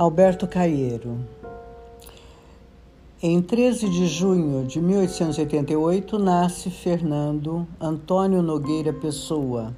Alberto 0.00 0.46
Caieiro. 0.46 1.18
Em 3.22 3.42
13 3.42 3.90
de 3.90 4.06
junho 4.06 4.64
de 4.64 4.80
1888 4.80 6.18
nasce 6.18 6.70
Fernando 6.70 7.68
Antônio 7.78 8.40
Nogueira 8.40 8.94
Pessoa, 8.94 9.76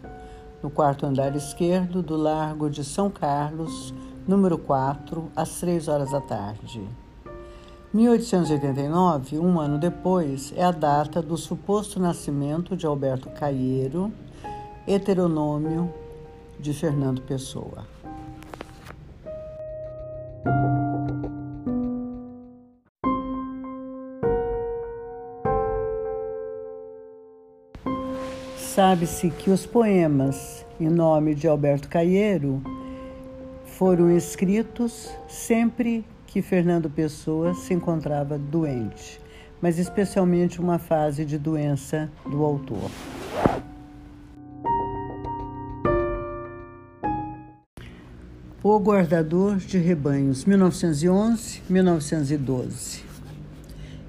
no 0.62 0.70
quarto 0.70 1.06
andar 1.06 1.34
esquerdo 1.34 2.04
do 2.04 2.16
Largo 2.16 2.70
de 2.70 2.84
São 2.84 3.10
Carlos, 3.10 3.92
número 4.24 4.56
4, 4.56 5.28
às 5.34 5.58
3 5.58 5.88
horas 5.88 6.12
da 6.12 6.20
tarde. 6.20 6.80
1889, 7.92 9.40
um 9.40 9.58
ano 9.58 9.76
depois, 9.76 10.54
é 10.56 10.62
a 10.62 10.70
data 10.70 11.20
do 11.20 11.36
suposto 11.36 11.98
nascimento 11.98 12.76
de 12.76 12.86
Alberto 12.86 13.28
Caieiro, 13.30 14.12
heteronômio 14.86 15.92
de 16.60 16.72
Fernando 16.72 17.20
Pessoa. 17.22 18.01
Sabe-se 28.92 29.30
que 29.30 29.48
os 29.48 29.64
poemas 29.64 30.66
em 30.78 30.90
nome 30.90 31.34
de 31.34 31.48
Alberto 31.48 31.88
Caieiro 31.88 32.62
foram 33.64 34.14
escritos 34.14 35.08
sempre 35.26 36.04
que 36.26 36.42
Fernando 36.42 36.90
Pessoa 36.90 37.54
se 37.54 37.72
encontrava 37.72 38.36
doente, 38.36 39.18
mas 39.62 39.78
especialmente 39.78 40.60
uma 40.60 40.78
fase 40.78 41.24
de 41.24 41.38
doença 41.38 42.12
do 42.26 42.44
autor. 42.44 42.90
O 48.62 48.78
Guardador 48.78 49.56
de 49.56 49.78
Rebanhos, 49.78 50.44
1911-1912. 50.44 53.11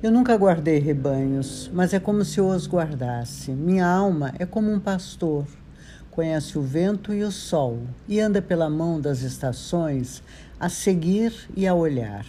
Eu 0.03 0.11
nunca 0.11 0.35
guardei 0.35 0.79
rebanhos, 0.79 1.71
mas 1.73 1.93
é 1.93 1.99
como 1.99 2.25
se 2.25 2.37
eu 2.37 2.49
os 2.49 2.67
guardasse. 2.67 3.51
Minha 3.51 3.87
alma 3.87 4.33
é 4.37 4.45
como 4.45 4.69
um 4.69 4.77
pastor. 4.77 5.47
Conhece 6.11 6.57
o 6.57 6.61
vento 6.61 7.13
e 7.13 7.23
o 7.23 7.31
sol 7.31 7.79
e 8.05 8.19
anda 8.19 8.41
pela 8.41 8.69
mão 8.69 8.99
das 8.99 9.21
estações 9.21 10.21
a 10.59 10.67
seguir 10.67 11.33
e 11.55 11.65
a 11.65 11.73
olhar. 11.73 12.25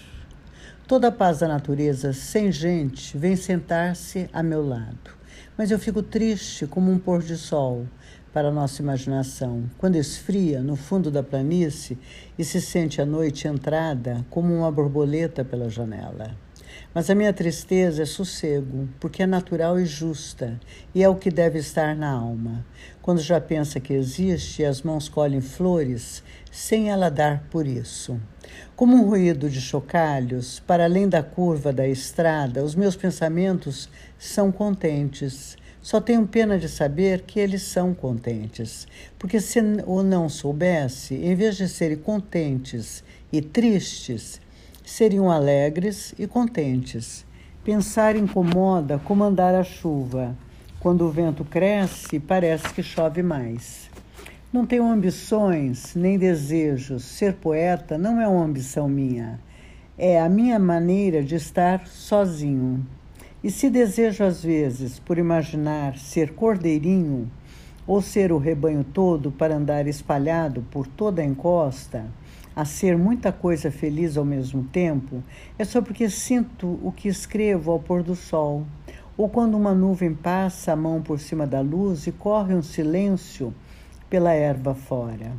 Toda 0.86 1.08
a 1.08 1.10
paz 1.10 1.40
da 1.40 1.48
natureza, 1.48 2.12
sem 2.12 2.52
gente, 2.52 3.18
vem 3.18 3.34
sentar-se 3.34 4.30
a 4.32 4.40
meu 4.40 4.64
lado. 4.64 5.10
Mas 5.58 5.72
eu 5.72 5.78
fico 5.80 6.00
triste 6.00 6.68
como 6.68 6.92
um 6.92 6.98
pôr 6.98 7.24
de 7.24 7.36
sol 7.36 7.88
para 8.32 8.50
a 8.50 8.52
nossa 8.52 8.82
imaginação, 8.82 9.64
quando 9.78 9.96
esfria 9.96 10.62
no 10.62 10.76
fundo 10.76 11.10
da 11.10 11.24
planície 11.24 11.98
e 12.38 12.44
se 12.44 12.60
sente 12.60 13.02
a 13.02 13.04
noite 13.04 13.48
entrada 13.48 14.24
como 14.30 14.54
uma 14.54 14.70
borboleta 14.70 15.44
pela 15.44 15.68
janela. 15.68 16.43
Mas 16.94 17.10
a 17.10 17.14
minha 17.14 17.32
tristeza 17.32 18.02
é 18.02 18.06
sossego, 18.06 18.88
porque 19.00 19.22
é 19.22 19.26
natural 19.26 19.78
e 19.78 19.84
justa, 19.84 20.60
e 20.94 21.02
é 21.02 21.08
o 21.08 21.16
que 21.16 21.30
deve 21.30 21.58
estar 21.58 21.96
na 21.96 22.10
alma. 22.10 22.64
Quando 23.02 23.20
já 23.20 23.40
pensa 23.40 23.80
que 23.80 23.92
existe 23.92 24.64
as 24.64 24.82
mãos 24.82 25.08
colhem 25.08 25.40
flores, 25.40 26.22
sem 26.50 26.90
ela 26.90 27.10
dar 27.10 27.44
por 27.50 27.66
isso. 27.66 28.20
Como 28.76 28.96
um 28.96 29.08
ruído 29.08 29.50
de 29.50 29.60
chocalhos, 29.60 30.60
para 30.60 30.84
além 30.84 31.08
da 31.08 31.22
curva 31.22 31.72
da 31.72 31.86
estrada, 31.86 32.64
os 32.64 32.74
meus 32.74 32.96
pensamentos 32.96 33.88
são 34.18 34.52
contentes. 34.52 35.56
Só 35.82 36.00
tenho 36.00 36.26
pena 36.26 36.58
de 36.58 36.68
saber 36.68 37.22
que 37.22 37.38
eles 37.38 37.62
são 37.62 37.92
contentes, 37.92 38.88
porque 39.18 39.38
se 39.38 39.60
o 39.86 40.02
não 40.02 40.28
soubesse, 40.30 41.14
em 41.14 41.34
vez 41.34 41.56
de 41.56 41.68
serem 41.68 41.98
contentes 41.98 43.04
e 43.30 43.42
tristes, 43.42 44.40
seriam 44.84 45.30
alegres 45.30 46.14
e 46.18 46.26
contentes. 46.26 47.24
Pensar 47.64 48.14
incomoda 48.14 49.00
como 49.02 49.24
andar 49.24 49.54
a 49.54 49.64
chuva. 49.64 50.36
Quando 50.78 51.06
o 51.06 51.10
vento 51.10 51.44
cresce, 51.44 52.20
parece 52.20 52.68
que 52.74 52.82
chove 52.82 53.22
mais. 53.22 53.90
Não 54.52 54.66
tenho 54.66 54.86
ambições 54.86 55.94
nem 55.94 56.18
desejos. 56.18 57.04
Ser 57.04 57.32
poeta 57.32 57.96
não 57.96 58.20
é 58.20 58.28
uma 58.28 58.44
ambição 58.44 58.86
minha. 58.86 59.40
É 59.96 60.20
a 60.20 60.28
minha 60.28 60.58
maneira 60.58 61.22
de 61.22 61.34
estar 61.34 61.86
sozinho. 61.86 62.86
E 63.42 63.50
se 63.50 63.70
desejo 63.70 64.22
às 64.22 64.42
vezes, 64.42 64.98
por 64.98 65.16
imaginar, 65.18 65.96
ser 65.96 66.34
cordeirinho 66.34 67.30
ou 67.86 68.00
ser 68.00 68.32
o 68.32 68.38
rebanho 68.38 68.84
todo 68.84 69.30
para 69.30 69.56
andar 69.56 69.86
espalhado 69.86 70.64
por 70.70 70.86
toda 70.86 71.22
a 71.22 71.24
encosta, 71.24 72.06
a 72.56 72.64
ser 72.64 72.96
muita 72.96 73.32
coisa 73.32 73.70
feliz 73.70 74.16
ao 74.16 74.24
mesmo 74.24 74.62
tempo, 74.64 75.22
é 75.58 75.64
só 75.64 75.82
porque 75.82 76.08
sinto 76.08 76.78
o 76.82 76.92
que 76.92 77.08
escrevo 77.08 77.72
ao 77.72 77.80
pôr 77.80 78.02
do 78.02 78.14
sol, 78.14 78.64
ou 79.16 79.28
quando 79.28 79.56
uma 79.56 79.74
nuvem 79.74 80.14
passa 80.14 80.72
a 80.72 80.76
mão 80.76 81.02
por 81.02 81.18
cima 81.18 81.46
da 81.46 81.60
luz 81.60 82.06
e 82.06 82.12
corre 82.12 82.54
um 82.54 82.62
silêncio 82.62 83.52
pela 84.08 84.32
erva 84.32 84.74
fora. 84.74 85.32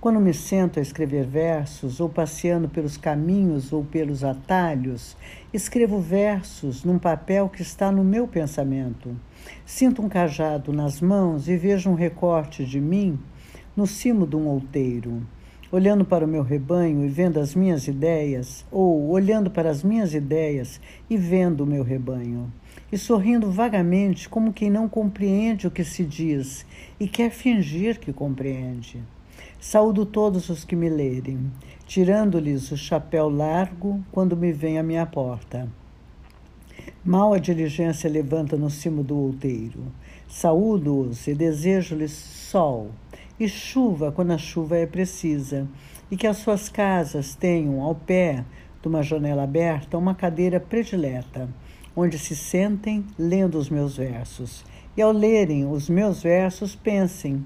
Quando 0.00 0.20
me 0.20 0.32
sento 0.32 0.78
a 0.78 0.82
escrever 0.82 1.26
versos, 1.26 2.00
ou 2.00 2.08
passeando 2.08 2.68
pelos 2.68 2.96
caminhos 2.96 3.72
ou 3.72 3.84
pelos 3.84 4.24
atalhos, 4.24 5.16
escrevo 5.52 6.00
versos 6.00 6.84
num 6.84 6.98
papel 6.98 7.48
que 7.48 7.60
está 7.60 7.92
no 7.92 8.02
meu 8.02 8.26
pensamento. 8.26 9.14
Sinto 9.66 10.00
um 10.00 10.08
cajado 10.08 10.72
nas 10.72 11.00
mãos 11.00 11.48
e 11.48 11.56
vejo 11.56 11.90
um 11.90 11.94
recorte 11.94 12.64
de 12.64 12.80
mim 12.80 13.18
no 13.76 13.86
cimo 13.86 14.26
de 14.26 14.36
um 14.36 14.46
outeiro 14.46 15.22
olhando 15.72 16.04
para 16.04 16.24
o 16.24 16.28
meu 16.28 16.42
rebanho 16.42 17.04
e 17.04 17.08
vendo 17.08 17.38
as 17.38 17.54
minhas 17.54 17.86
ideias, 17.86 18.64
ou 18.70 19.08
olhando 19.10 19.50
para 19.50 19.70
as 19.70 19.82
minhas 19.82 20.14
ideias 20.14 20.80
e 21.08 21.16
vendo 21.16 21.62
o 21.62 21.66
meu 21.66 21.84
rebanho, 21.84 22.52
e 22.90 22.98
sorrindo 22.98 23.50
vagamente 23.50 24.28
como 24.28 24.52
quem 24.52 24.68
não 24.68 24.88
compreende 24.88 25.66
o 25.66 25.70
que 25.70 25.84
se 25.84 26.04
diz 26.04 26.66
e 26.98 27.06
quer 27.06 27.30
fingir 27.30 28.00
que 28.00 28.12
compreende. 28.12 29.00
Saúdo 29.60 30.06
todos 30.06 30.48
os 30.48 30.64
que 30.64 30.74
me 30.74 30.88
lerem, 30.88 31.52
tirando-lhes 31.86 32.72
o 32.72 32.76
chapéu 32.76 33.28
largo 33.28 34.02
quando 34.10 34.36
me 34.36 34.52
vem 34.52 34.78
à 34.78 34.82
minha 34.82 35.06
porta. 35.06 35.68
Mal 37.04 37.32
a 37.32 37.38
diligência 37.38 38.10
levanta 38.10 38.56
no 38.56 38.70
cimo 38.70 39.02
do 39.02 39.16
outeiro. 39.16 39.84
Saúdo-os 40.26 41.26
e 41.26 41.34
desejo-lhes 41.34 42.12
sol 42.12 42.90
e 43.40 43.48
chuva 43.48 44.12
quando 44.12 44.32
a 44.32 44.38
chuva 44.38 44.76
é 44.76 44.86
precisa, 44.86 45.66
e 46.10 46.16
que 46.16 46.26
as 46.26 46.36
suas 46.36 46.68
casas 46.68 47.34
tenham 47.34 47.80
ao 47.80 47.94
pé 47.94 48.44
de 48.82 48.86
uma 48.86 49.02
janela 49.02 49.44
aberta 49.44 49.96
uma 49.96 50.14
cadeira 50.14 50.60
predileta, 50.60 51.48
onde 51.96 52.18
se 52.18 52.36
sentem 52.36 53.02
lendo 53.18 53.56
os 53.56 53.70
meus 53.70 53.96
versos, 53.96 54.62
e 54.94 55.00
ao 55.00 55.10
lerem 55.10 55.66
os 55.66 55.88
meus 55.88 56.22
versos 56.22 56.76
pensem 56.76 57.42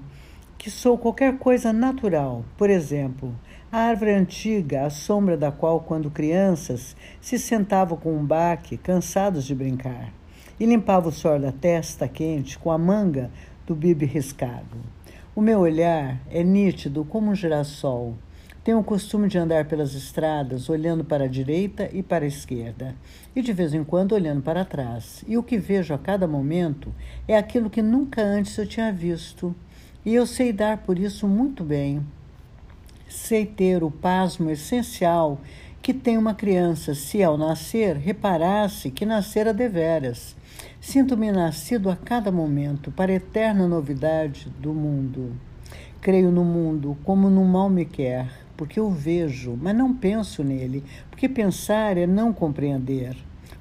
que 0.57 0.69
sou 0.69 0.97
qualquer 0.97 1.37
coisa 1.37 1.71
natural, 1.71 2.43
por 2.57 2.69
exemplo, 2.69 3.33
a 3.71 3.77
árvore 3.77 4.11
antiga, 4.11 4.85
à 4.85 4.89
sombra 4.89 5.37
da 5.37 5.51
qual, 5.51 5.79
quando 5.79 6.11
crianças, 6.11 6.95
se 7.21 7.39
sentavam 7.39 7.97
com 7.97 8.17
um 8.17 8.25
baque, 8.25 8.75
cansados 8.75 9.45
de 9.45 9.55
brincar, 9.55 10.11
e 10.59 10.65
limpavam 10.65 11.09
o 11.09 11.13
suor 11.13 11.39
da 11.39 11.51
testa 11.51 12.07
quente 12.07 12.57
com 12.57 12.71
a 12.71 12.77
manga 12.77 13.31
do 13.65 13.75
bibe 13.75 14.05
riscado. 14.05 14.94
O 15.35 15.41
meu 15.41 15.59
olhar 15.59 16.21
é 16.31 16.41
nítido 16.45 17.03
como 17.03 17.29
um 17.29 17.35
girassol. 17.35 18.15
Tenho 18.63 18.79
o 18.79 18.83
costume 18.85 19.27
de 19.27 19.37
andar 19.37 19.65
pelas 19.65 19.93
estradas 19.93 20.69
olhando 20.69 21.03
para 21.03 21.25
a 21.25 21.27
direita 21.27 21.89
e 21.91 22.01
para 22.01 22.23
a 22.23 22.27
esquerda, 22.27 22.95
e 23.35 23.41
de 23.41 23.51
vez 23.51 23.73
em 23.73 23.83
quando 23.83 24.13
olhando 24.13 24.41
para 24.41 24.63
trás. 24.63 25.25
E 25.27 25.37
o 25.37 25.43
que 25.43 25.57
vejo 25.57 25.93
a 25.93 25.97
cada 25.97 26.25
momento 26.25 26.89
é 27.27 27.35
aquilo 27.35 27.69
que 27.69 27.81
nunca 27.81 28.21
antes 28.21 28.57
eu 28.57 28.65
tinha 28.65 28.93
visto. 28.93 29.53
E 30.05 30.15
eu 30.15 30.25
sei 30.25 30.53
dar 30.53 30.77
por 30.77 30.97
isso 30.97 31.27
muito 31.27 31.65
bem. 31.65 32.01
Sei 33.09 33.45
ter 33.45 33.83
o 33.83 33.91
pasmo 33.91 34.49
essencial 34.49 35.41
que 35.81 35.93
tem 35.93 36.17
uma 36.17 36.33
criança 36.33 36.95
se, 36.95 37.21
ao 37.21 37.37
nascer, 37.37 37.97
reparasse 37.97 38.89
que 38.89 39.05
nascera 39.05 39.53
deveras 39.53 40.33
Sinto-me 40.87 41.31
nascido 41.31 41.89
a 41.89 41.95
cada 41.95 42.31
momento 42.31 42.91
para 42.91 43.11
a 43.11 43.15
eterna 43.15 43.67
novidade 43.67 44.53
do 44.59 44.71
mundo. 44.71 45.31
Creio 45.99 46.29
no 46.29 46.45
mundo 46.45 46.95
como 47.03 47.27
no 47.27 47.43
mal 47.43 47.71
me 47.71 47.85
quer, 47.85 48.29
porque 48.55 48.79
eu 48.79 48.91
vejo, 48.91 49.57
mas 49.59 49.75
não 49.75 49.95
penso 49.95 50.43
nele, 50.43 50.83
porque 51.09 51.27
pensar 51.27 51.97
é 51.97 52.05
não 52.05 52.31
compreender. 52.31 53.17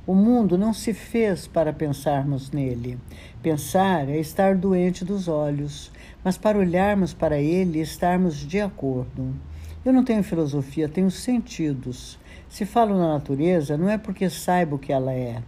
O 0.07 0.15
mundo 0.15 0.59
não 0.59 0.75
se 0.75 0.93
fez 0.93 1.47
para 1.47 1.73
pensarmos 1.73 2.51
nele. 2.51 2.99
Pensar 3.43 4.07
é 4.07 4.19
estar 4.19 4.55
doente 4.55 5.03
dos 5.03 5.27
olhos, 5.27 5.91
mas 6.23 6.37
para 6.37 6.59
olharmos 6.59 7.15
para 7.15 7.41
ele 7.41 7.79
e 7.79 7.83
estarmos 7.83 8.37
de 8.37 8.61
acordo. 8.61 9.35
Eu 9.83 9.95
não 9.95 10.05
tenho 10.05 10.23
filosofia, 10.23 10.91
tenho 10.91 11.11
sentidos. 11.11 12.19
Se 12.51 12.67
falo 12.67 12.95
na 12.99 13.15
natureza, 13.15 13.79
não 13.79 13.89
é 13.89 13.97
porque 13.97 14.29
saiba 14.29 14.77
o 14.77 14.79
que 14.79 14.93
ela 14.93 15.15
é, 15.15 15.43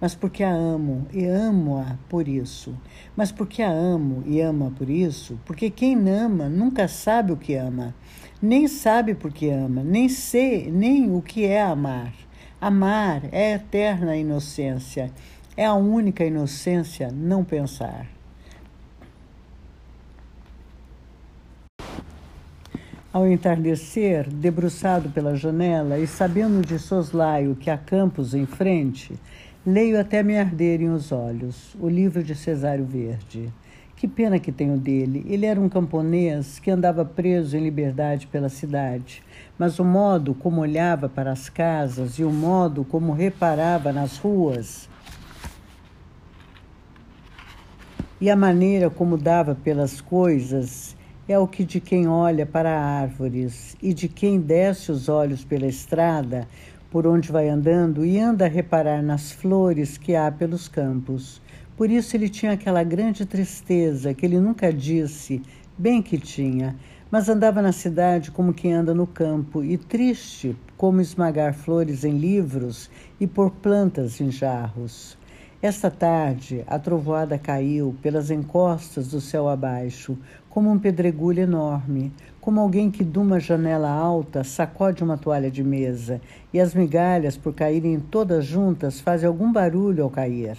mas 0.00 0.14
porque 0.14 0.44
a 0.44 0.50
amo 0.50 1.06
e 1.12 1.26
amo-a 1.26 1.96
por 2.08 2.28
isso. 2.28 2.74
Mas 3.16 3.32
porque 3.32 3.62
a 3.62 3.70
amo 3.70 4.22
e 4.26 4.40
ama 4.40 4.72
por 4.76 4.88
isso, 4.88 5.38
porque 5.44 5.70
quem 5.70 5.96
ama 6.08 6.48
nunca 6.48 6.86
sabe 6.86 7.32
o 7.32 7.36
que 7.36 7.54
ama, 7.54 7.94
nem 8.40 8.68
sabe 8.68 9.14
por 9.14 9.32
que 9.32 9.50
ama, 9.50 9.82
nem 9.82 10.08
sei 10.08 10.70
nem 10.70 11.14
o 11.14 11.20
que 11.20 11.44
é 11.44 11.62
amar. 11.62 12.12
Amar 12.60 13.22
é 13.32 13.52
a 13.52 13.56
eterna 13.56 14.16
inocência, 14.16 15.12
é 15.56 15.64
a 15.64 15.74
única 15.74 16.24
inocência 16.24 17.10
não 17.12 17.44
pensar. 17.44 18.06
Ao 23.12 23.26
entardecer, 23.26 24.28
debruçado 24.28 25.08
pela 25.08 25.34
janela 25.34 25.98
e 25.98 26.06
sabendo 26.06 26.64
de 26.64 26.78
soslaio 26.78 27.56
que 27.56 27.70
há 27.70 27.78
campos 27.78 28.34
em 28.34 28.44
frente, 28.44 29.18
leio 29.66 30.00
até 30.00 30.22
me 30.22 30.38
arderem 30.38 30.90
os 30.90 31.12
olhos 31.12 31.76
o 31.80 31.88
livro 31.88 32.22
de 32.22 32.34
Cesário 32.34 32.84
Verde. 32.84 33.52
Que 33.96 34.06
pena 34.06 34.38
que 34.38 34.52
tenho 34.52 34.76
dele. 34.76 35.26
Ele 35.28 35.44
era 35.44 35.60
um 35.60 35.68
camponês 35.68 36.58
que 36.58 36.70
andava 36.70 37.04
preso 37.04 37.56
em 37.56 37.60
liberdade 37.60 38.28
pela 38.28 38.48
cidade, 38.48 39.24
mas 39.58 39.78
o 39.78 39.84
modo 39.84 40.34
como 40.34 40.60
olhava 40.60 41.08
para 41.08 41.32
as 41.32 41.48
casas 41.48 42.18
e 42.18 42.24
o 42.24 42.30
modo 42.30 42.84
como 42.84 43.12
reparava 43.12 43.92
nas 43.92 44.16
ruas 44.16 44.88
e 48.20 48.28
a 48.28 48.34
maneira 48.34 48.90
como 48.90 49.16
dava 49.16 49.54
pelas 49.54 50.00
coisas 50.00 50.96
é 51.28 51.38
o 51.38 51.46
que 51.46 51.62
de 51.62 51.78
quem 51.78 52.08
olha 52.08 52.44
para 52.44 52.80
árvores 52.80 53.76
e 53.80 53.94
de 53.94 54.08
quem 54.08 54.40
desce 54.40 54.90
os 54.90 55.08
olhos 55.08 55.44
pela 55.44 55.66
estrada 55.66 56.48
por 56.90 57.06
onde 57.06 57.30
vai 57.30 57.48
andando 57.48 58.04
e 58.04 58.18
anda 58.18 58.46
a 58.46 58.48
reparar 58.48 59.02
nas 59.02 59.30
flores 59.30 59.98
que 59.98 60.14
há 60.14 60.30
pelos 60.30 60.68
campos. 60.68 61.40
Por 61.76 61.90
isso 61.90 62.16
ele 62.16 62.28
tinha 62.28 62.52
aquela 62.52 62.82
grande 62.82 63.24
tristeza 63.24 64.14
que 64.14 64.26
ele 64.26 64.40
nunca 64.40 64.72
disse, 64.72 65.42
bem 65.76 66.02
que 66.02 66.18
tinha, 66.18 66.76
mas 67.10 67.28
andava 67.28 67.62
na 67.62 67.72
cidade 67.72 68.30
como 68.30 68.52
quem 68.52 68.72
anda 68.72 68.94
no 68.94 69.06
campo 69.06 69.62
e 69.62 69.76
triste 69.78 70.56
como 70.76 71.00
esmagar 71.00 71.54
flores 71.54 72.04
em 72.04 72.18
livros 72.18 72.90
e 73.20 73.26
pôr 73.26 73.50
plantas 73.50 74.20
em 74.20 74.30
jarros. 74.30 75.16
Esta 75.60 75.90
tarde, 75.90 76.62
a 76.68 76.78
trovoada 76.78 77.36
caiu 77.36 77.96
pelas 78.00 78.30
encostas 78.30 79.08
do 79.08 79.20
céu 79.20 79.48
abaixo, 79.48 80.16
como 80.48 80.70
um 80.70 80.78
pedregulho 80.78 81.40
enorme, 81.40 82.12
como 82.40 82.60
alguém 82.60 82.90
que 82.90 83.04
de 83.04 83.18
uma 83.18 83.38
janela 83.38 83.90
alta 83.90 84.42
sacode 84.44 85.02
uma 85.02 85.18
toalha 85.18 85.50
de 85.50 85.62
mesa, 85.62 86.20
e 86.52 86.60
as 86.60 86.74
migalhas, 86.74 87.36
por 87.36 87.54
caírem 87.54 87.98
todas 88.00 88.44
juntas, 88.44 89.00
fazem 89.00 89.26
algum 89.26 89.52
barulho 89.52 90.04
ao 90.04 90.10
cair. 90.10 90.56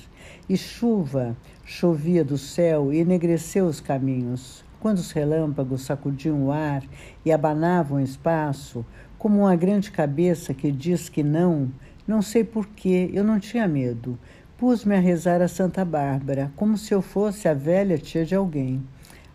E 0.47 0.55
chuva 0.55 1.35
chovia 1.65 2.23
do 2.23 2.37
céu 2.37 2.93
e 2.93 2.99
enegreceu 2.99 3.65
os 3.65 3.79
caminhos. 3.79 4.63
Quando 4.79 4.97
os 4.97 5.11
relâmpagos 5.11 5.81
sacudiam 5.81 6.45
o 6.45 6.51
ar 6.51 6.83
e 7.25 7.31
abanavam 7.31 7.97
o 7.97 8.03
espaço, 8.03 8.85
como 9.17 9.41
uma 9.41 9.55
grande 9.55 9.91
cabeça 9.91 10.53
que 10.53 10.71
diz 10.71 11.09
que 11.09 11.23
não, 11.23 11.69
não 12.07 12.21
sei 12.21 12.43
porquê, 12.43 13.09
eu 13.13 13.23
não 13.23 13.39
tinha 13.39 13.67
medo 13.67 14.17
Pus-me 14.59 14.93
a 14.93 14.99
rezar 14.99 15.41
a 15.41 15.47
Santa 15.47 15.85
Bárbara, 15.85 16.51
como 16.53 16.77
se 16.77 16.93
eu 16.93 17.01
fosse 17.01 17.47
a 17.47 17.53
velha 17.53 17.97
tia 17.97 18.25
de 18.25 18.35
alguém. 18.35 18.83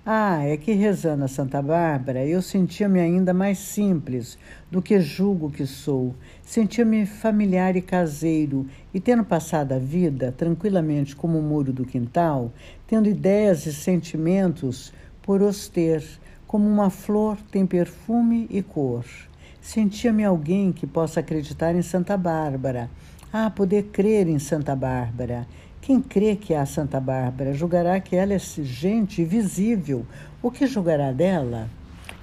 Ah, 0.06 0.44
é 0.44 0.58
que 0.58 0.72
rezando 0.72 1.24
a 1.24 1.28
Santa 1.28 1.62
Bárbara 1.62 2.26
eu 2.26 2.42
sentia-me 2.42 3.00
ainda 3.00 3.32
mais 3.32 3.56
simples 3.56 4.36
do 4.70 4.82
que 4.82 5.00
julgo 5.00 5.50
que 5.50 5.64
sou. 5.64 6.14
Sentia-me 6.42 7.06
familiar 7.06 7.74
e 7.74 7.80
caseiro, 7.80 8.66
e 8.92 9.00
tendo 9.00 9.24
passado 9.24 9.72
a 9.72 9.78
vida 9.78 10.30
tranquilamente 10.30 11.16
como 11.16 11.38
o 11.38 11.42
muro 11.42 11.72
do 11.72 11.86
quintal, 11.86 12.52
tendo 12.86 13.08
ideias 13.08 13.64
e 13.64 13.72
sentimentos 13.72 14.92
por 15.22 15.40
os 15.40 15.68
ter, 15.68 16.04
como 16.46 16.68
uma 16.68 16.90
flor 16.90 17.38
tem 17.50 17.64
perfume 17.64 18.46
e 18.50 18.60
cor. 18.60 19.06
Sentia-me 19.58 20.22
alguém 20.22 20.70
que 20.70 20.86
possa 20.86 21.20
acreditar 21.20 21.74
em 21.74 21.80
Santa 21.80 22.14
Bárbara 22.14 22.90
ah, 23.36 23.50
poder 23.50 23.86
crer 23.90 24.28
em 24.28 24.38
Santa 24.38 24.76
Bárbara. 24.76 25.44
Quem 25.84 26.00
crê 26.00 26.34
que 26.34 26.54
há 26.54 26.64
Santa 26.64 26.98
Bárbara 26.98 27.52
julgará 27.52 28.00
que 28.00 28.16
ela 28.16 28.32
é 28.32 28.38
gente 28.38 29.22
visível. 29.22 30.06
O 30.42 30.50
que 30.50 30.66
julgará 30.66 31.12
dela? 31.12 31.68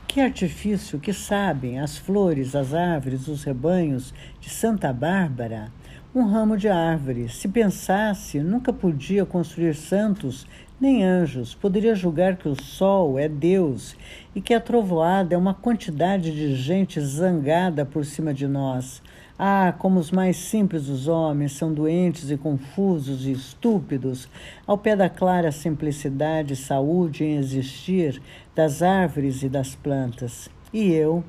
Que 0.08 0.20
artifício 0.20 1.00
que 1.00 1.14
sabem 1.14 1.80
as 1.80 1.96
flores, 1.96 2.56
as 2.56 2.74
árvores, 2.74 3.28
os 3.28 3.44
rebanhos 3.44 4.16
de 4.40 4.50
Santa 4.50 4.92
Bárbara? 4.92 5.72
Um 6.16 6.24
ramo 6.24 6.58
de 6.58 6.70
árvore. 6.70 7.30
Se 7.30 7.48
pensasse, 7.48 8.40
nunca 8.40 8.74
podia 8.74 9.28
construir 9.28 9.76
santos 9.76 10.48
nem 10.80 11.04
anjos. 11.04 11.54
Poderia 11.54 11.94
julgar 11.94 12.38
que 12.38 12.50
o 12.50 12.60
sol 12.60 13.20
é 13.20 13.30
Deus 13.30 13.96
e 14.34 14.42
que 14.42 14.56
a 14.56 14.60
trovoada 14.60 15.36
é 15.36 15.38
uma 15.38 15.54
quantidade 15.54 16.32
de 16.32 16.56
gente 16.56 17.00
zangada 17.00 17.86
por 17.86 18.04
cima 18.06 18.34
de 18.34 18.48
nós. 18.48 19.04
Ah, 19.38 19.74
como 19.78 20.00
os 20.00 20.12
mais 20.12 20.38
simples 20.38 20.86
dos 20.86 21.08
homens 21.08 21.54
são 21.54 21.74
doentes 21.74 22.30
e 22.30 22.38
confusos 22.38 23.26
e 23.26 23.32
estúpidos, 23.32 24.28
ao 24.68 24.78
pé 24.78 24.96
da 24.96 25.10
clara 25.10 25.52
simplicidade 25.52 26.54
e 26.54 26.56
saúde 26.56 27.24
em 27.24 27.38
existir 27.38 28.22
das 28.56 28.82
árvores 28.84 29.42
e 29.42 29.50
das 29.50 29.74
plantas. 29.74 30.50
E 30.74 30.92
eu, 30.92 31.24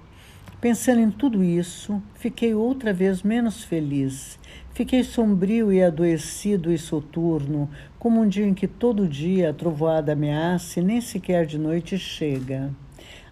pensando 0.61 1.01
em 1.01 1.11
tudo 1.11 1.43
isso, 1.43 2.03
fiquei 2.15 2.55
outra 2.55 2.93
vez 2.93 3.23
menos 3.23 3.65
feliz. 3.65 4.39
Fiquei 4.75 5.05
sombrio 5.05 5.73
e 5.73 5.83
adoecido 5.83 6.73
e 6.73 6.79
soturno, 6.79 7.69
como 7.99 8.21
um 8.21 8.29
dia 8.29 8.47
em 8.47 8.55
que 8.55 8.67
todo 8.67 9.07
dia 9.07 9.51
a 9.51 9.55
trovoada 9.55 10.13
ameaça 10.13 10.81
e 10.81 10.83
nem 10.83 11.01
sequer 11.01 11.45
de 11.45 11.59
noite 11.59 11.99
chega. 11.99 12.71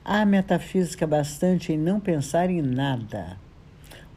Há 0.04 0.24
metafísica 0.26 1.06
bastante 1.06 1.72
em 1.72 1.78
não 1.78 1.98
pensar 1.98 2.50
em 2.50 2.60
nada. 2.60 3.38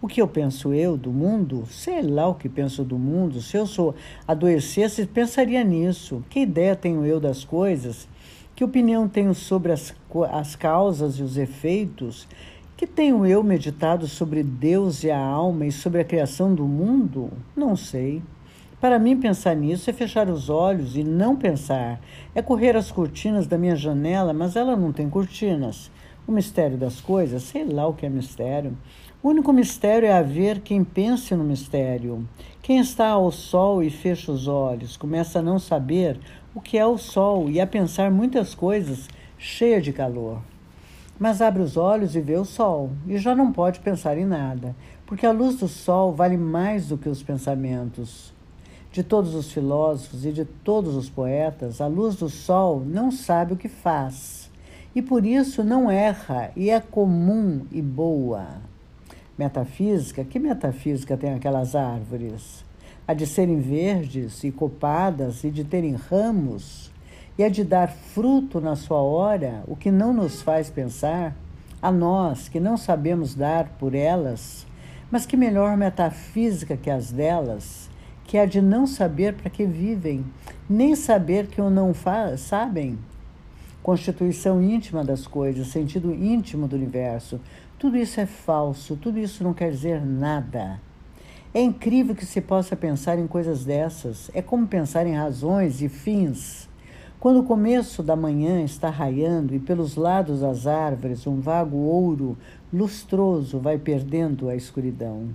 O 0.03 0.07
que 0.09 0.21
eu 0.21 0.27
penso 0.27 0.73
eu 0.73 0.97
do 0.97 1.13
mundo? 1.13 1.65
Sei 1.65 2.01
lá 2.01 2.27
o 2.27 2.35
que 2.35 2.49
penso 2.49 2.83
do 2.83 2.99
mundo. 2.99 3.41
Se 3.41 3.55
eu 3.55 3.65
sou 3.65 3.95
adoecesse, 4.27 5.05
pensaria 5.05 5.63
nisso. 5.63 6.21
Que 6.29 6.41
ideia 6.41 6.75
tenho 6.75 7.05
eu 7.05 7.21
das 7.21 7.45
coisas? 7.45 8.05
Que 8.53 8.65
opinião 8.65 9.07
tenho 9.07 9.33
sobre 9.33 9.71
as, 9.71 9.95
as 10.29 10.57
causas 10.57 11.15
e 11.15 11.23
os 11.23 11.37
efeitos? 11.37 12.27
Que 12.75 12.85
tenho 12.85 13.25
eu 13.25 13.41
meditado 13.41 14.05
sobre 14.05 14.43
Deus 14.43 15.05
e 15.05 15.09
a 15.09 15.17
alma 15.17 15.67
e 15.67 15.71
sobre 15.71 16.01
a 16.01 16.03
criação 16.03 16.53
do 16.53 16.65
mundo? 16.65 17.31
Não 17.55 17.73
sei. 17.73 18.21
Para 18.81 18.99
mim, 18.99 19.15
pensar 19.15 19.55
nisso 19.55 19.89
é 19.89 19.93
fechar 19.93 20.27
os 20.27 20.49
olhos 20.49 20.97
e 20.97 21.03
não 21.05 21.37
pensar. 21.37 22.01
É 22.35 22.41
correr 22.41 22.75
as 22.75 22.91
cortinas 22.91 23.47
da 23.47 23.57
minha 23.57 23.77
janela, 23.77 24.33
mas 24.33 24.57
ela 24.57 24.75
não 24.75 24.91
tem 24.91 25.09
cortinas. 25.09 25.89
O 26.27 26.31
mistério 26.33 26.77
das 26.77 26.99
coisas, 26.99 27.43
sei 27.43 27.63
lá 27.63 27.87
o 27.87 27.93
que 27.93 28.05
é 28.05 28.09
mistério. 28.09 28.77
O 29.23 29.29
único 29.29 29.53
mistério 29.53 30.05
é 30.05 30.11
haver 30.11 30.59
quem 30.59 30.83
pense 30.83 31.33
no 31.33 31.45
mistério. 31.45 32.27
Quem 32.61 32.79
está 32.79 33.07
ao 33.07 33.31
sol 33.31 33.81
e 33.81 33.89
fecha 33.89 34.29
os 34.29 34.49
olhos, 34.49 34.97
começa 34.97 35.39
a 35.39 35.41
não 35.41 35.57
saber 35.57 36.19
o 36.53 36.59
que 36.59 36.77
é 36.77 36.85
o 36.85 36.97
sol 36.97 37.49
e 37.49 37.61
a 37.61 37.65
pensar 37.65 38.11
muitas 38.11 38.53
coisas 38.53 39.07
cheia 39.37 39.81
de 39.81 39.93
calor. 39.93 40.41
Mas 41.17 41.41
abre 41.41 41.61
os 41.61 41.77
olhos 41.77 42.17
e 42.17 42.19
vê 42.19 42.35
o 42.35 42.43
sol, 42.43 42.89
e 43.07 43.17
já 43.17 43.33
não 43.33 43.53
pode 43.53 43.79
pensar 43.79 44.17
em 44.17 44.25
nada, 44.25 44.75
porque 45.05 45.25
a 45.25 45.31
luz 45.31 45.55
do 45.55 45.69
sol 45.69 46.11
vale 46.11 46.35
mais 46.35 46.89
do 46.89 46.97
que 46.97 47.07
os 47.07 47.23
pensamentos. 47.23 48.33
De 48.91 49.03
todos 49.03 49.33
os 49.35 49.53
filósofos 49.53 50.25
e 50.25 50.33
de 50.33 50.43
todos 50.43 50.97
os 50.97 51.09
poetas, 51.09 51.79
a 51.79 51.87
luz 51.87 52.17
do 52.17 52.27
sol 52.27 52.83
não 52.85 53.09
sabe 53.09 53.53
o 53.53 53.57
que 53.57 53.69
faz, 53.69 54.51
e 54.93 55.01
por 55.01 55.25
isso 55.25 55.63
não 55.63 55.89
erra 55.89 56.51
e 56.57 56.69
é 56.69 56.81
comum 56.81 57.65
e 57.71 57.81
boa 57.81 58.72
metafísica, 59.37 60.23
que 60.23 60.39
metafísica 60.39 61.17
tem 61.17 61.33
aquelas 61.33 61.75
árvores? 61.75 62.63
A 63.07 63.13
de 63.13 63.27
serem 63.27 63.59
verdes 63.59 64.43
e 64.43 64.51
copadas 64.51 65.43
e 65.43 65.51
de 65.51 65.63
terem 65.63 65.95
ramos, 65.95 66.91
e 67.37 67.43
a 67.43 67.49
de 67.49 67.63
dar 67.63 67.89
fruto 67.89 68.61
na 68.61 68.75
sua 68.75 69.01
hora, 69.01 69.63
o 69.67 69.75
que 69.75 69.91
não 69.91 70.13
nos 70.13 70.41
faz 70.41 70.69
pensar, 70.69 71.35
a 71.81 71.91
nós 71.91 72.47
que 72.47 72.59
não 72.59 72.77
sabemos 72.77 73.35
dar 73.35 73.69
por 73.79 73.93
elas, 73.93 74.65
mas 75.11 75.25
que 75.25 75.35
melhor 75.35 75.75
metafísica 75.75 76.77
que 76.77 76.89
as 76.89 77.11
delas, 77.11 77.89
que 78.23 78.37
é 78.37 78.41
a 78.41 78.45
de 78.45 78.61
não 78.61 78.87
saber 78.87 79.33
para 79.33 79.49
que 79.49 79.65
vivem, 79.65 80.25
nem 80.69 80.95
saber 80.95 81.47
que 81.47 81.61
o 81.61 81.69
não 81.69 81.93
sabem. 82.37 82.97
Constituição 83.81 84.61
íntima 84.61 85.03
das 85.03 85.27
coisas, 85.27 85.67
sentido 85.67 86.13
íntimo 86.13 86.69
do 86.69 86.75
universo, 86.75 87.41
tudo 87.83 87.97
isso 87.97 88.21
é 88.21 88.25
falso, 88.25 88.95
tudo 88.95 89.19
isso 89.19 89.43
não 89.43 89.53
quer 89.53 89.69
dizer 89.69 90.01
nada. 90.05 90.79
É 91.53 91.61
incrível 91.61 92.15
que 92.15 92.25
se 92.25 92.39
possa 92.39 92.77
pensar 92.77 93.19
em 93.19 93.27
coisas 93.27 93.65
dessas. 93.65 94.31
É 94.33 94.41
como 94.41 94.65
pensar 94.65 95.05
em 95.05 95.13
razões 95.13 95.81
e 95.81 95.89
fins. 95.89 96.69
Quando 97.19 97.41
o 97.41 97.43
começo 97.43 98.01
da 98.01 98.15
manhã 98.15 98.63
está 98.63 98.89
raiando 98.89 99.53
e 99.53 99.59
pelos 99.59 99.97
lados 99.97 100.39
das 100.39 100.65
árvores 100.65 101.27
um 101.27 101.41
vago 101.41 101.75
ouro 101.75 102.37
lustroso 102.71 103.59
vai 103.59 103.77
perdendo 103.77 104.47
a 104.47 104.55
escuridão. 104.55 105.31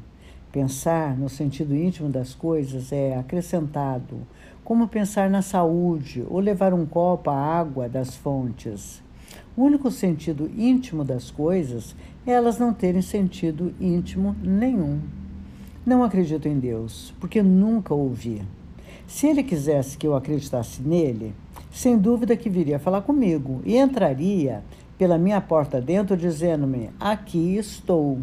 Pensar 0.50 1.19
no 1.19 1.28
sentido 1.28 1.76
íntimo 1.76 2.09
das 2.09 2.35
coisas 2.35 2.90
é 2.93 3.14
acrescentado, 3.14 4.26
como 4.64 4.88
pensar 4.88 5.28
na 5.28 5.43
saúde 5.43 6.25
ou 6.26 6.40
levar 6.40 6.73
um 6.73 6.87
copo 6.87 7.28
à 7.28 7.37
água 7.37 7.90
das 7.90 8.17
fontes. 8.17 9.07
O 9.59 9.64
único 9.64 9.90
sentido 9.90 10.49
íntimo 10.57 11.02
das 11.02 11.33
coisas 11.33 11.97
elas 12.30 12.58
não 12.58 12.75
terem 12.75 13.00
sentido 13.00 13.73
íntimo 13.80 14.37
nenhum. 14.42 15.00
Não 15.85 16.04
acredito 16.04 16.47
em 16.47 16.58
Deus, 16.58 17.14
porque 17.18 17.42
nunca 17.42 17.94
ouvi. 17.94 18.42
Se 19.06 19.26
ele 19.26 19.42
quisesse 19.42 19.97
que 19.97 20.06
eu 20.06 20.14
acreditasse 20.14 20.82
nele, 20.82 21.35
sem 21.73 21.97
dúvida 21.97 22.37
que 22.37 22.50
viria 22.50 22.78
falar 22.78 23.00
comigo 23.00 23.62
e 23.64 23.78
entraria 23.78 24.62
pela 24.99 25.16
minha 25.16 25.40
porta 25.40 25.80
dentro 25.80 26.18
dizendo-me: 26.18 26.90
Aqui 27.00 27.56
estou. 27.56 28.18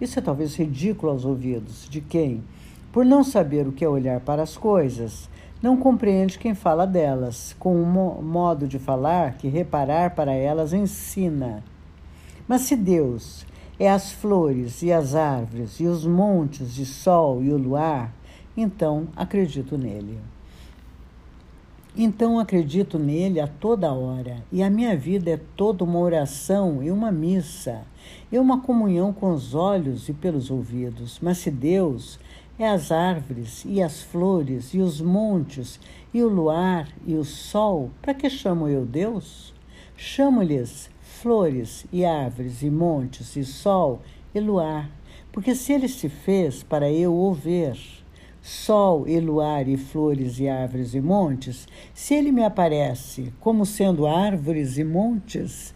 Isso 0.00 0.18
é 0.18 0.22
talvez 0.22 0.56
ridículo 0.56 1.12
aos 1.12 1.24
ouvidos 1.24 1.86
de 1.88 2.00
quem, 2.00 2.42
por 2.90 3.04
não 3.04 3.22
saber 3.22 3.68
o 3.68 3.72
que 3.72 3.84
é 3.84 3.88
olhar 3.88 4.18
para 4.18 4.42
as 4.42 4.56
coisas, 4.56 5.30
não 5.62 5.76
compreende 5.76 6.38
quem 6.38 6.54
fala 6.54 6.84
delas, 6.84 7.54
com 7.60 7.76
um 7.76 8.22
modo 8.22 8.66
de 8.66 8.80
falar 8.80 9.34
que 9.34 9.46
reparar 9.46 10.16
para 10.16 10.32
elas 10.32 10.72
ensina. 10.72 11.62
Mas 12.50 12.62
se 12.62 12.74
Deus 12.74 13.46
é 13.78 13.88
as 13.88 14.10
flores 14.10 14.82
e 14.82 14.92
as 14.92 15.14
árvores 15.14 15.78
e 15.78 15.86
os 15.86 16.04
montes 16.04 16.74
de 16.74 16.84
sol 16.84 17.44
e 17.44 17.52
o 17.52 17.56
luar, 17.56 18.12
então 18.56 19.06
acredito 19.14 19.78
nele. 19.78 20.18
Então 21.96 22.40
acredito 22.40 22.98
nele 22.98 23.38
a 23.38 23.46
toda 23.46 23.92
hora, 23.92 24.38
e 24.50 24.64
a 24.64 24.68
minha 24.68 24.96
vida 24.96 25.30
é 25.30 25.40
toda 25.56 25.84
uma 25.84 26.00
oração 26.00 26.82
e 26.82 26.90
uma 26.90 27.12
missa, 27.12 27.82
e 28.32 28.36
uma 28.36 28.60
comunhão 28.60 29.12
com 29.12 29.30
os 29.30 29.54
olhos 29.54 30.08
e 30.08 30.12
pelos 30.12 30.50
ouvidos. 30.50 31.20
Mas 31.22 31.38
se 31.38 31.52
Deus 31.52 32.18
é 32.58 32.68
as 32.68 32.90
árvores 32.90 33.64
e 33.64 33.80
as 33.80 34.02
flores 34.02 34.74
e 34.74 34.80
os 34.80 35.00
montes 35.00 35.78
e 36.12 36.20
o 36.20 36.28
luar 36.28 36.88
e 37.06 37.14
o 37.14 37.22
sol, 37.22 37.92
para 38.02 38.12
que 38.12 38.28
chamo 38.28 38.66
eu 38.66 38.84
Deus? 38.84 39.54
Chamo-lhes 39.96 40.89
flores 41.22 41.84
e 41.92 42.02
árvores 42.02 42.62
e 42.62 42.70
montes 42.70 43.36
e 43.36 43.44
sol 43.44 44.00
e 44.34 44.40
luar, 44.40 44.90
porque 45.30 45.54
se 45.54 45.74
ele 45.74 45.86
se 45.86 46.08
fez 46.08 46.62
para 46.62 46.90
eu 46.90 47.14
o 47.14 47.34
ver, 47.34 47.78
sol 48.40 49.06
e 49.06 49.20
luar 49.20 49.68
e 49.68 49.76
flores 49.76 50.40
e 50.40 50.48
árvores 50.48 50.94
e 50.94 51.00
montes, 51.00 51.68
se 51.92 52.14
ele 52.14 52.32
me 52.32 52.42
aparece 52.42 53.34
como 53.38 53.66
sendo 53.66 54.06
árvores 54.06 54.78
e 54.78 54.84
montes, 54.84 55.74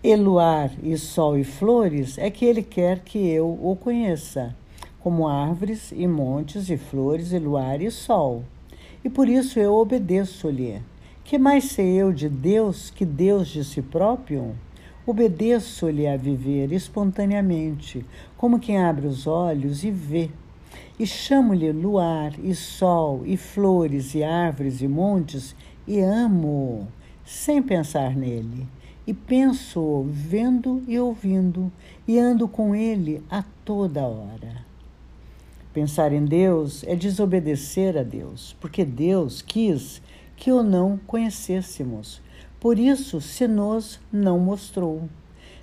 e 0.00 0.14
luar 0.14 0.70
e 0.80 0.96
sol 0.96 1.36
e 1.36 1.42
flores, 1.42 2.16
é 2.16 2.30
que 2.30 2.44
ele 2.44 2.62
quer 2.62 3.00
que 3.00 3.18
eu 3.18 3.48
o 3.48 3.74
conheça, 3.74 4.54
como 5.00 5.26
árvores 5.26 5.90
e 5.90 6.06
montes 6.06 6.70
e 6.70 6.76
flores 6.76 7.32
e 7.32 7.38
luar 7.40 7.82
e 7.82 7.90
sol. 7.90 8.44
E 9.02 9.10
por 9.10 9.28
isso 9.28 9.58
eu 9.58 9.74
obedeço-lhe. 9.74 10.80
Que 11.24 11.36
mais 11.36 11.64
sei 11.64 11.94
eu 11.94 12.12
de 12.12 12.28
Deus 12.28 12.90
que 12.90 13.04
Deus 13.04 13.48
de 13.48 13.64
si 13.64 13.82
próprio? 13.82 14.54
Obedeço-lhe 15.06 16.06
a 16.06 16.16
viver 16.16 16.72
espontaneamente, 16.72 18.04
como 18.36 18.58
quem 18.58 18.78
abre 18.78 19.06
os 19.06 19.26
olhos 19.26 19.84
e 19.84 19.90
vê 19.90 20.30
e 20.98 21.06
chamo-lhe 21.06 21.72
luar 21.72 22.32
e 22.38 22.54
sol 22.54 23.22
e 23.24 23.36
flores 23.36 24.14
e 24.14 24.22
árvores 24.22 24.80
e 24.80 24.88
montes 24.88 25.54
e 25.86 26.00
amo 26.00 26.88
sem 27.24 27.62
pensar 27.62 28.14
nele. 28.14 28.66
E 29.06 29.12
penso 29.12 30.06
vendo 30.08 30.82
e 30.88 30.98
ouvindo 30.98 31.70
e 32.08 32.18
ando 32.18 32.48
com 32.48 32.74
ele 32.74 33.22
a 33.28 33.44
toda 33.64 34.06
hora. 34.06 34.64
Pensar 35.74 36.12
em 36.12 36.24
Deus 36.24 36.84
é 36.84 36.94
desobedecer 36.94 37.98
a 37.98 38.02
Deus, 38.02 38.56
porque 38.60 38.84
Deus 38.84 39.42
quis 39.42 40.00
que 40.36 40.50
o 40.50 40.62
não 40.62 40.98
conhecêssemos. 41.06 42.22
Por 42.64 42.78
isso 42.78 43.20
se 43.20 43.46
nos 43.46 44.00
não 44.10 44.38
mostrou. 44.38 45.06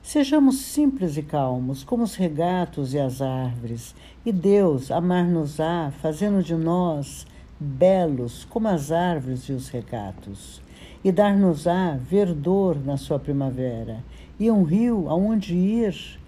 Sejamos 0.04 0.58
simples 0.58 1.18
e 1.18 1.24
calmos, 1.24 1.84
como 1.84 2.04
os 2.04 2.14
regatos 2.14 2.94
e 2.94 3.00
as 3.00 3.24
árvores, 3.24 3.96
e 4.24 4.32
Deus 4.32 4.92
amar-nos-á, 4.92 5.92
fazendo 6.00 6.44
de 6.44 6.54
nós 6.54 7.26
belos 7.60 8.46
como 8.48 8.68
as 8.68 8.92
árvores 8.92 9.50
e 9.50 9.52
os 9.52 9.68
regatos, 9.70 10.62
e 11.04 11.12
dar-nos-á 11.12 11.98
verdor 12.00 12.78
na 12.86 12.98
sua 12.98 13.18
primavera, 13.18 14.04
e 14.40 14.52
um 14.52 14.62
rio 14.62 15.10
aonde 15.10 15.56
ir 15.56 16.20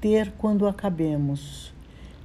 ter 0.00 0.30
quando 0.38 0.68
acabemos. 0.68 1.72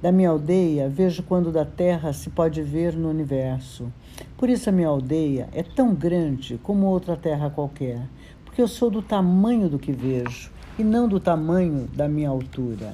Da 0.00 0.12
minha 0.12 0.30
aldeia 0.30 0.88
vejo 0.88 1.24
quando 1.24 1.50
da 1.50 1.64
terra 1.64 2.12
se 2.12 2.30
pode 2.30 2.62
ver 2.62 2.92
no 2.92 3.10
universo. 3.10 3.92
Por 4.36 4.48
isso 4.48 4.68
a 4.68 4.72
minha 4.72 4.88
aldeia 4.88 5.48
é 5.52 5.62
tão 5.62 5.94
grande 5.94 6.58
como 6.62 6.86
outra 6.86 7.16
terra 7.16 7.50
qualquer, 7.50 8.00
porque 8.44 8.60
eu 8.60 8.68
sou 8.68 8.90
do 8.90 9.02
tamanho 9.02 9.68
do 9.68 9.78
que 9.78 9.92
vejo 9.92 10.50
e 10.78 10.84
não 10.84 11.08
do 11.08 11.18
tamanho 11.18 11.88
da 11.94 12.08
minha 12.08 12.28
altura. 12.28 12.92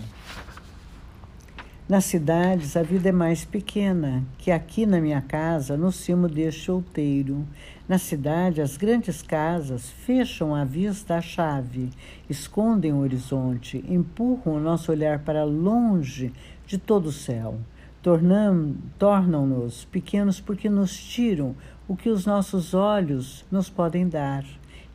Nas 1.88 2.04
cidades, 2.04 2.76
a 2.76 2.82
vida 2.82 3.08
é 3.08 3.12
mais 3.12 3.44
pequena 3.44 4.24
que 4.38 4.50
aqui 4.50 4.86
na 4.86 5.00
minha 5.00 5.20
casa, 5.20 5.76
no 5.76 5.92
cimo 5.92 6.28
deste 6.28 6.70
outeiro. 6.70 7.46
Na 7.88 7.98
cidade, 7.98 8.62
as 8.62 8.76
grandes 8.76 9.20
casas 9.20 9.90
fecham 9.90 10.54
a 10.54 10.64
vista 10.64 11.16
à 11.16 11.20
chave, 11.20 11.90
escondem 12.30 12.92
o 12.92 13.00
horizonte, 13.00 13.84
empurram 13.88 14.54
o 14.54 14.60
nosso 14.60 14.90
olhar 14.90 15.18
para 15.18 15.44
longe 15.44 16.32
de 16.66 16.78
todo 16.78 17.06
o 17.06 17.12
céu. 17.12 17.58
Tornam-nos 18.02 19.84
pequenos 19.86 20.40
porque 20.40 20.68
nos 20.68 20.96
tiram 20.96 21.54
o 21.86 21.96
que 21.96 22.08
os 22.08 22.26
nossos 22.26 22.74
olhos 22.74 23.44
nos 23.50 23.70
podem 23.70 24.08
dar 24.08 24.44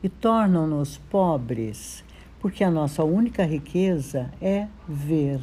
e 0.04 0.10
tornam-nos 0.10 0.98
pobres 0.98 2.04
porque 2.40 2.64
a 2.64 2.72
nossa 2.72 3.04
única 3.04 3.44
riqueza 3.44 4.32
é 4.42 4.68
ver. 4.88 5.40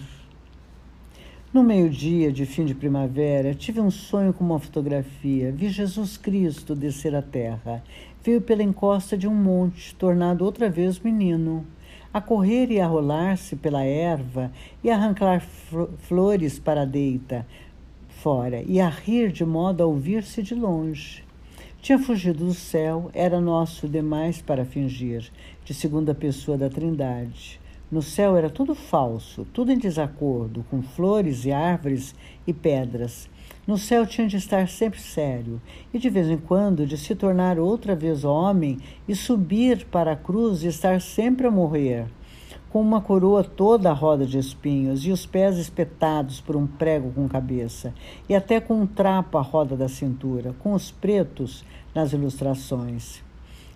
No 1.53 1.63
meio-dia 1.63 2.33
de 2.33 2.47
fim 2.47 2.65
de 2.65 2.75
primavera, 2.75 3.55
tive 3.55 3.81
um 3.81 3.91
sonho 3.91 4.33
com 4.33 4.45
uma 4.45 4.59
fotografia. 4.59 5.53
Vi 5.53 5.69
Jesus 5.69 6.17
Cristo 6.17 6.75
descer 6.75 7.15
à 7.15 7.23
terra. 7.23 7.83
Veio 8.23 8.41
pela 8.41 8.63
encosta 8.63 9.17
de 9.17 9.29
um 9.29 9.35
monte, 9.35 9.95
tornado 9.95 10.45
outra 10.45 10.69
vez 10.69 10.99
menino, 10.99 11.65
a 12.15 12.21
correr 12.21 12.71
e 12.71 12.81
a 12.81 12.87
rolar-se 12.87 13.57
pela 13.57 13.83
erva 13.83 14.53
e 14.85 14.89
arrancar 14.89 15.45
flores 15.99 16.61
para 16.61 16.83
a 16.83 16.85
deita 16.85 17.45
fora 18.09 18.63
e 18.63 18.81
a 18.81 18.89
rir 18.89 19.33
de 19.33 19.45
modo 19.45 19.83
a 19.83 19.87
ouvir-se 19.87 20.41
de 20.41 20.55
longe. 20.55 21.25
Tinha 21.83 21.99
fugido 21.99 22.45
do 22.45 22.55
céu, 22.55 23.11
era 23.13 23.41
nosso 23.41 23.89
demais 23.89 24.41
para 24.41 24.65
fingir, 24.65 25.29
de 25.65 25.75
segunda 25.75 26.15
pessoa 26.15 26.57
da 26.57 26.71
Trindade. 26.71 27.61
No 27.91 28.01
céu 28.01 28.37
era 28.37 28.49
tudo 28.49 28.77
falso, 28.77 29.45
tudo 29.53 29.73
em 29.73 29.77
desacordo, 29.77 30.65
com 30.71 30.83
flores 30.83 31.45
e 31.45 31.51
árvores 31.53 32.15
e 32.47 32.53
pedras. 32.53 33.29
No 33.67 33.79
céu 33.79 34.07
tinha 34.07 34.27
de 34.27 34.37
estar 34.37 34.69
sempre 34.69 35.01
sério, 35.01 35.61
e 35.93 35.99
de 35.99 36.11
vez 36.11 36.29
em 36.29 36.37
quando 36.37 36.87
de 36.87 36.99
se 36.99 37.15
tornar 37.15 37.59
outra 37.59 37.97
vez 37.97 38.25
homem 38.25 38.79
e 39.09 39.15
subir 39.15 39.87
para 39.87 40.13
a 40.13 40.17
cruz 40.17 40.63
e 40.63 40.69
estar 40.69 41.01
sempre 41.01 41.47
a 41.47 41.51
morrer 41.51 42.07
com 42.75 42.81
uma 42.81 43.01
coroa 43.01 43.45
toda 43.45 43.89
a 43.89 43.93
roda 43.93 44.27
de 44.27 44.37
espinhos 44.37 45.07
e 45.07 45.13
os 45.13 45.25
pés 45.25 45.59
espetados 45.59 46.41
por 46.41 46.57
um 46.57 46.67
prego 46.67 47.13
com 47.13 47.29
cabeça, 47.29 47.95
e 48.29 48.35
até 48.35 48.59
com 48.59 48.81
um 48.81 48.85
trapo 48.85 49.39
à 49.39 49.43
roda 49.43 49.77
da 49.77 49.89
cintura, 49.89 50.53
com 50.59 50.73
os 50.73 50.91
pretos 50.91 51.65
nas 51.95 52.13
ilustrações. 52.13 53.24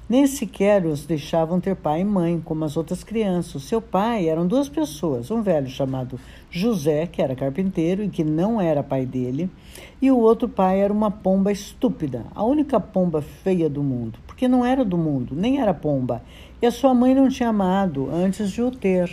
Nem 0.09 0.27
sequer 0.27 0.87
os 0.87 1.05
deixavam 1.05 1.61
ter 1.61 1.77
pai 1.77 2.01
e 2.01 2.05
mãe, 2.05 2.41
como 2.43 2.65
as 2.65 2.79
outras 2.79 3.05
crianças. 3.05 3.65
Seu 3.65 3.79
pai 3.79 4.27
eram 4.27 4.47
duas 4.47 4.67
pessoas, 4.67 5.31
um 5.31 5.43
velho 5.43 5.69
chamado 5.69 6.19
José, 6.51 7.07
que 7.07 7.21
era 7.21 7.37
carpinteiro 7.37 8.03
e 8.03 8.09
que 8.09 8.25
não 8.25 8.59
era 8.59 8.83
pai 8.83 9.05
dele, 9.05 9.51
e 10.01 10.11
o 10.11 10.17
outro 10.17 10.49
pai 10.49 10.81
era 10.81 10.91
uma 10.91 11.11
pomba 11.11 11.53
estúpida, 11.53 12.25
a 12.35 12.43
única 12.43 12.81
pomba 12.81 13.21
feia 13.21 13.69
do 13.69 13.83
mundo, 13.83 14.19
porque 14.27 14.49
não 14.49 14.65
era 14.65 14.83
do 14.83 14.97
mundo, 14.97 15.35
nem 15.37 15.61
era 15.61 15.75
pomba, 15.75 16.23
e 16.63 16.67
a 16.67 16.71
sua 16.71 16.95
mãe 16.95 17.15
não 17.15 17.29
tinha 17.29 17.51
amado 17.51 18.09
antes 18.11 18.51
de 18.51 18.63
o 18.63 18.71
ter. 18.71 19.11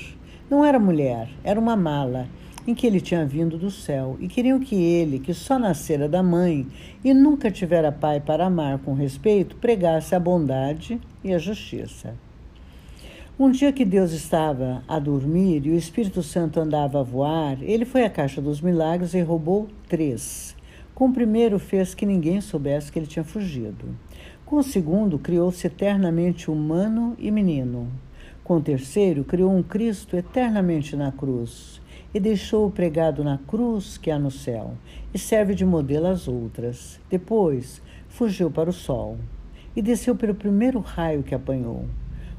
Não 0.50 0.64
era 0.64 0.80
mulher, 0.80 1.28
era 1.44 1.60
uma 1.60 1.76
mala 1.76 2.28
em 2.68 2.74
que 2.74 2.88
ele 2.88 3.00
tinha 3.00 3.26
vindo 3.26 3.58
do 3.58 3.70
céu, 3.70 4.18
e 4.20 4.28
queriam 4.28 4.60
que 4.60 4.76
ele, 4.76 5.20
que 5.20 5.34
só 5.34 5.60
nascera 5.60 6.10
da 6.10 6.24
mãe 6.24 6.66
e 7.04 7.14
nunca 7.14 7.52
tivera 7.52 7.92
pai 7.92 8.20
para 8.20 8.46
amar 8.46 8.80
com 8.80 8.94
respeito, 8.94 9.56
pregasse 9.58 10.16
a 10.16 10.20
bondade 10.20 11.00
e 11.24 11.34
a 11.34 11.38
justiça. 11.38 12.16
Um 13.38 13.52
dia 13.52 13.74
que 13.74 13.84
Deus 13.84 14.14
estava 14.14 14.82
a 14.88 14.98
dormir 14.98 15.66
e 15.66 15.72
o 15.72 15.76
Espírito 15.76 16.24
Santo 16.24 16.60
andava 16.60 17.02
a 17.02 17.04
voar, 17.04 17.58
ele 17.62 17.84
foi 17.84 18.06
à 18.06 18.10
Caixa 18.10 18.42
dos 18.42 18.62
Milagres 18.62 19.14
e 19.14 19.22
roubou 19.22 19.68
três. 19.90 20.56
Com 20.96 21.10
o 21.10 21.14
primeiro, 21.14 21.60
fez 21.60 21.94
que 21.94 22.06
ninguém 22.06 22.40
soubesse 22.40 22.90
que 22.90 22.98
ele 22.98 23.06
tinha 23.06 23.26
fugido. 23.26 23.94
Com 24.46 24.56
o 24.56 24.64
segundo, 24.64 25.20
criou-se 25.20 25.68
eternamente 25.68 26.50
humano 26.50 27.14
e 27.20 27.30
menino. 27.30 27.92
Com 28.42 28.56
o 28.56 28.62
terceiro, 28.62 29.26
criou 29.26 29.54
um 29.54 29.62
Cristo 29.62 30.16
eternamente 30.16 30.96
na 30.96 31.12
cruz. 31.12 31.75
E 32.16 32.20
deixou-o 32.22 32.72
pregado 32.72 33.26
na 33.26 33.38
cruz 33.38 33.98
que 33.98 34.10
há 34.10 34.18
no 34.18 34.32
céu, 34.32 34.76
e 35.14 35.20
serve 35.20 35.54
de 35.54 35.66
modelo 35.66 36.08
às 36.08 36.30
outras. 36.30 36.98
Depois 37.10 37.82
fugiu 38.08 38.50
para 38.50 38.70
o 38.70 38.74
sol 38.74 39.18
e 39.76 39.82
desceu 39.82 40.16
pelo 40.16 40.34
primeiro 40.34 40.80
raio 40.80 41.24
que 41.24 41.36
apanhou. 41.36 41.84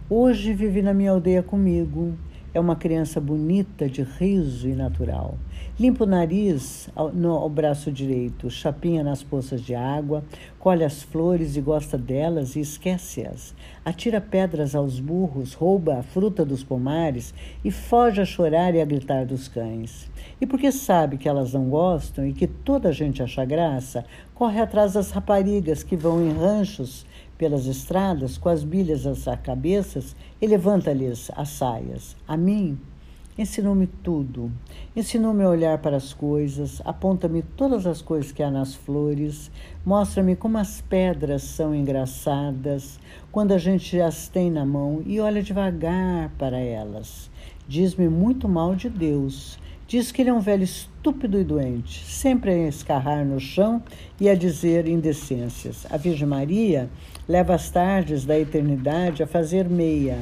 Hoje 0.09 0.54
vive 0.54 0.80
na 0.80 0.95
minha 0.95 1.11
aldeia 1.11 1.42
comigo. 1.42 2.14
É 2.54 2.59
uma 2.59 2.75
criança 2.75 3.21
bonita, 3.21 3.87
de 3.87 4.02
riso 4.02 4.66
e 4.66 4.75
natural. 4.75 5.37
Limpa 5.78 6.04
o 6.04 6.06
nariz 6.06 6.88
ao, 6.97 7.12
no, 7.12 7.33
ao 7.33 7.50
braço 7.50 7.92
direito, 7.92 8.49
chapinha 8.49 9.04
nas 9.04 9.23
poças 9.23 9.61
de 9.61 9.75
água, 9.75 10.25
colhe 10.59 10.85
as 10.85 11.02
flores 11.02 11.54
e 11.54 11.61
gosta 11.61 11.99
delas 11.99 12.56
e 12.56 12.61
esquece-as. 12.61 13.54
Atira 13.87 14.21
pedras 14.21 14.75
aos 14.75 14.99
burros, 14.99 15.55
rouba 15.55 16.00
a 16.00 16.02
fruta 16.02 16.45
dos 16.45 16.64
pomares 16.64 17.33
e 17.64 17.71
foge 17.71 18.21
a 18.21 18.25
chorar 18.25 18.75
e 18.75 18.81
a 18.81 18.85
gritar 18.85 19.25
dos 19.25 19.47
cães. 19.47 20.11
E 20.40 20.45
porque 20.45 20.73
sabe 20.73 21.16
que 21.16 21.28
elas 21.28 21.52
não 21.52 21.71
gostam 21.71 22.26
e 22.26 22.33
que 22.33 22.49
toda 22.49 22.88
a 22.88 22.93
gente 22.93 23.23
acha 23.23 23.45
graça, 23.45 24.05
corre 24.35 24.61
atrás 24.61 24.95
das 24.95 25.12
raparigas 25.12 25.85
que 25.85 25.95
vão 25.95 26.21
em 26.21 26.33
ranchos 26.33 27.07
pelas 27.38 27.66
estradas 27.66 28.37
com 28.37 28.49
as 28.49 28.64
bilhas 28.64 29.07
às 29.07 29.25
cabeças 29.40 30.16
e 30.43 30.49
levanta-lhes 30.49 31.31
as 31.37 31.50
saias. 31.50 32.16
A 32.26 32.37
mim, 32.37 32.76
ensinou-me 33.38 33.87
tudo. 33.87 34.50
Ensinou-me 34.95 35.43
a 35.45 35.49
olhar 35.49 35.78
para 35.78 35.97
as 35.97 36.12
coisas, 36.12 36.81
aponta-me 36.85 37.43
todas 37.43 37.87
as 37.87 38.00
coisas 38.02 38.33
que 38.33 38.43
há 38.43 38.50
nas 38.50 38.75
flores, 38.75 39.50
mostra-me 39.85 40.37
como 40.37 40.59
as 40.59 40.81
pedras 40.81 41.43
são 41.43 41.75
engraçadas 41.75 42.99
quando 43.31 43.52
a 43.52 43.59
gente 43.59 44.00
as 44.00 44.28
tem 44.28 44.50
na 44.50 44.64
mão 44.64 45.02
e 45.05 45.21
olha 45.21 45.43
devagar 45.43 46.31
para 46.38 46.59
elas. 46.59 47.31
Diz-me 47.69 48.09
muito 48.09 48.49
mal 48.49 48.75
de 48.75 48.88
Deus 48.88 49.59
Diz 49.88 50.11
que 50.11 50.21
ele 50.21 50.31
é 50.31 50.35
um 50.35 50.40
velho 50.40 50.64
estúpido 50.64 51.38
e 51.38 51.45
doente, 51.45 52.05
sempre 52.05 52.50
a 52.50 52.69
escarrar 52.69 53.25
no 53.25 53.38
chão 53.38 53.81
e 54.21 54.28
a 54.28 54.35
dizer 54.35 54.88
indecências. 54.88 55.87
A 55.88 55.97
Virgem 55.97 56.26
Maria 56.26 56.90
leva 57.28 57.55
as 57.55 57.71
tardes 57.71 58.25
da 58.25 58.37
eternidade 58.37 59.23
a 59.23 59.28
fazer 59.28 59.69
meia. 59.69 60.19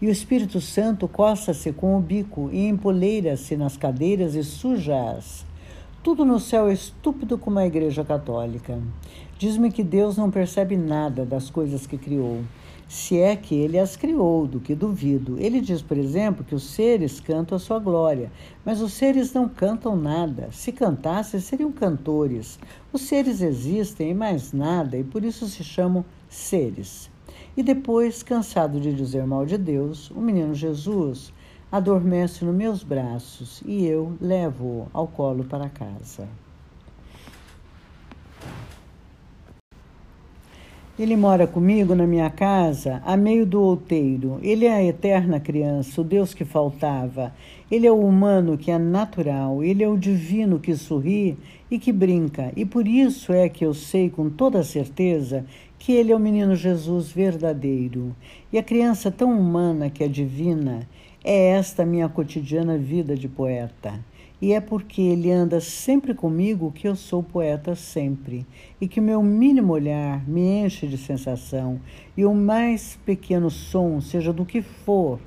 E 0.00 0.06
o 0.06 0.10
Espírito 0.10 0.60
Santo 0.60 1.06
coça-se 1.08 1.72
com 1.72 1.96
o 1.96 2.00
bico 2.00 2.50
e 2.52 2.66
empoleira-se 2.66 3.56
nas 3.56 3.76
cadeiras 3.76 4.34
e 4.34 4.42
suja-as. 4.42 5.44
Tudo 6.02 6.24
no 6.24 6.38
céu 6.38 6.68
é 6.68 6.72
estúpido 6.72 7.38
como 7.38 7.58
a 7.58 7.66
Igreja 7.66 8.04
Católica. 8.04 8.78
Diz-me 9.38 9.72
que 9.72 9.82
Deus 9.82 10.16
não 10.16 10.30
percebe 10.30 10.76
nada 10.76 11.24
das 11.24 11.48
coisas 11.48 11.86
que 11.86 11.96
criou 11.96 12.42
se 12.88 13.18
é 13.18 13.34
que 13.34 13.54
ele 13.54 13.78
as 13.78 13.96
criou, 13.96 14.46
do 14.46 14.60
que 14.60 14.74
duvido. 14.74 15.36
Ele 15.38 15.60
diz, 15.60 15.82
por 15.82 15.96
exemplo, 15.96 16.44
que 16.44 16.54
os 16.54 16.62
seres 16.62 17.18
cantam 17.18 17.56
a 17.56 17.58
sua 17.58 17.78
glória, 17.78 18.30
mas 18.64 18.80
os 18.80 18.92
seres 18.92 19.32
não 19.32 19.48
cantam 19.48 19.96
nada. 19.96 20.48
Se 20.52 20.70
cantassem, 20.70 21.40
seriam 21.40 21.72
cantores. 21.72 22.58
Os 22.92 23.02
seres 23.02 23.40
existem 23.40 24.10
e 24.10 24.14
mais 24.14 24.52
nada, 24.52 24.96
e 24.96 25.04
por 25.04 25.24
isso 25.24 25.46
se 25.46 25.64
chamam 25.64 26.04
seres. 26.28 27.10
E 27.56 27.62
depois, 27.62 28.22
cansado 28.22 28.80
de 28.80 28.92
dizer 28.92 29.26
mal 29.26 29.46
de 29.46 29.56
Deus, 29.56 30.10
o 30.10 30.20
menino 30.20 30.54
Jesus 30.54 31.32
adormece 31.70 32.44
nos 32.44 32.54
meus 32.54 32.82
braços 32.82 33.62
e 33.64 33.84
eu 33.86 34.16
levo-o 34.20 34.88
ao 34.92 35.06
colo 35.06 35.44
para 35.44 35.68
casa. 35.68 36.28
Ele 40.96 41.16
mora 41.16 41.44
comigo 41.44 41.92
na 41.92 42.06
minha 42.06 42.30
casa, 42.30 43.02
a 43.04 43.16
meio 43.16 43.44
do 43.44 43.60
outeiro. 43.60 44.38
Ele 44.40 44.66
é 44.66 44.72
a 44.72 44.84
eterna 44.84 45.40
criança, 45.40 46.00
o 46.00 46.04
Deus 46.04 46.32
que 46.32 46.44
faltava. 46.44 47.34
Ele 47.68 47.84
é 47.84 47.90
o 47.90 47.98
humano 47.98 48.56
que 48.56 48.70
é 48.70 48.78
natural. 48.78 49.64
Ele 49.64 49.82
é 49.82 49.88
o 49.88 49.98
divino 49.98 50.60
que 50.60 50.76
sorri 50.76 51.36
e 51.68 51.80
que 51.80 51.90
brinca. 51.90 52.52
E 52.54 52.64
por 52.64 52.86
isso 52.86 53.32
é 53.32 53.48
que 53.48 53.66
eu 53.66 53.74
sei 53.74 54.08
com 54.08 54.30
toda 54.30 54.62
certeza 54.62 55.44
que 55.84 55.92
ele 55.92 56.12
é 56.12 56.16
o 56.16 56.18
menino 56.18 56.56
Jesus 56.56 57.12
verdadeiro. 57.12 58.16
E 58.50 58.56
a 58.56 58.62
criança 58.62 59.10
tão 59.10 59.38
humana 59.38 59.90
que 59.90 60.02
é 60.02 60.08
divina 60.08 60.88
é 61.22 61.50
esta 61.50 61.84
minha 61.84 62.08
cotidiana 62.08 62.78
vida 62.78 63.14
de 63.14 63.28
poeta. 63.28 64.02
E 64.40 64.54
é 64.54 64.62
porque 64.62 65.02
ele 65.02 65.30
anda 65.30 65.60
sempre 65.60 66.14
comigo 66.14 66.72
que 66.72 66.88
eu 66.88 66.96
sou 66.96 67.22
poeta 67.22 67.74
sempre, 67.74 68.46
e 68.80 68.88
que 68.88 68.98
o 68.98 69.02
meu 69.02 69.22
mínimo 69.22 69.74
olhar 69.74 70.26
me 70.26 70.64
enche 70.64 70.86
de 70.86 70.96
sensação, 70.96 71.78
e 72.16 72.24
o 72.24 72.34
mais 72.34 72.98
pequeno 73.04 73.50
som, 73.50 74.00
seja 74.00 74.32
do 74.32 74.46
que 74.46 74.62
for, 74.62 75.20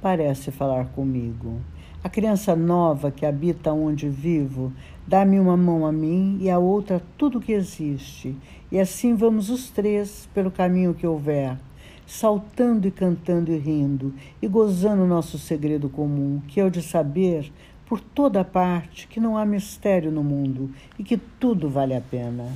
parece 0.00 0.52
falar 0.52 0.84
comigo. 0.90 1.60
A 2.04 2.08
criança 2.08 2.54
nova 2.54 3.10
que 3.10 3.24
habita 3.24 3.72
onde 3.72 4.08
vivo 4.08 4.70
dá-me 5.06 5.40
uma 5.40 5.56
mão 5.56 5.86
a 5.86 5.90
mim 5.90 6.36
e 6.40 6.50
a 6.50 6.58
outra 6.58 6.98
a 6.98 7.00
tudo 7.16 7.40
que 7.40 7.52
existe, 7.52 8.36
e 8.74 8.80
assim 8.80 9.14
vamos 9.14 9.50
os 9.50 9.70
três 9.70 10.28
pelo 10.34 10.50
caminho 10.50 10.94
que 10.94 11.06
houver, 11.06 11.56
saltando 12.04 12.88
e 12.88 12.90
cantando 12.90 13.52
e 13.52 13.56
rindo, 13.56 14.12
e 14.42 14.48
gozando 14.48 15.04
o 15.04 15.06
nosso 15.06 15.38
segredo 15.38 15.88
comum, 15.88 16.42
que 16.48 16.58
é 16.58 16.64
o 16.64 16.70
de 16.70 16.82
saber 16.82 17.52
por 17.86 18.00
toda 18.00 18.44
parte 18.44 19.06
que 19.06 19.20
não 19.20 19.38
há 19.38 19.46
mistério 19.46 20.10
no 20.10 20.24
mundo 20.24 20.72
e 20.98 21.04
que 21.04 21.16
tudo 21.16 21.70
vale 21.70 21.94
a 21.94 22.00
pena. 22.00 22.48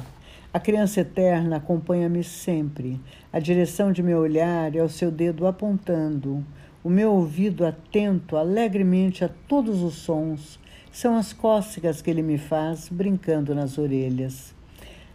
A 0.52 0.58
criança 0.58 1.02
eterna 1.02 1.58
acompanha-me 1.58 2.24
sempre. 2.24 3.00
A 3.32 3.38
direção 3.38 3.92
de 3.92 4.02
meu 4.02 4.18
olhar 4.18 4.74
é 4.74 4.82
o 4.82 4.88
seu 4.88 5.12
dedo 5.12 5.46
apontando. 5.46 6.44
O 6.82 6.90
meu 6.90 7.12
ouvido 7.12 7.64
atento 7.64 8.36
alegremente 8.36 9.24
a 9.24 9.30
todos 9.46 9.84
os 9.84 9.94
sons 9.94 10.58
são 10.90 11.16
as 11.16 11.32
cócegas 11.32 12.02
que 12.02 12.10
ele 12.10 12.22
me 12.22 12.38
faz 12.38 12.88
brincando 12.88 13.54
nas 13.54 13.78
orelhas. 13.78 14.57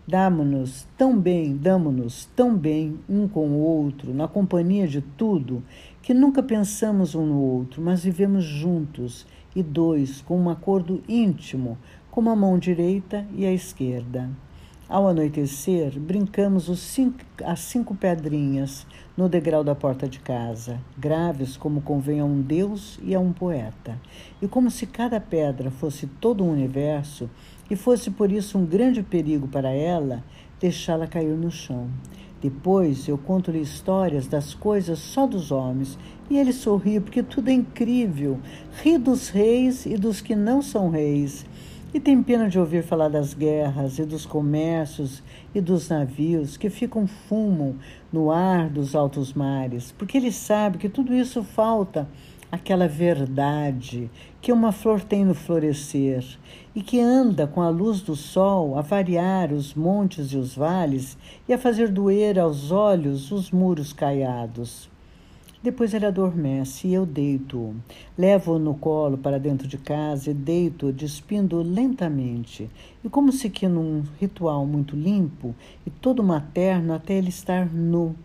Damo-nos 0.06 0.86
tão 0.98 1.18
bem, 1.18 1.56
damo-nos 1.56 2.26
tão 2.36 2.58
bem 2.58 3.00
um 3.08 3.26
com 3.26 3.48
o 3.52 3.60
outro, 3.60 4.14
na 4.14 4.28
companhia 4.28 4.86
de 4.86 5.00
tudo, 5.00 5.64
que 6.02 6.14
nunca 6.14 6.44
pensamos 6.44 7.16
um 7.16 7.26
no 7.26 7.40
outro, 7.40 7.82
mas 7.82 8.04
vivemos 8.04 8.44
juntos 8.44 9.26
e 9.56 9.64
dois 9.64 10.22
com 10.22 10.38
um 10.38 10.50
acordo 10.50 11.02
íntimo, 11.08 11.78
como 12.12 12.30
a 12.30 12.36
mão 12.36 12.60
direita 12.60 13.26
e 13.34 13.46
a 13.46 13.54
esquerda. 13.54 14.30
Ao 14.90 15.08
anoitecer, 15.08 15.98
brincamos 15.98 16.66
cinco, 16.82 17.20
as 17.46 17.62
cinco 17.62 17.96
pedrinhas 17.96 18.86
no 19.16 19.30
degrau 19.30 19.64
da 19.64 19.74
porta 19.74 20.10
de 20.10 20.20
casa, 20.20 20.82
graves 20.98 21.56
como 21.56 21.82
convém 21.82 22.20
a 22.20 22.26
um 22.26 22.42
deus 22.42 23.00
e 23.02 23.16
a 23.16 23.20
um 23.22 23.32
poeta. 23.32 23.98
E 24.42 24.48
como 24.50 24.70
se 24.70 24.86
cada 24.86 25.22
pedra 25.22 25.72
fosse 25.72 26.06
todo 26.06 26.44
um 26.44 26.52
universo 26.52 27.30
e 27.70 27.76
fosse 27.76 28.12
por 28.12 28.32
isso 28.32 28.58
um 28.58 28.66
grande 28.66 29.02
perigo 29.02 29.48
para 29.48 29.70
ela, 29.72 30.24
deixá-la 30.60 31.08
cair 31.08 31.36
no 31.36 31.52
chão. 31.52 31.88
Depois 32.42 33.08
eu 33.08 33.18
conto-lhe 33.18 33.62
histórias 33.62 34.28
das 34.28 34.54
coisas 34.54 35.00
só 35.00 35.26
dos 35.26 35.50
homens 35.50 35.98
e 36.30 36.38
ele 36.38 36.52
sorri 36.52 37.00
porque 37.00 37.24
tudo 37.24 37.50
é 37.50 37.54
incrível. 37.54 38.38
Ri 38.82 38.98
dos 38.98 39.30
reis 39.30 39.86
e 39.86 39.96
dos 39.96 40.20
que 40.20 40.36
não 40.36 40.62
são 40.62 40.90
reis. 40.90 41.46
E 41.94 42.00
tem 42.00 42.22
pena 42.22 42.50
de 42.50 42.60
ouvir 42.60 42.84
falar 42.84 43.08
das 43.08 43.34
guerras 43.34 44.00
e 44.00 44.04
dos 44.04 44.26
comércios 44.26 45.24
e 45.54 45.62
dos 45.62 45.88
navios 45.88 46.58
que 46.58 46.70
ficam 46.70 47.08
fumo 47.08 47.78
no 48.12 48.32
ar 48.32 48.68
dos 48.68 48.96
altos 48.96 49.32
mares, 49.34 49.94
porque 49.98 50.18
ele 50.18 50.32
sabe 50.32 50.80
que 50.80 50.90
tudo 50.90 51.14
isso 51.14 51.44
falta 51.44 52.10
aquela 52.54 52.88
verdade 52.88 54.12
que 54.40 54.54
uma 54.54 54.72
flor 54.72 55.02
tem 55.02 55.26
no 55.26 55.34
florescer 55.34 56.24
e 56.76 56.84
que 56.84 57.00
anda 57.00 57.48
com 57.48 57.64
a 57.64 57.70
luz 57.70 58.00
do 58.02 58.16
sol 58.16 58.78
a 58.78 58.82
variar 58.82 59.52
os 59.52 59.74
montes 59.74 60.28
e 60.34 60.38
os 60.38 60.56
vales 60.56 61.18
e 61.50 61.54
a 61.54 61.58
fazer 61.58 61.90
doer 61.90 62.38
aos 62.38 62.70
olhos 62.70 63.32
os 63.32 63.50
muros 63.50 63.92
caiados. 63.92 64.88
Depois 65.64 65.96
ele 65.96 66.06
adormece 66.06 66.90
e 66.90 66.94
eu 66.94 67.08
deito-o. 67.08 67.74
Levo-o 68.16 68.60
no 68.60 68.76
colo 68.76 69.18
para 69.18 69.40
dentro 69.40 69.68
de 69.68 69.80
casa 69.80 70.30
e 70.30 70.34
deito-o, 70.36 70.94
despindo 70.94 71.60
lentamente. 71.64 72.70
E 73.04 73.10
como 73.10 73.32
se 73.32 73.50
que 73.50 73.68
num 73.68 74.04
ritual 74.20 74.64
muito 74.68 74.96
limpo 74.96 75.56
e 75.88 75.90
todo 75.90 76.22
materno 76.22 76.94
até 76.94 77.16
ele 77.16 77.30
estar 77.30 77.66
nu 77.66 78.16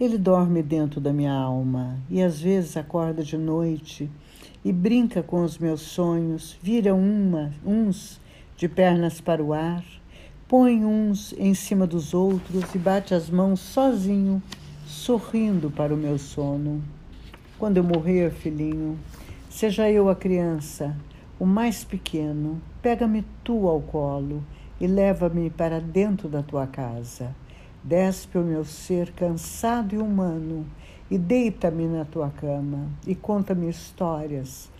ele 0.00 0.18
dorme 0.18 0.60
dentro 0.60 1.00
da 1.00 1.12
minha 1.12 1.32
alma 1.32 1.96
e 2.10 2.20
às 2.20 2.40
vezes 2.40 2.76
acorda 2.76 3.22
de 3.22 3.36
noite 3.36 4.10
e 4.64 4.72
brinca 4.72 5.22
com 5.22 5.44
os 5.44 5.56
meus 5.56 5.82
sonhos, 5.82 6.58
vira 6.60 6.92
uma, 6.94 7.52
uns 7.64 8.20
de 8.56 8.68
pernas 8.68 9.20
para 9.20 9.42
o 9.42 9.52
ar, 9.52 9.84
põe 10.48 10.84
uns 10.84 11.32
em 11.38 11.54
cima 11.54 11.86
dos 11.86 12.12
outros 12.12 12.74
e 12.74 12.78
bate 12.78 13.14
as 13.14 13.30
mãos 13.30 13.60
sozinho, 13.60 14.42
sorrindo 14.84 15.70
para 15.70 15.94
o 15.94 15.96
meu 15.96 16.18
sono. 16.18 16.82
Quando 17.56 17.76
eu 17.76 17.84
morrer, 17.84 18.32
filhinho, 18.32 18.98
seja 19.48 19.88
eu 19.88 20.08
a 20.08 20.16
criança, 20.16 20.96
o 21.38 21.46
mais 21.46 21.84
pequeno, 21.84 22.60
pega-me 22.82 23.24
tu 23.44 23.68
ao 23.68 23.80
colo 23.80 24.42
e 24.80 24.88
leva-me 24.88 25.50
para 25.50 25.80
dentro 25.80 26.28
da 26.28 26.42
tua 26.42 26.66
casa 26.66 27.34
Despe 27.84 28.38
o 28.38 28.42
meu 28.42 28.64
ser 28.64 29.12
cansado 29.12 29.94
e 29.94 29.98
humano 29.98 30.64
e 31.10 31.18
deita-me 31.18 31.86
na 31.86 32.06
tua 32.06 32.30
cama 32.30 32.88
e 33.06 33.14
conta-me 33.14 33.68
histórias 33.68 34.72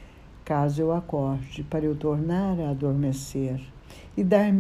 caso 0.42 0.80
eu 0.80 0.92
acorde, 0.92 1.62
para 1.64 1.84
eu 1.84 1.94
tornar 1.94 2.60
a 2.60 2.70
adormecer, 2.70 3.60
e 4.16 4.22
dar 4.22 4.52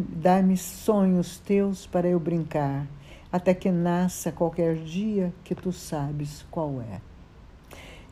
sonhos 0.56 1.38
teus 1.38 1.86
para 1.86 2.08
eu 2.08 2.18
brincar, 2.18 2.86
até 3.30 3.52
que 3.52 3.70
nasça 3.70 4.32
qualquer 4.32 4.76
dia 4.76 5.32
que 5.44 5.54
tu 5.54 5.72
sabes 5.72 6.44
qual 6.50 6.80
é. 6.80 7.00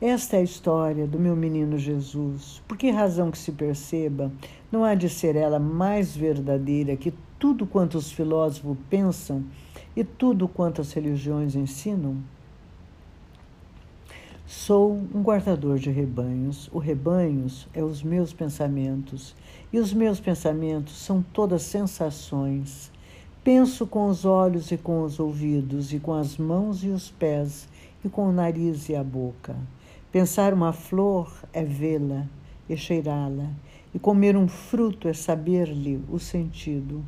Esta 0.01 0.37
é 0.37 0.41
a 0.41 0.43
história 0.43 1.07
do 1.07 1.19
meu 1.19 1.37
menino 1.37 1.79
Jesus. 1.79 2.61
Por 2.67 2.77
que 2.77 2.91
razão 2.91 3.31
que 3.31 3.39
se 3.39 3.53
perceba, 3.53 4.33
não 4.71 4.85
há 4.85 4.95
de 4.95 5.09
ser 5.09 5.37
ela 5.37 5.61
mais 5.61 6.17
verdadeira 6.17 6.97
que 6.97 7.15
tudo 7.39 7.67
quanto 7.67 7.97
os 7.97 8.11
filósofos 8.11 8.77
pensam 8.91 9.45
e 9.97 10.03
tudo 10.03 10.49
quanto 10.49 10.81
as 10.81 10.93
religiões 10.93 11.55
ensinam? 11.55 12.17
Sou 14.47 14.93
um 15.15 15.23
guardador 15.23 15.79
de 15.79 15.91
rebanhos. 15.91 16.69
O 16.73 16.79
rebanhos 16.79 17.67
é 17.73 17.83
os 17.83 18.03
meus 18.03 18.33
pensamentos, 18.33 19.35
e 19.73 19.79
os 19.79 19.95
meus 19.95 20.21
pensamentos 20.21 20.99
são 20.99 21.25
todas 21.33 21.63
sensações. 21.63 22.93
Penso 23.43 23.87
com 23.87 24.07
os 24.07 24.25
olhos 24.25 24.71
e 24.71 24.77
com 24.77 25.03
os 25.03 25.19
ouvidos, 25.19 25.93
e 25.93 25.99
com 25.99 26.13
as 26.13 26.37
mãos 26.37 26.85
e 26.85 26.89
os 26.89 27.11
pés, 27.11 27.69
e 28.05 28.09
com 28.09 28.29
o 28.29 28.33
nariz 28.33 28.89
e 28.89 28.95
a 28.95 29.03
boca. 29.03 29.57
Pensar 30.13 30.53
uma 30.53 30.73
flor 30.73 31.33
é 31.53 31.65
vê-la 31.65 32.27
e 32.69 32.77
cheirá-la, 32.77 33.49
e 33.95 33.99
comer 33.99 34.37
um 34.37 34.47
fruto 34.49 35.09
é 35.09 35.15
saber-lhe 35.15 36.05
o 36.11 36.19
sentido. 36.19 37.03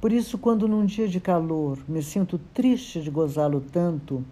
Por 0.00 0.12
isso, 0.12 0.38
quando 0.38 0.66
num 0.66 0.84
dia 0.84 1.06
de 1.06 1.20
calor 1.20 1.78
me 1.86 2.02
sinto 2.02 2.38
triste 2.54 3.02
de 3.02 3.10
gozá-lo 3.10 3.60
tanto, 3.60 4.24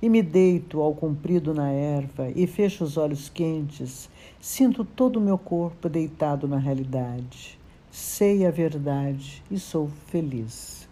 e 0.00 0.08
me 0.08 0.20
deito 0.20 0.80
ao 0.80 0.94
comprido 0.94 1.54
na 1.54 1.70
erva 1.70 2.28
e 2.34 2.46
fecho 2.46 2.82
os 2.82 2.96
olhos 2.96 3.28
quentes, 3.28 4.10
sinto 4.40 4.84
todo 4.84 5.18
o 5.18 5.20
meu 5.20 5.38
corpo 5.38 5.88
deitado 5.88 6.48
na 6.48 6.58
realidade. 6.58 7.58
Sei 7.90 8.44
a 8.44 8.50
verdade 8.50 9.42
e 9.50 9.58
sou 9.58 9.88
feliz. 10.06 10.88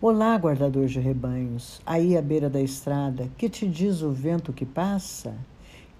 Olá, 0.00 0.36
guardador 0.36 0.86
de 0.86 1.00
rebanhos, 1.00 1.80
aí 1.86 2.16
à 2.16 2.20
beira 2.20 2.50
da 2.50 2.60
estrada, 2.60 3.30
que 3.38 3.48
te 3.48 3.66
diz 3.66 4.02
o 4.02 4.12
vento 4.12 4.52
que 4.52 4.66
passa? 4.66 5.34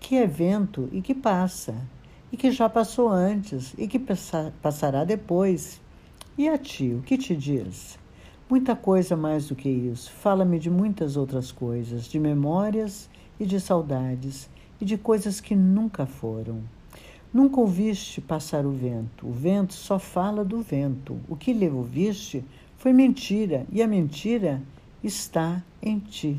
que 0.00 0.16
é 0.16 0.26
vento 0.26 0.88
e 0.92 1.02
que 1.02 1.14
passa, 1.14 1.74
e 2.30 2.36
que 2.36 2.50
já 2.50 2.68
passou 2.68 3.08
antes 3.08 3.74
e 3.76 3.88
que 3.88 3.98
passará 4.62 5.04
depois. 5.04 5.80
E 6.38 6.50
a 6.50 6.58
ti, 6.58 6.92
o 6.92 7.00
que 7.00 7.16
te 7.16 7.34
diz? 7.34 7.98
Muita 8.50 8.76
coisa 8.76 9.16
mais 9.16 9.48
do 9.48 9.54
que 9.54 9.70
isso. 9.70 10.12
Fala-me 10.12 10.58
de 10.58 10.68
muitas 10.68 11.16
outras 11.16 11.50
coisas, 11.50 12.04
de 12.04 12.18
memórias 12.20 13.08
e 13.40 13.46
de 13.46 13.58
saudades, 13.58 14.50
e 14.78 14.84
de 14.84 14.98
coisas 14.98 15.40
que 15.40 15.56
nunca 15.56 16.04
foram. 16.04 16.60
Nunca 17.32 17.58
ouviste 17.58 18.20
passar 18.20 18.66
o 18.66 18.70
vento. 18.70 19.26
O 19.26 19.32
vento 19.32 19.72
só 19.72 19.98
fala 19.98 20.44
do 20.44 20.60
vento. 20.60 21.18
O 21.26 21.36
que 21.36 21.54
lhe 21.54 21.70
ouviste 21.70 22.44
foi 22.76 22.92
mentira, 22.92 23.66
e 23.72 23.82
a 23.82 23.88
mentira 23.88 24.60
está 25.02 25.62
em 25.82 25.98
ti. 25.98 26.38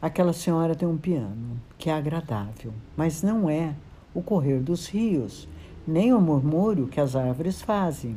Aquela 0.00 0.34
senhora 0.34 0.74
tem 0.74 0.86
um 0.86 0.98
piano 0.98 1.58
que 1.78 1.88
é 1.88 1.94
agradável, 1.94 2.74
mas 2.94 3.22
não 3.22 3.48
é 3.48 3.74
o 4.12 4.20
correr 4.20 4.60
dos 4.60 4.88
rios, 4.88 5.48
nem 5.86 6.12
o 6.12 6.20
murmúrio 6.20 6.86
que 6.86 7.00
as 7.00 7.16
árvores 7.16 7.62
fazem. 7.62 8.14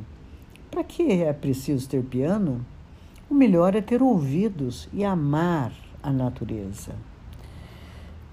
Para 0.70 0.84
que 0.84 1.24
é 1.24 1.32
preciso 1.32 1.88
ter 1.88 2.04
piano? 2.04 2.66
O 3.30 3.34
melhor 3.34 3.76
é 3.76 3.82
ter 3.82 4.02
ouvidos 4.02 4.88
e 4.94 5.04
amar 5.04 5.72
a 6.04 6.12
natureza. 6.12 6.94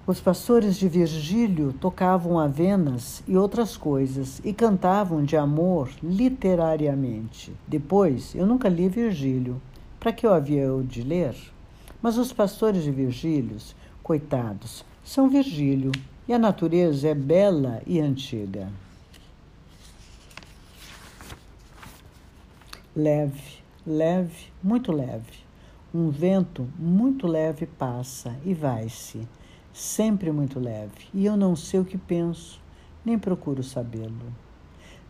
Os 0.07 0.19
pastores 0.19 0.77
de 0.77 0.87
Virgílio 0.87 1.73
tocavam 1.73 2.39
avenas 2.39 3.23
e 3.27 3.35
outras 3.35 3.75
coisas 3.75 4.39
e 4.45 4.53
cantavam 4.53 5.23
de 5.23 5.35
amor 5.35 5.89
literariamente. 6.03 7.51
Depois, 7.67 8.35
eu 8.35 8.45
nunca 8.45 8.69
li 8.69 8.87
Virgílio. 8.87 9.59
Para 9.99 10.13
que 10.13 10.27
eu 10.27 10.33
havia 10.33 10.61
eu 10.61 10.83
de 10.83 11.01
ler? 11.01 11.35
Mas 12.01 12.19
os 12.19 12.31
pastores 12.31 12.83
de 12.83 12.91
Virgílios, 12.91 13.75
coitados, 14.03 14.85
são 15.03 15.27
Virgílio, 15.27 15.91
e 16.27 16.33
a 16.33 16.39
natureza 16.39 17.07
é 17.07 17.15
bela 17.15 17.81
e 17.87 17.99
antiga. 17.99 18.69
Leve, 22.95 23.63
leve, 23.85 24.53
muito 24.63 24.91
leve. 24.91 25.45
Um 25.93 26.09
vento 26.09 26.67
muito 26.77 27.27
leve 27.27 27.65
passa 27.65 28.35
e 28.45 28.53
vai-se, 28.53 29.27
sempre 29.73 30.31
muito 30.31 30.59
leve, 30.59 31.07
e 31.13 31.25
eu 31.25 31.35
não 31.35 31.55
sei 31.55 31.79
o 31.79 31.85
que 31.85 31.97
penso, 31.97 32.61
nem 33.03 33.19
procuro 33.19 33.63
sabê-lo. 33.63 34.33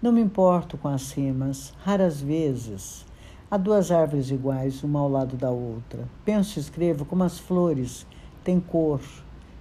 Não 0.01 0.11
me 0.11 0.21
importo 0.21 0.77
com 0.77 0.87
as 0.87 1.11
rimas, 1.11 1.73
raras 1.83 2.21
vezes 2.21 3.05
Há 3.49 3.57
duas 3.57 3.91
árvores 3.91 4.31
iguais, 4.31 4.83
uma 4.83 4.99
ao 4.99 5.07
lado 5.07 5.37
da 5.37 5.51
outra. 5.51 6.09
Penso 6.25 6.57
e 6.57 6.61
escrevo 6.61 7.05
como 7.05 7.23
as 7.23 7.37
flores, 7.37 8.07
têm 8.43 8.59
cor, 8.59 8.99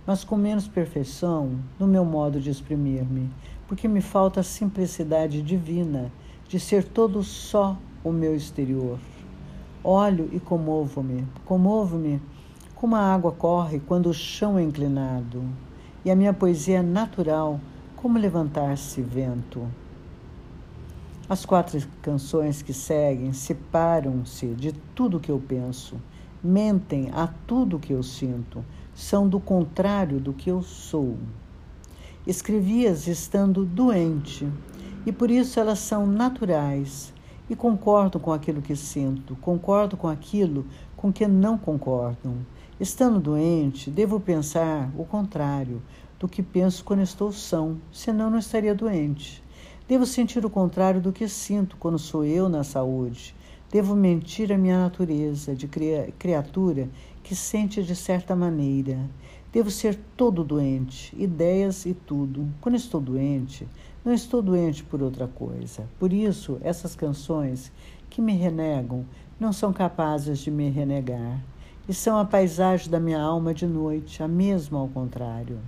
mas 0.07 0.25
com 0.25 0.37
menos 0.37 0.67
perfeição 0.67 1.61
no 1.79 1.87
meu 1.87 2.03
modo 2.03 2.41
de 2.41 2.49
exprimir-me, 2.49 3.31
porque 3.69 3.87
me 3.87 4.01
falta 4.01 4.41
a 4.41 4.43
simplicidade 4.43 5.43
divina 5.43 6.11
de 6.49 6.59
ser 6.59 6.83
todo 6.83 7.23
só 7.23 7.77
o 8.05 8.12
meu 8.12 8.37
exterior. 8.37 8.99
Olho 9.83 10.29
e 10.31 10.38
comovo-me, 10.38 11.27
comovo-me 11.47 12.21
como 12.75 12.97
a 12.97 13.14
água 13.14 13.33
corre 13.33 13.81
quando 13.81 14.11
o 14.11 14.14
chão 14.14 14.59
é 14.59 14.62
inclinado, 14.62 15.43
e 16.05 16.11
a 16.11 16.14
minha 16.14 16.35
poesia 16.35 16.81
é 16.81 16.83
natural 16.83 17.59
como 17.97 18.19
levantar-se 18.19 19.01
vento. 19.01 19.67
As 21.27 21.47
quatro 21.47 21.83
canções 22.03 22.61
que 22.61 22.75
seguem 22.75 23.33
separam-se 23.33 24.49
de 24.49 24.73
tudo 24.95 25.19
que 25.19 25.31
eu 25.31 25.38
penso, 25.38 25.97
mentem 26.43 27.09
a 27.14 27.27
tudo 27.47 27.79
que 27.79 27.95
eu 27.95 28.03
sinto, 28.03 28.62
são 28.95 29.27
do 29.27 29.40
contrário 29.40 30.21
do 30.21 30.35
que 30.35 30.51
eu 30.51 30.61
sou. 30.61 31.17
Escrevi-as 32.27 33.07
estando 33.07 33.64
doente, 33.64 34.47
e 35.07 35.12
por 35.12 35.31
isso 35.31 35.59
elas 35.59 35.79
são 35.79 36.07
naturais, 36.07 37.13
e 37.55 37.57
concordo 37.57 38.19
com 38.19 38.33
aquilo 38.33 38.61
que 38.61 38.75
sinto, 38.75 39.37
concordo 39.37 39.97
com 39.97 40.09
aquilo 40.09 40.67
com 40.97 41.12
que 41.12 41.25
não 41.25 41.57
concordam. 41.57 42.35
Estando 42.81 43.21
doente, 43.21 43.93
devo 43.93 44.19
pensar 44.19 44.90
o 44.99 45.05
contrário 45.05 45.81
do 46.19 46.27
que 46.27 46.43
penso 46.43 46.83
quando 46.83 47.03
estou 47.03 47.31
são, 47.31 47.77
senão 47.93 48.29
não 48.29 48.40
estaria 48.40 48.75
doente. 48.75 49.40
Devo 49.87 50.05
sentir 50.05 50.45
o 50.45 50.51
contrário 50.51 51.01
do 51.01 51.12
que 51.12 51.29
sinto 51.29 51.77
quando 51.77 51.97
sou 51.97 52.25
eu 52.25 52.49
na 52.49 52.64
saúde. 52.64 53.37
Devo 53.71 53.95
mentir 53.95 54.53
à 54.53 54.59
minha 54.59 54.81
natureza 54.81 55.55
de 55.55 55.69
criatura 56.19 56.88
que 57.23 57.37
sente 57.37 57.85
de 57.85 57.95
certa 57.95 58.35
maneira. 58.35 58.99
Devo 59.53 59.71
ser 59.71 59.97
todo 60.17 60.43
doente, 60.43 61.14
ideias 61.17 61.87
e 61.87 61.95
tudo. 61.95 62.49
Quando 62.61 62.75
estou 62.75 63.01
doente, 63.01 63.69
não 64.05 64.12
estou 64.12 64.43
doente 64.43 64.85
por 64.85 65.03
outra 65.03 65.27
coisa. 65.27 65.88
Por 65.99 66.12
isso, 66.12 66.59
essas 66.62 66.95
canções 66.95 67.73
que 68.11 68.21
me 68.21 68.35
renegam 68.35 69.07
não 69.40 69.53
são 69.53 69.73
capazes 69.73 70.40
de 70.40 70.51
me 70.51 70.69
renegar. 70.69 71.43
E 71.88 71.95
são 71.95 72.19
a 72.19 72.25
paisagem 72.25 72.90
da 72.90 73.01
minha 73.01 73.21
alma 73.21 73.55
de 73.55 73.67
noite, 73.67 74.23
a 74.23 74.29
mesma 74.29 74.79
ao 74.79 74.88
contrário. 74.88 75.59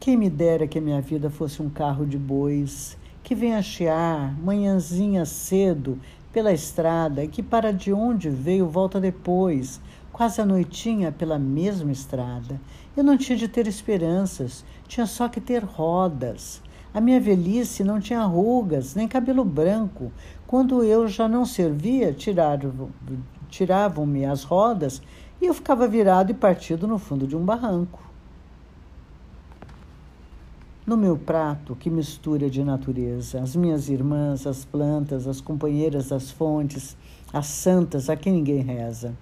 Quem 0.00 0.16
me 0.16 0.28
dera 0.28 0.66
que 0.66 0.78
a 0.78 0.82
minha 0.82 1.00
vida 1.00 1.30
fosse 1.30 1.62
um 1.62 1.70
carro 1.70 2.06
de 2.06 2.18
bois 2.18 2.96
que 3.22 3.34
vem 3.34 3.54
a 3.54 3.62
chiar 3.62 4.36
manhãzinha 4.40 5.24
cedo 5.24 5.98
pela 6.32 6.52
estrada 6.52 7.22
e 7.22 7.28
que 7.28 7.42
para 7.42 7.72
de 7.72 7.92
onde 7.92 8.30
veio 8.30 8.66
volta 8.66 9.00
depois, 9.00 9.80
quase 10.12 10.40
a 10.40 10.46
noitinha 10.46 11.12
pela 11.12 11.38
mesma 11.38 11.92
estrada. 11.92 12.60
Eu 12.96 13.04
não 13.04 13.16
tinha 13.16 13.36
de 13.36 13.46
ter 13.46 13.66
esperanças, 13.66 14.64
tinha 14.88 15.06
só 15.06 15.28
que 15.28 15.40
ter 15.40 15.62
rodas. 15.62 16.62
A 16.92 17.00
minha 17.00 17.20
velhice 17.20 17.84
não 17.84 18.00
tinha 18.00 18.22
rugas, 18.24 18.94
nem 18.94 19.06
cabelo 19.06 19.44
branco. 19.44 20.10
Quando 20.46 20.82
eu 20.82 21.06
já 21.06 21.28
não 21.28 21.46
servia, 21.46 22.16
tiravam-me 23.48 24.24
as 24.24 24.42
rodas 24.42 25.00
e 25.40 25.46
eu 25.46 25.54
ficava 25.54 25.86
virado 25.86 26.32
e 26.32 26.34
partido 26.34 26.88
no 26.88 26.98
fundo 26.98 27.26
de 27.26 27.36
um 27.36 27.44
barranco. 27.44 28.02
No 30.84 30.96
meu 30.96 31.16
prato, 31.16 31.76
que 31.76 31.88
mistura 31.88 32.50
de 32.50 32.64
natureza, 32.64 33.40
as 33.40 33.54
minhas 33.54 33.88
irmãs, 33.88 34.44
as 34.44 34.64
plantas, 34.64 35.28
as 35.28 35.40
companheiras 35.40 36.08
das 36.08 36.32
fontes, 36.32 36.96
as 37.32 37.46
santas 37.46 38.10
a 38.10 38.16
quem 38.16 38.32
ninguém 38.32 38.60
reza, 38.62 39.14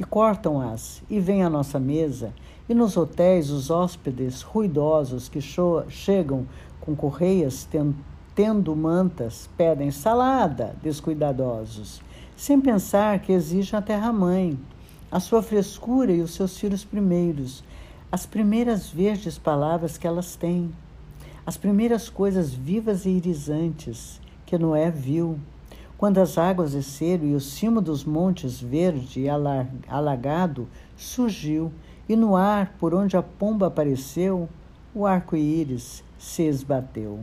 e 0.00 0.04
cortam-as, 0.04 1.00
e 1.08 1.20
vêm 1.20 1.44
à 1.44 1.48
nossa 1.48 1.78
mesa, 1.78 2.34
e 2.68 2.74
nos 2.74 2.96
hotéis 2.96 3.50
os 3.50 3.70
hóspedes 3.70 4.42
ruidosos 4.42 5.28
que 5.28 5.40
chegam 5.88 6.44
com 6.82 6.94
correias 6.94 7.66
tendo 8.34 8.76
mantas, 8.76 9.48
pedem 9.56 9.90
salada, 9.90 10.76
descuidadosos, 10.82 12.02
sem 12.36 12.60
pensar 12.60 13.18
que 13.20 13.32
exigem 13.32 13.78
a 13.78 13.82
terra-mãe, 13.82 14.58
a 15.10 15.18
sua 15.18 15.42
frescura 15.42 16.12
e 16.12 16.20
os 16.20 16.34
seus 16.34 16.58
filhos 16.58 16.84
primeiros, 16.84 17.64
as 18.10 18.26
primeiras 18.26 18.90
verdes 18.90 19.38
palavras 19.38 19.96
que 19.96 20.06
elas 20.06 20.36
têm 20.36 20.70
as 21.44 21.56
primeiras 21.56 22.08
coisas 22.08 22.54
vivas 22.54 23.04
e 23.04 23.10
irisantes 23.10 24.20
que 24.46 24.56
Noé 24.56 24.90
viu. 24.90 25.38
Quando 25.98 26.18
as 26.18 26.38
águas 26.38 26.72
desceram 26.72 27.26
e 27.26 27.34
o 27.34 27.40
cimo 27.40 27.80
dos 27.80 28.04
montes 28.04 28.60
verde 28.60 29.22
e 29.22 29.28
alagado 29.88 30.68
surgiu, 30.96 31.72
e 32.08 32.16
no 32.16 32.36
ar 32.36 32.74
por 32.78 32.94
onde 32.94 33.16
a 33.16 33.22
pomba 33.22 33.66
apareceu, 33.68 34.48
o 34.94 35.06
arco-íris 35.06 36.04
se 36.22 36.44
esbateu. 36.44 37.18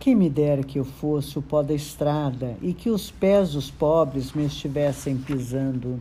Quem 0.00 0.16
me 0.16 0.28
dera 0.28 0.64
que 0.64 0.80
eu 0.80 0.84
fosse 0.84 1.38
o 1.38 1.42
pó 1.42 1.62
da 1.62 1.72
estrada 1.72 2.56
e 2.60 2.74
que 2.74 2.90
os 2.90 3.08
pés 3.08 3.52
dos 3.52 3.70
pobres 3.70 4.32
me 4.32 4.46
estivessem 4.46 5.16
pisando. 5.16 6.00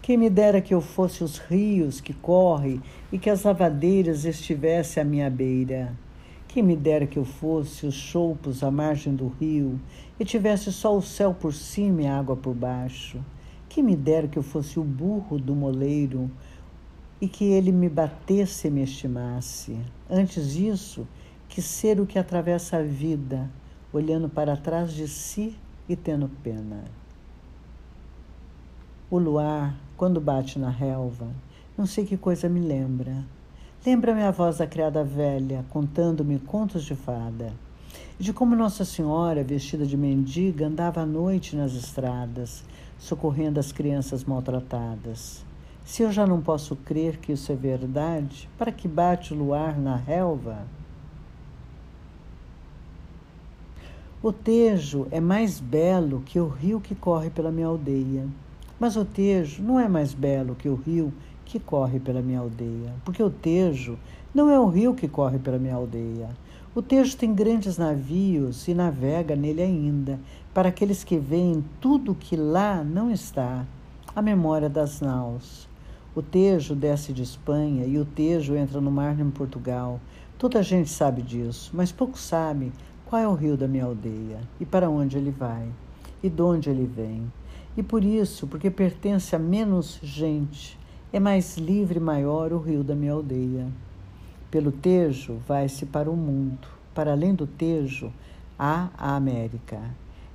Quem 0.00 0.16
me 0.16 0.30
dera 0.30 0.60
que 0.60 0.72
eu 0.72 0.80
fosse 0.80 1.24
os 1.24 1.38
rios 1.38 2.00
que 2.00 2.14
correm 2.14 2.80
e 3.10 3.18
que 3.18 3.28
as 3.28 3.42
lavadeiras 3.42 4.24
estivessem 4.24 5.02
à 5.02 5.04
minha 5.04 5.28
beira. 5.28 5.92
Quem 6.46 6.62
me 6.62 6.76
dera 6.76 7.04
que 7.04 7.18
eu 7.18 7.24
fosse 7.24 7.84
os 7.84 7.94
choupos 7.94 8.62
à 8.62 8.70
margem 8.70 9.12
do 9.12 9.26
rio 9.40 9.80
e 10.20 10.24
tivesse 10.24 10.72
só 10.72 10.96
o 10.96 11.02
céu 11.02 11.34
por 11.34 11.52
cima 11.52 12.02
e 12.02 12.06
a 12.06 12.16
água 12.16 12.36
por 12.36 12.54
baixo. 12.54 13.18
Quem 13.68 13.82
me 13.82 13.96
dera 13.96 14.28
que 14.28 14.38
eu 14.38 14.42
fosse 14.44 14.78
o 14.78 14.84
burro 14.84 15.36
do 15.36 15.52
moleiro 15.52 16.30
e 17.24 17.28
que 17.28 17.44
ele 17.44 17.72
me 17.72 17.88
batesse 17.88 18.68
e 18.68 18.70
me 18.70 18.82
estimasse. 18.82 19.78
Antes 20.10 20.52
disso, 20.52 21.08
que 21.48 21.62
ser 21.62 21.98
o 21.98 22.04
que 22.04 22.18
atravessa 22.18 22.76
a 22.76 22.82
vida, 22.82 23.48
olhando 23.90 24.28
para 24.28 24.58
trás 24.58 24.92
de 24.92 25.08
si 25.08 25.56
e 25.88 25.96
tendo 25.96 26.28
pena. 26.42 26.84
O 29.10 29.18
luar, 29.18 29.74
quando 29.96 30.20
bate 30.20 30.58
na 30.58 30.68
relva, 30.68 31.26
não 31.78 31.86
sei 31.86 32.04
que 32.04 32.18
coisa 32.18 32.46
me 32.46 32.60
lembra. 32.60 33.24
Lembra-me 33.86 34.22
a 34.22 34.30
voz 34.30 34.58
da 34.58 34.66
criada 34.66 35.02
velha 35.02 35.64
contando-me 35.70 36.38
contos 36.38 36.84
de 36.84 36.94
fada, 36.94 37.54
de 38.18 38.34
como 38.34 38.54
Nossa 38.54 38.84
Senhora, 38.84 39.42
vestida 39.42 39.86
de 39.86 39.96
mendiga, 39.96 40.66
andava 40.66 41.00
à 41.00 41.06
noite 41.06 41.56
nas 41.56 41.72
estradas, 41.72 42.62
socorrendo 42.98 43.58
as 43.58 43.72
crianças 43.72 44.24
maltratadas. 44.24 45.42
Se 45.84 46.02
eu 46.02 46.10
já 46.10 46.26
não 46.26 46.40
posso 46.40 46.74
crer 46.74 47.18
que 47.18 47.32
isso 47.32 47.52
é 47.52 47.54
verdade, 47.54 48.48
para 48.56 48.72
que 48.72 48.88
bate 48.88 49.34
o 49.34 49.36
luar 49.36 49.78
na 49.78 49.94
relva? 49.94 50.66
O 54.22 54.32
Tejo 54.32 55.06
é 55.10 55.20
mais 55.20 55.60
belo 55.60 56.22
que 56.24 56.40
o 56.40 56.48
rio 56.48 56.80
que 56.80 56.94
corre 56.94 57.28
pela 57.28 57.52
minha 57.52 57.66
aldeia. 57.66 58.26
Mas 58.80 58.96
o 58.96 59.04
Tejo 59.04 59.62
não 59.62 59.78
é 59.78 59.86
mais 59.86 60.14
belo 60.14 60.54
que 60.54 60.70
o 60.70 60.74
rio 60.74 61.12
que 61.44 61.60
corre 61.60 62.00
pela 62.00 62.22
minha 62.22 62.40
aldeia, 62.40 62.94
porque 63.04 63.22
o 63.22 63.28
Tejo 63.28 63.98
não 64.34 64.48
é 64.48 64.58
o 64.58 64.66
rio 64.66 64.94
que 64.94 65.06
corre 65.06 65.38
pela 65.38 65.58
minha 65.58 65.74
aldeia. 65.74 66.30
O 66.74 66.80
Tejo 66.80 67.16
tem 67.18 67.34
grandes 67.34 67.76
navios 67.76 68.66
e 68.66 68.72
navega 68.72 69.36
nele 69.36 69.60
ainda, 69.60 70.18
para 70.54 70.70
aqueles 70.70 71.04
que 71.04 71.18
veem 71.18 71.62
tudo 71.78 72.14
que 72.14 72.34
lá 72.34 72.82
não 72.82 73.10
está, 73.10 73.66
a 74.16 74.22
memória 74.22 74.70
das 74.70 75.02
naus. 75.02 75.63
O 76.16 76.22
Tejo 76.22 76.76
desce 76.76 77.12
de 77.12 77.24
Espanha 77.24 77.84
e 77.84 77.98
o 77.98 78.04
Tejo 78.04 78.54
entra 78.54 78.80
no 78.80 78.88
mar 78.88 79.18
em 79.18 79.30
Portugal. 79.30 80.00
Toda 80.38 80.60
a 80.60 80.62
gente 80.62 80.88
sabe 80.88 81.20
disso, 81.22 81.72
mas 81.74 81.90
pouco 81.90 82.16
sabe 82.16 82.70
qual 83.04 83.20
é 83.20 83.26
o 83.26 83.34
rio 83.34 83.56
da 83.56 83.66
minha 83.66 83.84
aldeia 83.84 84.38
e 84.60 84.64
para 84.64 84.88
onde 84.88 85.18
ele 85.18 85.32
vai 85.32 85.68
e 86.22 86.30
de 86.30 86.40
onde 86.40 86.70
ele 86.70 86.86
vem. 86.86 87.32
E 87.76 87.82
por 87.82 88.04
isso, 88.04 88.46
porque 88.46 88.70
pertence 88.70 89.34
a 89.34 89.40
menos 89.40 89.98
gente, 90.04 90.78
é 91.12 91.18
mais 91.18 91.56
livre 91.56 91.98
e 91.98 92.02
maior 92.02 92.52
o 92.52 92.58
rio 92.58 92.84
da 92.84 92.94
minha 92.94 93.12
aldeia. 93.12 93.66
Pelo 94.52 94.70
Tejo 94.70 95.40
vai-se 95.48 95.84
para 95.84 96.08
o 96.08 96.16
mundo, 96.16 96.68
para 96.94 97.10
além 97.10 97.34
do 97.34 97.44
Tejo 97.44 98.12
há 98.56 98.88
a 98.96 99.16
América 99.16 99.80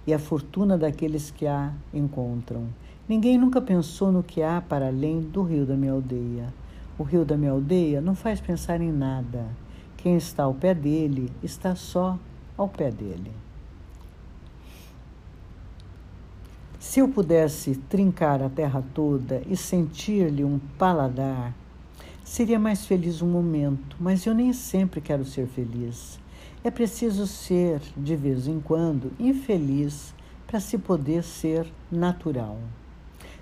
e 0.05 0.13
a 0.13 0.19
fortuna 0.19 0.77
daqueles 0.77 1.31
que 1.31 1.47
a 1.47 1.71
encontram. 1.93 2.67
Ninguém 3.09 3.39
nunca 3.39 3.59
pensou 3.59 4.11
no 4.11 4.21
que 4.21 4.43
há 4.43 4.61
para 4.61 4.85
além 4.85 5.19
do 5.19 5.41
rio 5.41 5.65
da 5.65 5.75
minha 5.75 5.93
aldeia. 5.93 6.53
O 6.95 7.01
rio 7.01 7.25
da 7.25 7.35
minha 7.35 7.49
aldeia 7.49 7.99
não 7.99 8.13
faz 8.13 8.39
pensar 8.39 8.79
em 8.81 8.91
nada. 8.91 9.47
Quem 9.97 10.15
está 10.15 10.43
ao 10.43 10.53
pé 10.53 10.75
dele 10.75 11.31
está 11.41 11.75
só 11.75 12.19
ao 12.55 12.69
pé 12.69 12.91
dele. 12.91 13.31
Se 16.77 16.99
eu 16.99 17.09
pudesse 17.09 17.77
trincar 17.89 18.43
a 18.43 18.49
terra 18.49 18.83
toda 18.93 19.41
e 19.47 19.57
sentir-lhe 19.57 20.45
um 20.45 20.59
paladar, 20.77 21.55
seria 22.23 22.59
mais 22.59 22.85
feliz 22.85 23.23
um 23.23 23.27
momento, 23.27 23.97
mas 23.99 24.23
eu 24.27 24.35
nem 24.35 24.53
sempre 24.53 25.01
quero 25.01 25.25
ser 25.25 25.47
feliz. 25.47 26.19
É 26.63 26.69
preciso 26.69 27.25
ser, 27.25 27.81
de 27.97 28.15
vez 28.15 28.47
em 28.47 28.59
quando, 28.59 29.11
infeliz 29.19 30.13
para 30.45 30.59
se 30.59 30.77
poder 30.77 31.23
ser 31.23 31.65
natural. 31.91 32.59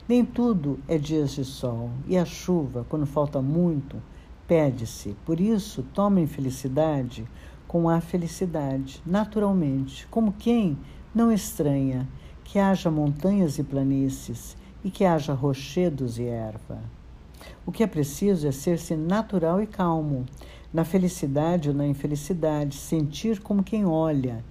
Nem 0.08 0.24
tudo 0.24 0.80
é 0.88 0.98
dias 0.98 1.32
de 1.32 1.44
sol, 1.44 1.90
e 2.08 2.18
a 2.18 2.24
chuva, 2.24 2.86
quando 2.88 3.06
falta 3.06 3.42
muito, 3.42 4.02
pede-se. 4.48 5.18
Por 5.26 5.38
isso, 5.38 5.84
toma 5.94 6.22
infelicidade 6.22 7.28
com 7.68 7.90
a 7.90 8.00
felicidade, 8.00 9.02
naturalmente, 9.06 10.08
como 10.08 10.32
quem 10.32 10.78
não 11.14 11.30
estranha 11.30 12.08
que 12.46 12.58
haja 12.58 12.90
montanhas 12.90 13.60
e 13.60 13.64
planícies 13.64 14.56
e 14.82 14.90
que 14.90 15.04
haja 15.04 15.34
rochedos 15.34 16.18
e 16.18 16.24
erva. 16.24 16.80
O 17.66 17.72
que 17.74 17.84
é 17.84 17.88
preciso 17.88 18.48
é 18.48 18.52
ser-se 18.54 18.96
natural 18.96 19.62
e 19.62 19.68
calmo, 19.68 20.26
na 20.74 20.86
felicidade 20.86 21.68
ou 21.68 21.76
na 21.76 21.86
infelicidade, 21.86 22.78
sentir 22.78 23.42
como 23.42 23.62
quem 23.62 23.86
olha, 23.86 24.42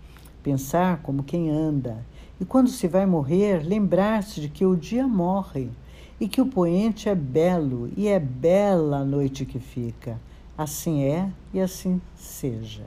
pensar 0.42 0.98
como 0.98 1.22
quem 1.22 1.48
anda, 1.48 2.04
e 2.40 2.44
quando 2.44 2.68
se 2.68 2.86
vai 2.86 3.06
morrer, 3.06 3.62
lembrar-se 3.64 4.40
de 4.40 4.48
que 4.48 4.64
o 4.66 4.76
dia 4.76 5.06
morre 5.06 5.70
e 6.20 6.28
que 6.28 6.40
o 6.40 6.46
poente 6.46 7.08
é 7.08 7.14
belo 7.14 7.90
e 7.96 8.08
é 8.08 8.18
bela 8.18 8.98
a 8.98 9.04
noite 9.04 9.44
que 9.44 9.58
fica. 9.58 10.18
Assim 10.56 11.04
é 11.04 11.30
e 11.52 11.60
assim 11.60 12.00
seja. 12.14 12.84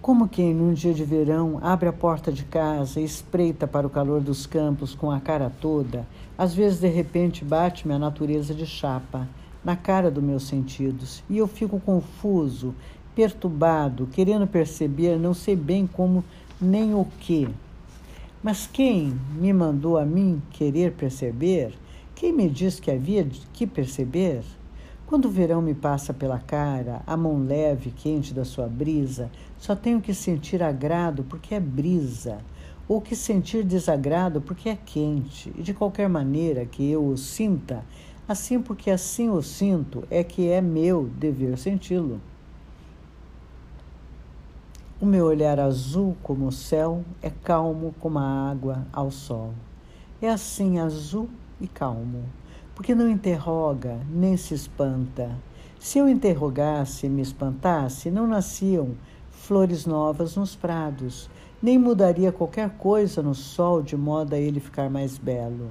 Como 0.00 0.28
quem, 0.28 0.54
num 0.54 0.72
dia 0.72 0.94
de 0.94 1.04
verão, 1.04 1.58
abre 1.62 1.88
a 1.88 1.92
porta 1.92 2.30
de 2.30 2.44
casa 2.44 3.00
e 3.00 3.04
espreita 3.04 3.66
para 3.66 3.86
o 3.86 3.90
calor 3.90 4.20
dos 4.20 4.46
campos 4.46 4.94
com 4.94 5.10
a 5.10 5.18
cara 5.18 5.50
toda, 5.60 6.06
às 6.38 6.54
vezes 6.54 6.78
de 6.78 6.88
repente 6.88 7.44
bate-me 7.44 7.92
a 7.92 7.98
natureza 7.98 8.54
de 8.54 8.64
chapa 8.64 9.26
na 9.64 9.74
cara 9.74 10.10
dos 10.10 10.22
meus 10.22 10.44
sentidos 10.44 11.24
e 11.28 11.38
eu 11.38 11.48
fico 11.48 11.80
confuso, 11.80 12.72
perturbado, 13.16 14.06
querendo 14.12 14.46
perceber 14.46 15.18
não 15.18 15.34
sei 15.34 15.56
bem 15.56 15.88
como 15.88 16.22
nem 16.60 16.94
o 16.94 17.06
que. 17.20 17.48
Mas 18.42 18.66
quem 18.66 19.18
me 19.34 19.52
mandou 19.52 19.98
a 19.98 20.04
mim 20.06 20.40
querer 20.50 20.92
perceber? 20.92 21.74
Quem 22.14 22.32
me 22.32 22.48
disse 22.48 22.80
que 22.80 22.90
havia 22.90 23.26
que 23.52 23.66
perceber? 23.66 24.42
Quando 25.06 25.26
o 25.26 25.30
verão 25.30 25.60
me 25.60 25.74
passa 25.74 26.14
pela 26.14 26.38
cara, 26.38 27.02
a 27.06 27.16
mão 27.16 27.44
leve 27.44 27.90
e 27.90 27.92
quente 27.92 28.32
da 28.32 28.44
sua 28.44 28.66
brisa, 28.66 29.30
só 29.58 29.76
tenho 29.76 30.00
que 30.00 30.14
sentir 30.14 30.62
agrado 30.62 31.24
porque 31.24 31.54
é 31.54 31.60
brisa, 31.60 32.38
ou 32.88 33.00
que 33.00 33.14
sentir 33.14 33.62
desagrado 33.62 34.40
porque 34.40 34.68
é 34.68 34.76
quente. 34.76 35.52
E 35.56 35.62
de 35.62 35.74
qualquer 35.74 36.08
maneira 36.08 36.64
que 36.64 36.90
eu 36.90 37.06
o 37.06 37.16
sinta, 37.16 37.84
assim 38.26 38.60
porque 38.60 38.90
assim 38.90 39.28
o 39.28 39.42
sinto, 39.42 40.04
é 40.10 40.24
que 40.24 40.48
é 40.48 40.60
meu 40.60 41.04
dever 41.18 41.56
senti-lo. 41.58 42.20
O 44.98 45.04
meu 45.04 45.26
olhar 45.26 45.60
azul 45.60 46.16
como 46.22 46.46
o 46.46 46.52
céu 46.52 47.04
é 47.20 47.30
calmo 47.30 47.94
como 48.00 48.18
a 48.18 48.50
água 48.50 48.86
ao 48.92 49.10
sol. 49.10 49.52
É 50.22 50.28
assim 50.30 50.78
azul 50.78 51.28
e 51.60 51.68
calmo 51.68 52.24
porque 52.76 52.94
não 52.94 53.08
interroga 53.08 53.98
nem 54.10 54.36
se 54.36 54.52
espanta. 54.52 55.30
Se 55.80 55.98
eu 55.98 56.06
interrogasse 56.06 57.06
e 57.06 57.08
me 57.08 57.22
espantasse, 57.22 58.10
não 58.10 58.26
nasciam 58.26 58.90
flores 59.30 59.86
novas 59.86 60.36
nos 60.36 60.54
prados, 60.54 61.30
nem 61.62 61.78
mudaria 61.78 62.30
qualquer 62.30 62.70
coisa 62.76 63.22
no 63.22 63.34
sol 63.34 63.82
de 63.82 63.96
modo 63.96 64.34
a 64.34 64.38
ele 64.38 64.60
ficar 64.60 64.90
mais 64.90 65.16
belo. 65.16 65.70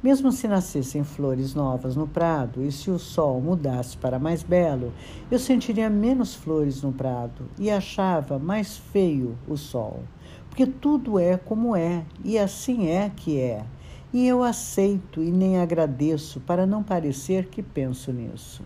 Mesmo 0.00 0.30
se 0.30 0.46
nascessem 0.46 1.02
flores 1.02 1.56
novas 1.56 1.96
no 1.96 2.06
prado 2.06 2.62
e 2.62 2.70
se 2.70 2.88
o 2.88 3.00
sol 3.00 3.40
mudasse 3.40 3.96
para 3.96 4.16
mais 4.16 4.44
belo, 4.44 4.92
eu 5.28 5.40
sentiria 5.40 5.90
menos 5.90 6.36
flores 6.36 6.82
no 6.82 6.92
prado 6.92 7.46
e 7.58 7.68
achava 7.68 8.38
mais 8.38 8.76
feio 8.76 9.36
o 9.48 9.56
sol, 9.56 10.04
porque 10.48 10.66
tudo 10.66 11.18
é 11.18 11.36
como 11.36 11.74
é 11.74 12.04
e 12.24 12.38
assim 12.38 12.86
é 12.86 13.10
que 13.10 13.40
é. 13.40 13.64
E 14.12 14.24
eu 14.24 14.44
aceito 14.44 15.20
e 15.20 15.32
nem 15.32 15.58
agradeço 15.58 16.38
para 16.40 16.64
não 16.64 16.80
parecer 16.82 17.46
que 17.46 17.60
penso 17.60 18.12
nisso. 18.12 18.62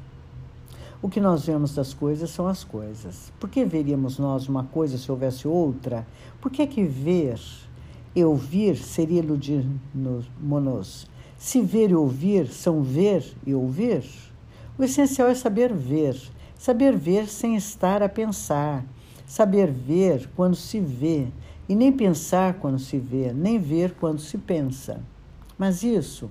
O 1.01 1.09
que 1.09 1.19
nós 1.19 1.47
vemos 1.47 1.75
das 1.75 1.95
coisas 1.95 2.29
são 2.29 2.47
as 2.47 2.63
coisas. 2.63 3.33
Por 3.41 3.49
que 3.49 3.65
veríamos 3.65 4.19
nós 4.19 4.49
uma 4.49 4.65
coisa 4.65 4.99
se 4.99 5.11
houvesse 5.11 5.49
outra? 5.49 6.07
Por 6.43 6.51
que 6.51 6.61
é 6.61 6.67
que 6.67 6.85
ver 6.85 7.41
e 8.15 8.23
ouvir 8.23 8.77
seria 8.77 9.21
iludir-nos? 9.21 11.11
Se 11.43 11.61
ver 11.61 11.91
e 11.91 11.95
ouvir 11.97 12.47
são 12.47 12.85
ver 12.85 13.35
e 13.45 13.53
ouvir? 13.53 14.05
O 14.79 14.85
essencial 14.85 15.27
é 15.27 15.35
saber 15.35 15.73
ver, 15.75 16.17
saber 16.57 16.97
ver 16.97 17.27
sem 17.27 17.57
estar 17.57 18.01
a 18.01 18.09
pensar, 18.09 18.85
saber 19.27 19.69
ver 19.69 20.31
quando 20.37 20.55
se 20.55 20.79
vê, 20.79 21.27
e 21.69 21.75
nem 21.75 21.91
pensar 21.91 22.55
quando 22.61 22.79
se 22.79 22.97
vê, 22.97 23.33
nem 23.33 23.59
ver 23.59 23.93
quando 23.99 24.21
se 24.21 24.39
pensa. 24.39 25.01
Mas 25.59 25.83
isso 25.83 26.31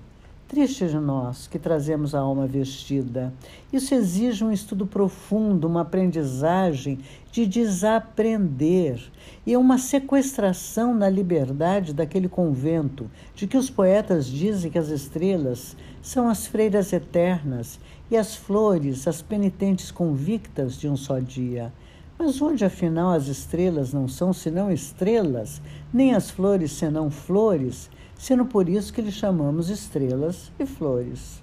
Triste 0.51 0.85
de 0.85 0.97
nós 0.97 1.47
que 1.47 1.57
trazemos 1.57 2.13
a 2.13 2.19
alma 2.19 2.45
vestida. 2.45 3.33
Isso 3.71 3.95
exige 3.95 4.43
um 4.43 4.51
estudo 4.51 4.85
profundo, 4.85 5.65
uma 5.65 5.79
aprendizagem 5.79 6.99
de 7.31 7.45
desaprender 7.45 9.01
e 9.47 9.55
uma 9.55 9.77
sequestração 9.77 10.93
na 10.93 11.07
liberdade 11.07 11.93
daquele 11.93 12.27
convento, 12.27 13.09
de 13.33 13.47
que 13.47 13.55
os 13.55 13.69
poetas 13.69 14.27
dizem 14.27 14.69
que 14.69 14.77
as 14.77 14.89
estrelas 14.89 15.77
são 16.01 16.27
as 16.27 16.45
freiras 16.45 16.91
eternas 16.91 17.79
e 18.11 18.17
as 18.17 18.35
flores 18.35 19.07
as 19.07 19.21
penitentes 19.21 19.89
convictas 19.89 20.77
de 20.77 20.89
um 20.89 20.97
só 20.97 21.19
dia. 21.19 21.71
Mas 22.19 22.41
onde 22.41 22.65
afinal 22.65 23.13
as 23.13 23.27
estrelas 23.27 23.93
não 23.93 24.05
são 24.05 24.33
senão 24.33 24.69
estrelas, 24.69 25.61
nem 25.93 26.13
as 26.13 26.29
flores 26.29 26.73
senão 26.73 27.09
flores? 27.09 27.89
Sendo 28.21 28.45
por 28.45 28.69
isso 28.69 28.93
que 28.93 29.01
lhe 29.01 29.11
chamamos 29.11 29.67
estrelas 29.71 30.51
e 30.59 30.65
flores. 30.67 31.41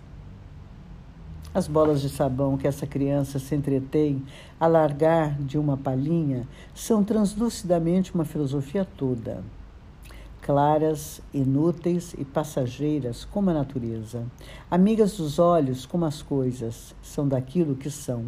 As 1.53 1.67
bolas 1.67 2.01
de 2.01 2.09
sabão 2.09 2.57
que 2.57 2.69
essa 2.69 2.87
criança 2.87 3.41
se 3.41 3.53
entretém 3.53 4.23
a 4.61 4.69
largar 4.69 5.37
de 5.43 5.59
uma 5.59 5.77
palhinha 5.77 6.47
são 6.73 7.03
translucidamente 7.03 8.15
uma 8.15 8.25
filosofia 8.25 8.87
toda. 8.97 9.43
Claras, 10.41 11.21
inúteis 11.35 12.15
e 12.17 12.25
passageiras 12.25 13.25
como 13.25 13.51
a 13.51 13.55
natureza, 13.55 14.25
amigas 14.71 15.17
dos 15.17 15.41
olhos 15.41 15.85
como 15.85 16.05
as 16.05 16.23
coisas, 16.23 16.95
são 17.03 17.27
daquilo 17.27 17.75
que 17.75 17.91
são 17.91 18.25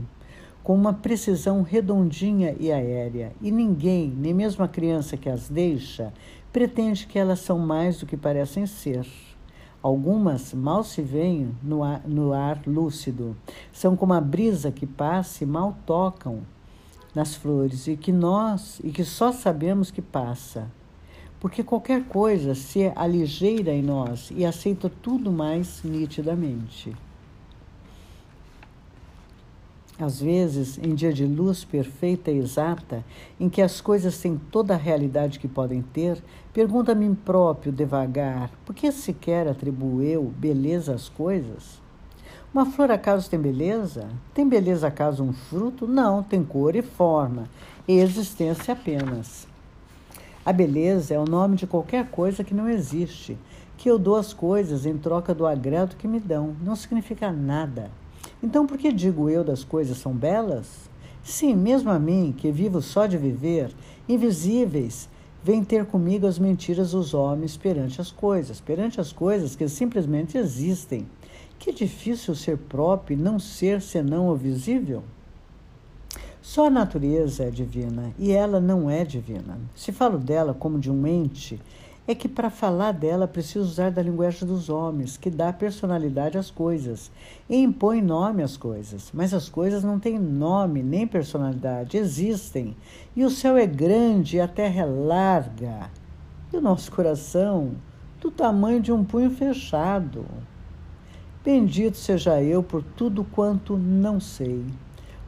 com 0.62 0.74
uma 0.74 0.92
precisão 0.92 1.62
redondinha 1.62 2.54
e 2.60 2.70
aérea, 2.70 3.32
e 3.40 3.50
ninguém, 3.50 4.12
nem 4.16 4.34
mesmo 4.34 4.62
a 4.62 4.68
criança 4.68 5.16
que 5.16 5.28
as 5.28 5.48
deixa, 5.48 6.12
pretende 6.52 7.06
que 7.06 7.18
elas 7.18 7.40
são 7.40 7.58
mais 7.58 7.98
do 7.98 8.06
que 8.06 8.16
parecem 8.16 8.66
ser. 8.66 9.06
Algumas 9.82 10.52
mal 10.52 10.84
se 10.84 11.00
veem 11.00 11.54
no 11.62 11.82
ar, 11.82 12.02
no 12.06 12.32
ar 12.32 12.60
lúcido, 12.66 13.36
são 13.72 13.96
como 13.96 14.12
a 14.12 14.20
brisa 14.20 14.70
que 14.70 14.86
passa 14.86 15.42
e 15.42 15.46
mal 15.46 15.76
tocam 15.86 16.40
nas 17.14 17.34
flores 17.34 17.86
e 17.86 17.96
que 17.96 18.12
nós 18.12 18.80
e 18.84 18.90
que 18.90 19.04
só 19.04 19.32
sabemos 19.32 19.90
que 19.90 20.02
passa. 20.02 20.70
Porque 21.40 21.62
qualquer 21.62 22.04
coisa 22.04 22.54
se 22.54 22.92
aligeira 22.94 23.72
em 23.72 23.82
nós 23.82 24.30
e 24.30 24.44
aceita 24.44 24.90
tudo 25.02 25.32
mais 25.32 25.82
nitidamente. 25.82 26.94
Às 30.00 30.18
vezes, 30.18 30.78
em 30.78 30.94
dia 30.94 31.12
de 31.12 31.26
luz 31.26 31.62
perfeita 31.62 32.30
e 32.30 32.38
exata, 32.38 33.04
em 33.38 33.50
que 33.50 33.60
as 33.60 33.82
coisas 33.82 34.18
têm 34.18 34.40
toda 34.50 34.72
a 34.72 34.78
realidade 34.78 35.38
que 35.38 35.46
podem 35.46 35.82
ter, 35.82 36.22
pergunto 36.54 36.90
a 36.90 36.94
mim 36.94 37.14
próprio 37.14 37.70
devagar: 37.70 38.50
por 38.64 38.74
que 38.74 38.90
sequer 38.90 39.46
atribuo 39.46 40.00
eu 40.00 40.32
beleza 40.38 40.94
às 40.94 41.10
coisas? 41.10 41.82
Uma 42.52 42.64
flor 42.64 42.90
acaso 42.90 43.28
tem 43.28 43.38
beleza? 43.38 44.08
Tem 44.32 44.48
beleza 44.48 44.88
acaso 44.88 45.22
um 45.22 45.34
fruto? 45.34 45.86
Não, 45.86 46.22
tem 46.22 46.42
cor 46.42 46.74
e 46.74 46.80
forma, 46.80 47.44
e 47.86 47.98
existência 47.98 48.72
apenas. 48.72 49.46
A 50.46 50.50
beleza 50.50 51.12
é 51.12 51.18
o 51.18 51.26
nome 51.26 51.56
de 51.56 51.66
qualquer 51.66 52.06
coisa 52.06 52.42
que 52.42 52.54
não 52.54 52.70
existe, 52.70 53.36
que 53.76 53.90
eu 53.90 53.98
dou 53.98 54.16
às 54.16 54.32
coisas 54.32 54.86
em 54.86 54.96
troca 54.96 55.34
do 55.34 55.46
agrado 55.46 55.96
que 55.96 56.08
me 56.08 56.18
dão. 56.18 56.56
Não 56.62 56.74
significa 56.74 57.30
nada. 57.30 57.90
Então, 58.42 58.66
por 58.66 58.78
que 58.78 58.90
digo 58.92 59.28
eu 59.28 59.44
das 59.44 59.62
coisas 59.62 59.98
são 59.98 60.12
belas? 60.12 60.88
Sim, 61.22 61.54
mesmo 61.54 61.90
a 61.90 61.98
mim, 61.98 62.34
que 62.36 62.50
vivo 62.50 62.80
só 62.80 63.06
de 63.06 63.18
viver, 63.18 63.70
invisíveis, 64.08 65.08
vêm 65.42 65.62
ter 65.62 65.84
comigo 65.84 66.26
as 66.26 66.38
mentiras 66.38 66.92
dos 66.92 67.12
homens 67.12 67.56
perante 67.56 68.00
as 68.00 68.10
coisas, 68.10 68.60
perante 68.60 69.00
as 69.00 69.12
coisas 69.12 69.54
que 69.54 69.68
simplesmente 69.68 70.38
existem. 70.38 71.06
Que 71.58 71.72
difícil 71.72 72.34
ser 72.34 72.56
próprio 72.56 73.14
e 73.14 73.20
não 73.20 73.38
ser 73.38 73.82
senão 73.82 74.28
o 74.28 74.34
visível? 74.34 75.02
Só 76.40 76.66
a 76.66 76.70
natureza 76.70 77.44
é 77.44 77.50
divina 77.50 78.14
e 78.18 78.32
ela 78.32 78.58
não 78.58 78.88
é 78.88 79.04
divina. 79.04 79.58
Se 79.76 79.92
falo 79.92 80.18
dela 80.18 80.54
como 80.54 80.78
de 80.78 80.90
um 80.90 81.06
ente, 81.06 81.60
é 82.10 82.14
que 82.14 82.28
para 82.28 82.50
falar 82.50 82.90
dela 82.90 83.28
preciso 83.28 83.60
usar 83.60 83.92
da 83.92 84.02
linguagem 84.02 84.46
dos 84.46 84.68
homens, 84.68 85.16
que 85.16 85.30
dá 85.30 85.52
personalidade 85.52 86.36
às 86.36 86.50
coisas 86.50 87.08
e 87.48 87.56
impõe 87.56 88.02
nome 88.02 88.42
às 88.42 88.56
coisas. 88.56 89.12
Mas 89.14 89.32
as 89.32 89.48
coisas 89.48 89.84
não 89.84 90.00
têm 90.00 90.18
nome 90.18 90.82
nem 90.82 91.06
personalidade, 91.06 91.96
existem. 91.96 92.76
E 93.14 93.24
o 93.24 93.30
céu 93.30 93.56
é 93.56 93.64
grande 93.64 94.36
e 94.36 94.40
a 94.40 94.48
terra 94.48 94.82
é 94.82 94.84
larga. 94.84 95.90
E 96.52 96.56
o 96.56 96.60
nosso 96.60 96.90
coração 96.90 97.76
do 98.20 98.28
tamanho 98.28 98.80
de 98.80 98.90
um 98.90 99.04
punho 99.04 99.30
fechado. 99.30 100.26
Bendito 101.44 101.96
seja 101.96 102.42
eu 102.42 102.60
por 102.60 102.82
tudo 102.82 103.22
quanto 103.22 103.76
não 103.76 104.18
sei. 104.18 104.64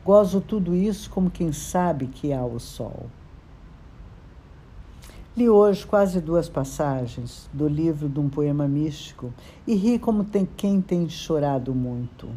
Gozo 0.05 0.41
tudo 0.41 0.75
isso 0.75 1.09
como 1.09 1.31
quem 1.31 1.53
sabe 1.53 2.09
que 2.09 2.33
há 2.33 2.45
o 2.45 2.59
sol. 2.59 3.07
Li 5.35 5.49
hoje 5.49 5.87
quase 5.87 6.21
duas 6.21 6.47
passagens 6.47 7.49
do 7.55 7.67
livro 7.67 8.07
de 8.07 8.21
um 8.21 8.29
poema 8.29 8.69
místico 8.69 9.33
e 9.67 9.75
ri 9.75 9.99
como 9.99 10.25
tem 10.25 10.45
quem 10.45 10.79
tem 10.83 11.09
chorado 11.09 11.75
muito. 11.75 12.29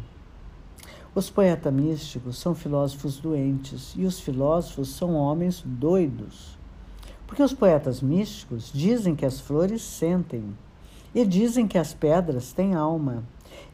Os 1.14 1.28
poetas 1.28 1.74
místicos 1.74 2.38
são 2.38 2.54
filósofos 2.54 3.18
doentes 3.18 3.92
e 3.98 4.06
os 4.06 4.18
filósofos 4.18 4.88
são 4.94 5.14
homens 5.14 5.62
doidos. 5.62 6.56
Porque 7.26 7.42
os 7.42 7.52
poetas 7.52 8.00
místicos 8.00 8.70
dizem 8.72 9.14
que 9.14 9.26
as 9.26 9.40
flores 9.40 9.82
sentem 9.82 10.56
e 11.14 11.22
dizem 11.26 11.68
que 11.68 11.76
as 11.76 11.92
pedras 11.92 12.54
têm 12.54 12.74
alma 12.74 13.22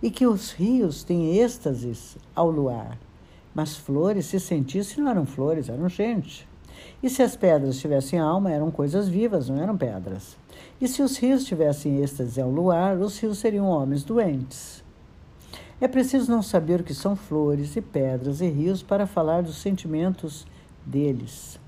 e 0.02 0.10
que 0.10 0.26
os 0.26 0.50
rios 0.50 1.04
têm 1.04 1.36
êxtases 1.38 2.18
ao 2.34 2.50
luar. 2.50 2.98
Mas 3.54 3.76
flores, 3.76 4.26
se 4.26 4.40
sentissem, 4.40 5.04
não 5.04 5.12
eram 5.12 5.26
flores, 5.26 5.68
eram 5.68 5.88
gente. 5.88 6.50
E 7.02 7.10
se 7.10 7.22
as 7.22 7.34
pedras 7.34 7.80
tivessem 7.80 8.18
alma, 8.18 8.52
eram 8.52 8.70
coisas 8.70 9.08
vivas, 9.08 9.48
não 9.48 9.60
eram 9.60 9.76
pedras. 9.76 10.36
E 10.80 10.86
se 10.86 11.02
os 11.02 11.16
rios 11.16 11.44
tivessem 11.44 12.00
êxtase 12.00 12.40
ao 12.40 12.48
luar, 12.48 12.96
os 12.98 13.18
rios 13.18 13.38
seriam 13.38 13.66
homens 13.66 14.04
doentes. 14.04 14.84
É 15.80 15.88
preciso 15.88 16.30
não 16.30 16.42
saber 16.42 16.80
o 16.80 16.84
que 16.84 16.94
são 16.94 17.16
flores 17.16 17.74
e 17.74 17.80
pedras 17.80 18.40
e 18.40 18.48
rios 18.48 18.84
para 18.84 19.04
falar 19.04 19.42
dos 19.42 19.56
sentimentos 19.56 20.46
deles. 20.86 21.58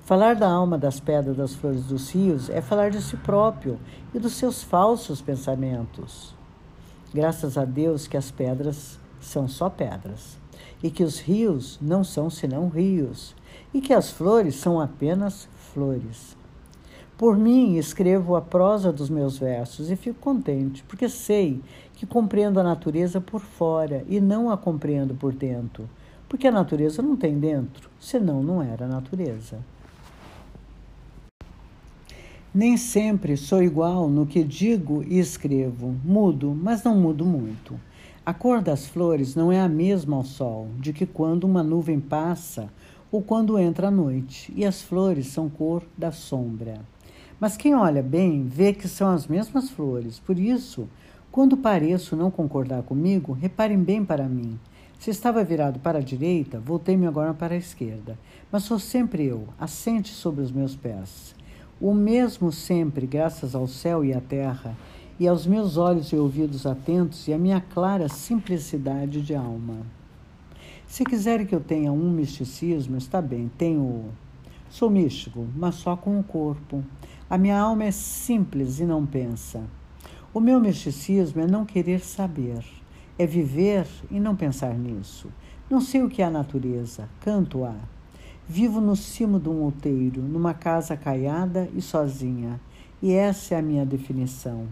Falar 0.00 0.34
da 0.34 0.50
alma 0.50 0.76
das 0.76 1.00
pedras, 1.00 1.38
das 1.38 1.54
flores 1.54 1.84
dos 1.84 2.10
rios 2.10 2.50
é 2.50 2.60
falar 2.60 2.90
de 2.90 3.00
si 3.00 3.16
próprio 3.16 3.78
e 4.12 4.18
dos 4.18 4.34
seus 4.34 4.62
falsos 4.62 5.22
pensamentos. 5.22 6.34
Graças 7.14 7.56
a 7.56 7.64
Deus 7.64 8.06
que 8.06 8.16
as 8.16 8.30
pedras 8.30 8.98
são 9.20 9.48
só 9.48 9.70
pedras 9.70 10.36
e 10.82 10.90
que 10.90 11.02
os 11.02 11.18
rios 11.18 11.78
não 11.80 12.04
são 12.04 12.28
senão 12.28 12.68
rios 12.68 13.34
e 13.72 13.80
que 13.80 13.92
as 13.92 14.10
flores 14.10 14.54
são 14.56 14.80
apenas 14.80 15.48
flores. 15.72 16.36
Por 17.16 17.36
mim, 17.36 17.76
escrevo 17.76 18.34
a 18.34 18.40
prosa 18.42 18.92
dos 18.92 19.08
meus 19.08 19.38
versos 19.38 19.90
e 19.90 19.96
fico 19.96 20.18
contente, 20.18 20.82
porque 20.84 21.08
sei 21.08 21.60
que 21.94 22.04
compreendo 22.04 22.58
a 22.58 22.64
natureza 22.64 23.20
por 23.20 23.40
fora 23.40 24.04
e 24.08 24.20
não 24.20 24.50
a 24.50 24.56
compreendo 24.56 25.14
por 25.14 25.32
dentro, 25.32 25.88
porque 26.28 26.48
a 26.48 26.52
natureza 26.52 27.00
não 27.00 27.16
tem 27.16 27.38
dentro, 27.38 27.88
senão 28.00 28.42
não 28.42 28.62
era 28.62 28.88
natureza. 28.88 29.58
Nem 32.54 32.76
sempre 32.76 33.34
sou 33.36 33.62
igual 33.62 34.10
no 34.10 34.26
que 34.26 34.44
digo 34.44 35.02
e 35.08 35.18
escrevo. 35.18 35.94
Mudo, 36.04 36.54
mas 36.54 36.84
não 36.84 36.94
mudo 36.96 37.24
muito. 37.24 37.80
A 38.26 38.34
cor 38.34 38.60
das 38.60 38.86
flores 38.86 39.34
não 39.34 39.50
é 39.50 39.58
a 39.58 39.68
mesma 39.68 40.16
ao 40.16 40.24
sol, 40.24 40.68
de 40.78 40.92
que 40.92 41.06
quando 41.06 41.44
uma 41.44 41.62
nuvem 41.62 41.98
passa, 41.98 42.68
ou 43.12 43.20
quando 43.20 43.58
entra 43.58 43.88
a 43.88 43.90
noite, 43.90 44.50
e 44.56 44.64
as 44.64 44.80
flores 44.80 45.26
são 45.26 45.50
cor 45.50 45.84
da 45.96 46.10
sombra. 46.10 46.80
Mas 47.38 47.58
quem 47.58 47.74
olha 47.74 48.02
bem 48.02 48.44
vê 48.44 48.72
que 48.72 48.88
são 48.88 49.10
as 49.10 49.26
mesmas 49.26 49.68
flores. 49.68 50.18
Por 50.18 50.38
isso, 50.38 50.88
quando 51.30 51.56
pareço 51.56 52.16
não 52.16 52.30
concordar 52.30 52.82
comigo, 52.82 53.32
reparem 53.32 53.78
bem 53.78 54.02
para 54.02 54.28
mim. 54.28 54.58
Se 54.98 55.10
estava 55.10 55.44
virado 55.44 55.78
para 55.80 55.98
a 55.98 56.02
direita, 56.02 56.58
voltei-me 56.58 57.06
agora 57.06 57.34
para 57.34 57.54
a 57.54 57.58
esquerda. 57.58 58.18
Mas 58.50 58.62
sou 58.62 58.78
sempre 58.78 59.26
eu, 59.26 59.46
assente 59.58 60.12
sobre 60.12 60.40
os 60.42 60.50
meus 60.50 60.74
pés. 60.74 61.34
O 61.80 61.92
mesmo 61.92 62.50
sempre, 62.50 63.06
graças 63.06 63.54
ao 63.54 63.66
céu 63.66 64.04
e 64.04 64.14
à 64.14 64.20
terra, 64.20 64.76
e 65.18 65.28
aos 65.28 65.46
meus 65.46 65.76
olhos 65.76 66.12
e 66.12 66.16
ouvidos 66.16 66.64
atentos 66.64 67.26
e 67.28 67.32
à 67.32 67.38
minha 67.38 67.60
clara 67.60 68.08
simplicidade 68.08 69.20
de 69.20 69.34
alma. 69.34 70.01
Se 70.92 71.06
quiserem 71.06 71.46
que 71.46 71.54
eu 71.54 71.60
tenha 71.60 71.90
um 71.90 72.10
misticismo, 72.10 72.98
está 72.98 73.22
bem, 73.22 73.50
tenho. 73.56 74.10
Sou 74.68 74.90
místico, 74.90 75.48
mas 75.56 75.76
só 75.76 75.96
com 75.96 76.20
o 76.20 76.22
corpo. 76.22 76.84
A 77.30 77.38
minha 77.38 77.58
alma 77.58 77.84
é 77.84 77.90
simples 77.90 78.78
e 78.78 78.84
não 78.84 79.06
pensa. 79.06 79.64
O 80.34 80.38
meu 80.38 80.60
misticismo 80.60 81.40
é 81.40 81.46
não 81.46 81.64
querer 81.64 82.00
saber, 82.00 82.62
é 83.18 83.26
viver 83.26 83.86
e 84.10 84.20
não 84.20 84.36
pensar 84.36 84.74
nisso. 84.74 85.30
Não 85.70 85.80
sei 85.80 86.02
o 86.02 86.10
que 86.10 86.20
é 86.20 86.26
a 86.26 86.30
natureza, 86.30 87.08
canto-a. 87.22 87.74
Vivo 88.46 88.78
no 88.78 88.94
cimo 88.94 89.40
de 89.40 89.48
um 89.48 89.62
outeiro, 89.62 90.20
numa 90.20 90.52
casa 90.52 90.94
caiada 90.94 91.70
e 91.74 91.80
sozinha, 91.80 92.60
e 93.00 93.14
essa 93.14 93.54
é 93.54 93.58
a 93.58 93.62
minha 93.62 93.86
definição. 93.86 94.68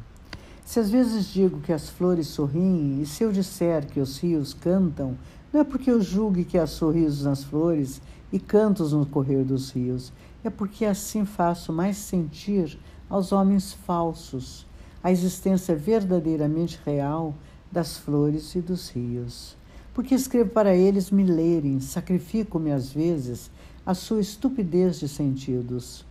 Se 0.67 0.79
às 0.79 0.91
vezes 0.91 1.33
digo 1.33 1.61
que 1.61 1.73
as 1.73 1.89
flores 1.89 2.27
sorriem, 2.27 3.01
e 3.01 3.07
se 3.07 3.25
eu 3.25 3.33
disser 3.33 3.87
que 3.87 3.99
os 3.99 4.19
rios 4.19 4.53
cantam, 4.53 5.17
não 5.53 5.61
é 5.61 5.65
porque 5.65 5.91
eu 5.91 6.01
julgue 6.01 6.45
que 6.45 6.59
há 6.59 6.67
sorrisos 6.67 7.25
nas 7.25 7.43
flores 7.43 8.01
e 8.33 8.39
cantos 8.39 8.93
no 8.93 9.05
correr 9.05 9.43
dos 9.45 9.71
rios, 9.71 10.13
é 10.45 10.51
porque 10.51 10.85
assim 10.85 11.25
faço 11.25 11.73
mais 11.73 11.97
sentir 11.97 12.79
aos 13.09 13.33
homens 13.33 13.73
falsos 13.73 14.67
a 15.03 15.11
existência 15.11 15.75
verdadeiramente 15.75 16.79
real 16.85 17.35
das 17.73 17.97
flores 17.97 18.55
e 18.55 18.61
dos 18.61 18.91
rios. 18.91 19.57
Porque 19.95 20.15
escrevo 20.15 20.51
para 20.51 20.75
eles 20.75 21.11
me 21.11 21.25
lerem, 21.25 21.81
sacrifico-me 21.81 22.71
às 22.71 22.93
vezes 22.93 23.51
a 23.85 23.95
sua 23.95 24.21
estupidez 24.21 25.01
de 25.01 25.09
sentidos. 25.09 26.05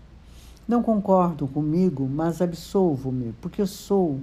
Não 0.67 0.83
concordam 0.83 1.47
comigo, 1.47 2.07
mas 2.07 2.41
absolvo-me, 2.41 3.33
porque 3.41 3.61
eu 3.61 3.67
sou 3.67 4.19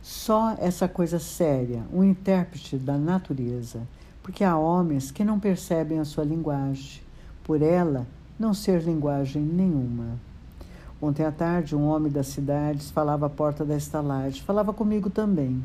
só 0.00 0.56
essa 0.58 0.88
coisa 0.88 1.18
séria, 1.18 1.82
um 1.92 2.02
intérprete 2.04 2.76
da 2.76 2.96
natureza, 2.96 3.86
porque 4.24 4.42
há 4.42 4.56
homens 4.56 5.10
que 5.10 5.22
não 5.22 5.38
percebem 5.38 5.98
a 5.98 6.04
sua 6.04 6.24
linguagem, 6.24 7.02
por 7.44 7.60
ela 7.60 8.06
não 8.38 8.54
ser 8.54 8.82
linguagem 8.82 9.42
nenhuma. 9.42 10.18
Ontem 11.00 11.26
à 11.26 11.30
tarde, 11.30 11.76
um 11.76 11.84
homem 11.84 12.10
das 12.10 12.28
cidades 12.28 12.90
falava 12.90 13.26
à 13.26 13.28
porta 13.28 13.66
da 13.66 13.76
estalagem, 13.76 14.42
falava 14.42 14.72
comigo 14.72 15.10
também. 15.10 15.62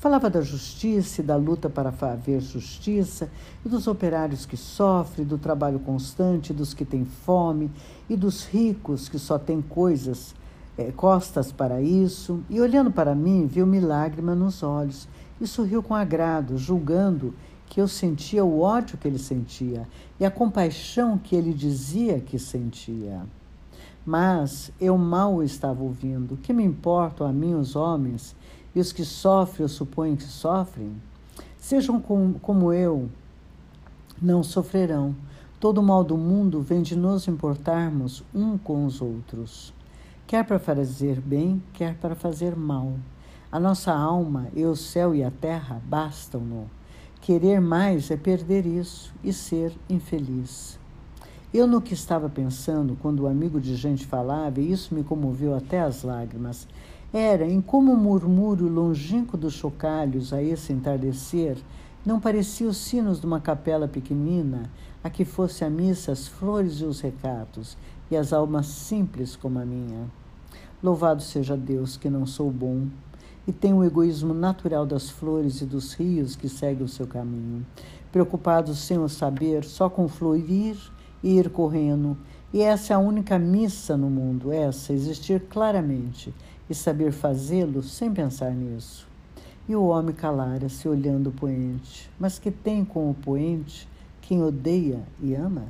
Falava 0.00 0.28
da 0.28 0.40
justiça 0.40 1.20
e 1.20 1.24
da 1.24 1.36
luta 1.36 1.70
para 1.70 1.94
haver 2.02 2.40
justiça, 2.40 3.30
e 3.64 3.68
dos 3.68 3.86
operários 3.86 4.44
que 4.44 4.56
sofrem, 4.56 5.24
do 5.24 5.38
trabalho 5.38 5.78
constante, 5.78 6.52
dos 6.52 6.74
que 6.74 6.84
têm 6.84 7.04
fome, 7.04 7.70
e 8.10 8.16
dos 8.16 8.44
ricos 8.44 9.08
que 9.08 9.16
só 9.16 9.38
têm 9.38 9.62
coisas, 9.62 10.34
é, 10.76 10.90
costas 10.90 11.52
para 11.52 11.80
isso. 11.80 12.40
E 12.50 12.60
olhando 12.60 12.90
para 12.90 13.14
mim, 13.14 13.46
viu-me 13.46 13.78
lágrima 13.78 14.34
nos 14.34 14.64
olhos 14.64 15.06
e 15.40 15.46
sorriu 15.46 15.84
com 15.84 15.94
agrado, 15.94 16.58
julgando 16.58 17.32
que 17.72 17.80
eu 17.80 17.88
sentia 17.88 18.44
o 18.44 18.60
ódio 18.60 18.98
que 18.98 19.08
ele 19.08 19.18
sentia 19.18 19.88
e 20.20 20.26
a 20.26 20.30
compaixão 20.30 21.16
que 21.16 21.34
ele 21.34 21.54
dizia 21.54 22.20
que 22.20 22.38
sentia. 22.38 23.22
Mas 24.04 24.70
eu 24.78 24.98
mal 24.98 25.36
o 25.36 25.42
estava 25.42 25.82
ouvindo. 25.82 26.36
Que 26.36 26.52
me 26.52 26.62
importam 26.62 27.26
a 27.26 27.32
mim 27.32 27.54
os 27.54 27.74
homens 27.74 28.36
e 28.74 28.78
os 28.78 28.92
que 28.92 29.06
sofrem, 29.06 29.62
eu 29.62 29.70
suponho 29.70 30.18
que 30.18 30.24
sofrem, 30.24 30.92
sejam 31.56 31.98
com, 31.98 32.34
como 32.42 32.74
eu, 32.74 33.08
não 34.20 34.42
sofrerão. 34.42 35.16
Todo 35.58 35.78
o 35.78 35.82
mal 35.82 36.04
do 36.04 36.18
mundo 36.18 36.60
vem 36.60 36.82
de 36.82 36.94
nos 36.94 37.26
importarmos 37.26 38.22
um 38.34 38.58
com 38.58 38.84
os 38.84 39.00
outros, 39.00 39.72
quer 40.26 40.44
para 40.44 40.58
fazer 40.58 41.18
bem, 41.22 41.62
quer 41.72 41.94
para 41.94 42.14
fazer 42.14 42.54
mal. 42.54 42.92
A 43.50 43.58
nossa 43.58 43.94
alma 43.94 44.48
e 44.54 44.62
o 44.62 44.76
céu 44.76 45.14
e 45.14 45.24
a 45.24 45.30
terra 45.30 45.80
bastam-no. 45.86 46.68
Querer 47.22 47.60
mais 47.60 48.10
é 48.10 48.16
perder 48.16 48.66
isso 48.66 49.14
e 49.22 49.32
ser 49.32 49.72
infeliz. 49.88 50.76
Eu 51.54 51.68
no 51.68 51.80
que 51.80 51.94
estava 51.94 52.28
pensando 52.28 52.98
quando 53.00 53.20
o 53.20 53.26
amigo 53.28 53.60
de 53.60 53.76
gente 53.76 54.04
falava, 54.04 54.60
e 54.60 54.72
isso 54.72 54.92
me 54.92 55.04
comoveu 55.04 55.54
até 55.54 55.82
as 55.82 56.02
lágrimas, 56.02 56.66
era 57.12 57.46
em 57.46 57.60
como 57.60 57.92
o 57.92 57.96
murmúrio 57.96 58.66
longínquo 58.66 59.36
dos 59.36 59.54
chocalhos 59.54 60.32
a 60.32 60.42
esse 60.42 60.72
entardecer 60.72 61.58
não 62.04 62.18
parecia 62.18 62.66
os 62.66 62.78
sinos 62.78 63.20
de 63.20 63.26
uma 63.26 63.40
capela 63.40 63.86
pequenina 63.86 64.68
a 65.04 65.08
que 65.08 65.24
fosse 65.24 65.64
a 65.64 65.70
missa 65.70 66.10
as 66.10 66.26
flores 66.26 66.80
e 66.80 66.84
os 66.84 67.00
recatos 67.00 67.76
e 68.10 68.16
as 68.16 68.32
almas 68.32 68.66
simples 68.66 69.36
como 69.36 69.60
a 69.60 69.64
minha. 69.64 70.10
Louvado 70.82 71.22
seja 71.22 71.56
Deus 71.56 71.96
que 71.96 72.10
não 72.10 72.26
sou 72.26 72.50
bom 72.50 72.88
e 73.46 73.52
tenho 73.52 73.78
o 73.78 73.84
egoísmo 73.84 74.32
natural 74.32 74.86
das 74.86 75.10
flores 75.10 75.60
e 75.60 75.64
dos 75.64 75.94
rios 75.94 76.36
que 76.36 76.48
segue 76.48 76.82
o 76.82 76.88
seu 76.88 77.06
caminho, 77.06 77.66
preocupados 78.10 78.78
sem 78.78 78.98
o 78.98 79.08
saber, 79.08 79.64
só 79.64 79.88
com 79.88 80.08
fluir 80.08 80.76
e 81.22 81.38
ir 81.38 81.50
correndo. 81.50 82.16
E 82.52 82.60
essa 82.60 82.92
é 82.92 82.96
a 82.96 83.00
única 83.00 83.38
missa 83.38 83.96
no 83.96 84.10
mundo, 84.10 84.52
essa, 84.52 84.92
existir 84.92 85.40
claramente 85.48 86.32
e 86.68 86.74
saber 86.74 87.12
fazê-lo 87.12 87.82
sem 87.82 88.12
pensar 88.12 88.52
nisso. 88.52 89.08
E 89.68 89.74
o 89.74 89.84
homem 89.86 90.14
calara-se 90.14 90.88
olhando 90.88 91.28
o 91.28 91.32
poente, 91.32 92.10
mas 92.18 92.38
que 92.38 92.50
tem 92.50 92.84
com 92.84 93.10
o 93.10 93.14
poente 93.14 93.88
quem 94.20 94.42
odeia 94.42 95.00
e 95.20 95.34
ama? 95.34 95.66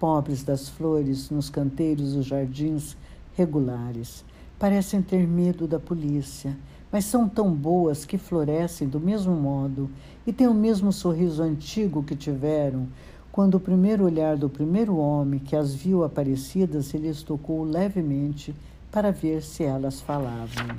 Pobres 0.00 0.42
das 0.42 0.66
flores 0.66 1.28
nos 1.28 1.50
canteiros 1.50 2.14
dos 2.14 2.24
jardins 2.24 2.96
regulares, 3.36 4.24
parecem 4.58 5.02
ter 5.02 5.28
medo 5.28 5.68
da 5.68 5.78
polícia, 5.78 6.56
mas 6.90 7.04
são 7.04 7.28
tão 7.28 7.52
boas 7.52 8.06
que 8.06 8.16
florescem 8.16 8.88
do 8.88 8.98
mesmo 8.98 9.34
modo 9.34 9.90
e 10.26 10.32
têm 10.32 10.48
o 10.48 10.54
mesmo 10.54 10.90
sorriso 10.90 11.42
antigo 11.42 12.02
que 12.02 12.16
tiveram 12.16 12.88
quando 13.30 13.56
o 13.56 13.60
primeiro 13.60 14.04
olhar 14.04 14.38
do 14.38 14.48
primeiro 14.48 14.96
homem 14.96 15.38
que 15.38 15.54
as 15.54 15.74
viu 15.74 16.02
aparecidas 16.02 16.94
lhes 16.94 17.22
tocou 17.22 17.62
levemente 17.62 18.54
para 18.90 19.12
ver 19.12 19.42
se 19.42 19.64
elas 19.64 20.00
falavam. 20.00 20.78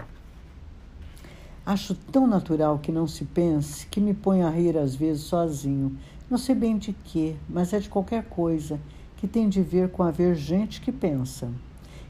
Acho 1.63 1.93
tão 1.93 2.25
natural 2.25 2.79
que 2.79 2.91
não 2.91 3.07
se 3.07 3.23
pense 3.23 3.85
que 3.85 4.01
me 4.01 4.15
ponho 4.15 4.47
a 4.47 4.49
rir 4.49 4.75
às 4.79 4.95
vezes 4.95 5.21
sozinho. 5.21 5.95
Não 6.27 6.39
sei 6.39 6.55
bem 6.55 6.75
de 6.75 6.91
quê, 6.91 7.35
mas 7.47 7.71
é 7.71 7.77
de 7.77 7.87
qualquer 7.87 8.23
coisa 8.23 8.79
que 9.21 9.27
tem 9.27 9.47
de 9.47 9.61
ver 9.61 9.89
com 9.89 10.01
haver 10.01 10.33
gente 10.33 10.81
que 10.81 10.91
pensa. 10.91 11.47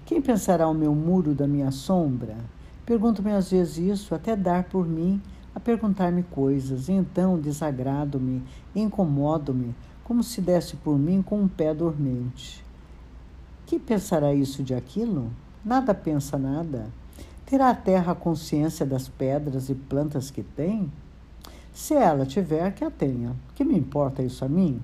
Quem 0.05 0.21
pensará 0.21 0.65
o 0.69 0.73
meu 0.73 0.95
muro 0.95 1.35
da 1.35 1.45
minha 1.45 1.69
sombra? 1.69 2.37
Pergunto-me 2.85 3.33
às 3.33 3.51
vezes 3.51 3.77
isso, 3.79 4.15
até 4.15 4.33
dar 4.33 4.63
por 4.63 4.87
mim 4.87 5.21
a 5.53 5.59
perguntar-me 5.59 6.23
coisas, 6.23 6.87
e 6.87 6.93
então 6.93 7.37
desagrado-me, 7.37 8.41
incomodo-me, 8.73 9.75
como 10.05 10.23
se 10.23 10.39
desse 10.39 10.77
por 10.77 10.97
mim 10.97 11.21
com 11.21 11.41
um 11.41 11.49
pé 11.49 11.73
dormente. 11.73 12.63
Que 13.65 13.77
pensará 13.77 14.33
isso 14.33 14.63
de 14.63 14.73
aquilo? 14.73 15.33
Nada 15.65 15.93
pensa 15.93 16.37
nada. 16.37 16.87
Terá 17.45 17.71
a 17.71 17.75
terra 17.75 18.13
a 18.13 18.15
consciência 18.15 18.85
das 18.85 19.09
pedras 19.09 19.67
e 19.67 19.75
plantas 19.75 20.31
que 20.31 20.43
tem? 20.43 20.89
Se 21.73 21.93
ela 21.93 22.25
tiver, 22.25 22.71
que 22.71 22.85
a 22.85 22.89
tenha. 22.89 23.35
Que 23.53 23.65
me 23.65 23.77
importa 23.77 24.23
isso 24.23 24.45
a 24.45 24.47
mim? 24.47 24.81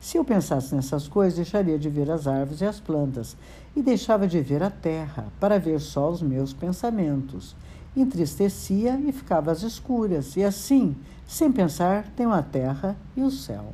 Se 0.00 0.16
eu 0.16 0.24
pensasse 0.24 0.74
nessas 0.74 1.08
coisas, 1.08 1.36
deixaria 1.36 1.78
de 1.78 1.88
ver 1.88 2.10
as 2.10 2.26
árvores 2.26 2.60
e 2.60 2.64
as 2.64 2.78
plantas, 2.78 3.36
e 3.74 3.82
deixava 3.82 4.26
de 4.28 4.40
ver 4.40 4.62
a 4.62 4.70
terra, 4.70 5.26
para 5.40 5.58
ver 5.58 5.80
só 5.80 6.10
os 6.10 6.22
meus 6.22 6.52
pensamentos. 6.52 7.56
Entristecia 7.96 8.98
e 9.00 9.12
ficava 9.12 9.50
às 9.50 9.62
escuras, 9.62 10.36
e 10.36 10.44
assim, 10.44 10.96
sem 11.26 11.50
pensar, 11.50 12.08
tenho 12.16 12.32
a 12.32 12.42
terra 12.42 12.96
e 13.16 13.22
o 13.22 13.30
céu. 13.30 13.72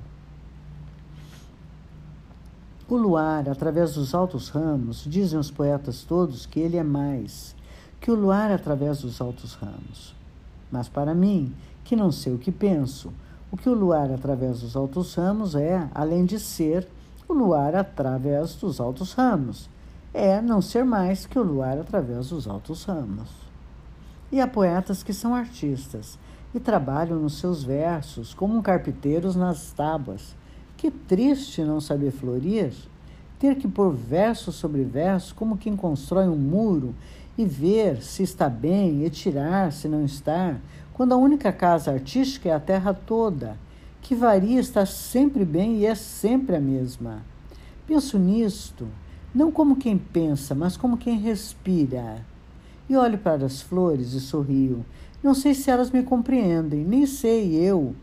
O 2.88 2.96
luar, 2.96 3.48
através 3.48 3.94
dos 3.94 4.14
altos 4.14 4.48
ramos, 4.48 5.04
dizem 5.06 5.38
os 5.38 5.50
poetas 5.50 6.04
todos 6.04 6.46
que 6.46 6.60
ele 6.60 6.76
é 6.76 6.82
mais 6.82 7.54
que 8.04 8.10
o 8.10 8.14
luar 8.14 8.52
através 8.52 9.00
dos 9.00 9.18
altos 9.18 9.54
ramos. 9.54 10.14
Mas 10.70 10.90
para 10.90 11.14
mim, 11.14 11.54
que 11.82 11.96
não 11.96 12.12
sei 12.12 12.34
o 12.34 12.38
que 12.38 12.52
penso, 12.52 13.10
o 13.54 13.56
que 13.56 13.68
o 13.68 13.74
luar 13.74 14.10
através 14.10 14.62
dos 14.62 14.74
altos 14.74 15.14
ramos 15.14 15.54
é, 15.54 15.88
além 15.94 16.24
de 16.24 16.40
ser, 16.40 16.88
o 17.28 17.32
luar 17.32 17.76
através 17.76 18.56
dos 18.56 18.80
altos 18.80 19.12
ramos. 19.12 19.70
É 20.12 20.42
não 20.42 20.60
ser 20.60 20.84
mais 20.84 21.24
que 21.24 21.38
o 21.38 21.42
luar 21.44 21.78
através 21.78 22.30
dos 22.30 22.48
altos 22.48 22.82
ramos. 22.84 23.30
E 24.32 24.40
há 24.40 24.48
poetas 24.48 25.04
que 25.04 25.12
são 25.12 25.32
artistas 25.32 26.18
e 26.52 26.58
trabalham 26.58 27.16
nos 27.20 27.38
seus 27.38 27.62
versos 27.62 28.34
como 28.34 28.60
carpinteiros 28.60 29.36
nas 29.36 29.70
tábuas 29.70 30.34
que 30.76 30.90
triste 30.90 31.62
não 31.62 31.80
saber 31.80 32.10
florir, 32.10 32.72
ter 33.38 33.54
que 33.54 33.68
pôr 33.68 33.94
verso 33.94 34.50
sobre 34.50 34.82
verso, 34.82 35.32
como 35.32 35.56
quem 35.56 35.76
constrói 35.76 36.26
um 36.26 36.34
muro, 36.34 36.92
e 37.38 37.44
ver 37.44 38.02
se 38.02 38.24
está 38.24 38.48
bem 38.48 39.04
e 39.04 39.10
tirar 39.10 39.70
se 39.70 39.86
não 39.86 40.04
está, 40.04 40.56
quando 40.94 41.12
a 41.12 41.16
única 41.16 41.52
casa 41.52 41.90
artística 41.90 42.48
é 42.48 42.52
a 42.52 42.60
terra 42.60 42.94
toda, 42.94 43.58
que 44.00 44.14
varia, 44.14 44.60
está 44.60 44.86
sempre 44.86 45.44
bem 45.44 45.78
e 45.78 45.86
é 45.86 45.94
sempre 45.94 46.54
a 46.54 46.60
mesma. 46.60 47.22
Penso 47.84 48.16
nisto, 48.16 48.86
não 49.34 49.50
como 49.50 49.76
quem 49.76 49.98
pensa, 49.98 50.54
mas 50.54 50.76
como 50.76 50.96
quem 50.96 51.18
respira. 51.18 52.24
E 52.88 52.96
olho 52.96 53.18
para 53.18 53.44
as 53.44 53.60
flores 53.60 54.12
e 54.12 54.20
sorrio. 54.20 54.86
Não 55.20 55.34
sei 55.34 55.52
se 55.52 55.68
elas 55.68 55.90
me 55.90 56.02
compreendem, 56.02 56.84
nem 56.84 57.06
sei 57.06 57.54
eu 57.54 57.94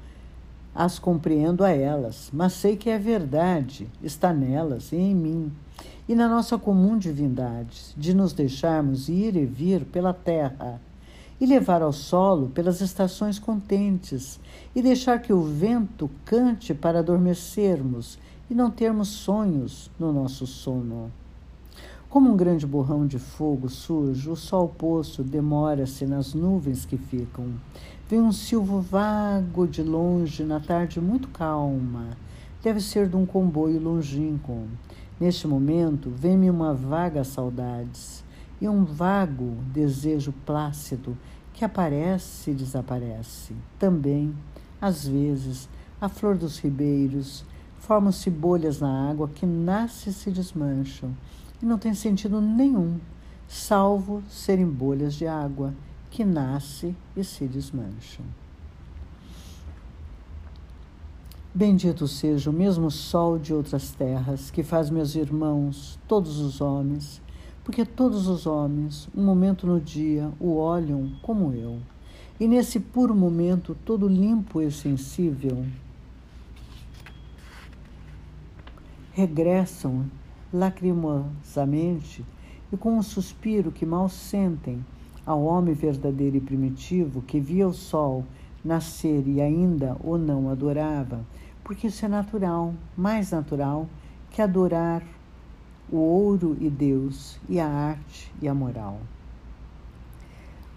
as 0.76 1.00
compreendo 1.00 1.64
a 1.64 1.70
elas, 1.70 2.30
mas 2.34 2.54
sei 2.54 2.76
que 2.76 2.89
é 2.89 2.98
verdade, 2.98 3.89
está 4.02 4.34
nelas 4.34 4.92
e 4.92 4.96
em 4.96 5.14
mim, 5.14 5.52
e 6.08 6.16
na 6.16 6.30
nossa 6.30 6.58
comum 6.58 6.98
divindade, 6.98 7.94
de 7.98 8.14
nos 8.14 8.32
deixarmos 8.32 9.10
ir 9.10 9.36
e 9.36 9.46
vir 9.46 9.84
pela 9.86 10.14
terra 10.14 10.80
e 11.42 11.46
levar 11.48 11.82
ao 11.82 11.92
solo 11.92 12.50
pelas 12.50 12.82
estações 12.82 13.39
contentes 13.39 14.39
e 14.76 14.82
deixar 14.82 15.20
que 15.20 15.34
o 15.34 15.42
vento 15.42 16.08
cante 16.24 16.72
para 16.72 17.00
adormecermos 17.00 18.20
e 18.48 18.54
não 18.54 18.70
termos 18.70 19.08
sonhos 19.08 19.89
no 20.00 20.14
nosso 20.14 20.46
sono. 20.46 21.12
Como 22.12 22.30
um 22.30 22.38
grande 22.38 22.68
borrão 22.68 23.08
de 23.08 23.18
fogo 23.18 23.70
surge, 23.70 24.30
o 24.30 24.36
sol 24.36 24.68
poço 24.68 25.24
demora-se 25.24 26.06
nas 26.06 26.36
nuvens 26.36 26.86
que 26.86 26.98
ficam. 26.98 27.46
Vem 28.08 28.22
um 28.22 28.32
silvo 28.32 28.80
vago 28.80 29.66
de 29.66 29.82
longe 29.82 30.44
na 30.44 30.60
tarde 30.60 31.02
muito 31.02 31.30
calma. 31.30 32.10
Deve 32.62 32.82
ser 32.82 33.08
de 33.08 33.16
um 33.16 33.26
comboio 33.26 33.82
longínquo. 33.82 34.68
Neste 35.20 35.48
momento, 35.48 36.12
vem-me 36.12 36.50
uma 36.50 36.74
vaga 36.74 37.24
saudades 37.24 38.24
e 38.60 38.70
um 38.70 38.84
vago 38.84 39.56
desejo 39.74 40.34
plácido 40.46 41.18
que 41.62 41.66
aparece 41.66 42.49
e 42.49 42.53
desaparece. 42.55 43.53
Também, 43.78 44.36
às 44.82 45.07
vezes, 45.07 45.70
a 46.01 46.09
flor 46.09 46.36
dos 46.36 46.57
ribeiros, 46.57 47.45
formam-se 47.78 48.32
bolhas 48.32 48.80
na 48.80 49.12
água 49.12 49.28
que 49.28 49.45
nascem 49.45 50.09
e 50.09 50.16
se 50.16 50.32
desmancham 50.32 51.16
e 51.62 51.66
não 51.68 51.78
tem 51.78 51.93
sentido 51.93 52.41
nenhum, 52.41 52.99
salvo 53.47 54.24
serem 54.28 54.66
bolhas 54.66 55.14
de 55.14 55.28
água 55.28 55.72
que 56.09 56.26
nascem 56.26 56.97
e 57.16 57.24
se 57.24 57.45
desmancham. 57.45 58.26
Bendito 61.53 62.07
seja 62.07 62.49
o 62.49 62.53
mesmo 62.53 62.89
sol 62.89 63.38
de 63.38 63.53
outras 63.53 63.91
terras 63.91 64.49
que 64.49 64.64
faz 64.64 64.89
meus 64.89 65.14
irmãos, 65.14 65.99
todos 66.07 66.39
os 66.39 66.59
homens, 66.59 67.22
porque 67.72 67.86
todos 67.86 68.28
os 68.28 68.45
homens, 68.45 69.07
um 69.15 69.24
momento 69.24 69.65
no 69.65 69.80
dia, 69.80 70.30
o 70.41 70.57
olham 70.57 71.09
como 71.22 71.53
eu. 71.53 71.80
E 72.38 72.45
nesse 72.45 72.82
puro 72.82 73.15
momento, 73.15 73.78
todo 73.86 74.09
limpo 74.09 74.61
e 74.61 74.69
sensível, 74.69 75.65
regressam 79.13 80.03
lacrimosamente 80.51 82.26
e 82.74 82.76
com 82.76 82.97
um 82.97 83.01
suspiro 83.01 83.72
que 83.72 83.86
mal 83.86 84.09
sentem 84.09 84.86
ao 85.26 85.41
homem 85.41 85.74
verdadeiro 85.74 86.36
e 86.36 86.41
primitivo 86.41 87.22
que 87.22 87.39
via 87.39 87.69
o 87.69 87.74
sol 87.74 88.26
nascer 88.65 89.26
e 89.26 89.39
ainda 89.39 89.95
o 90.03 90.17
não 90.17 90.49
adorava, 90.49 91.26
porque 91.63 91.88
isso 91.88 92.03
é 92.03 92.09
natural, 92.09 92.74
mais 92.97 93.32
natural 93.32 93.88
que 94.30 94.41
adorar 94.41 95.01
o 95.90 95.98
ouro 95.98 96.58
e 96.60 96.70
Deus, 96.70 97.40
e 97.48 97.60
a 97.60 97.68
arte 97.68 98.32
e 98.42 98.48
a 98.48 98.54
moral. 98.54 99.00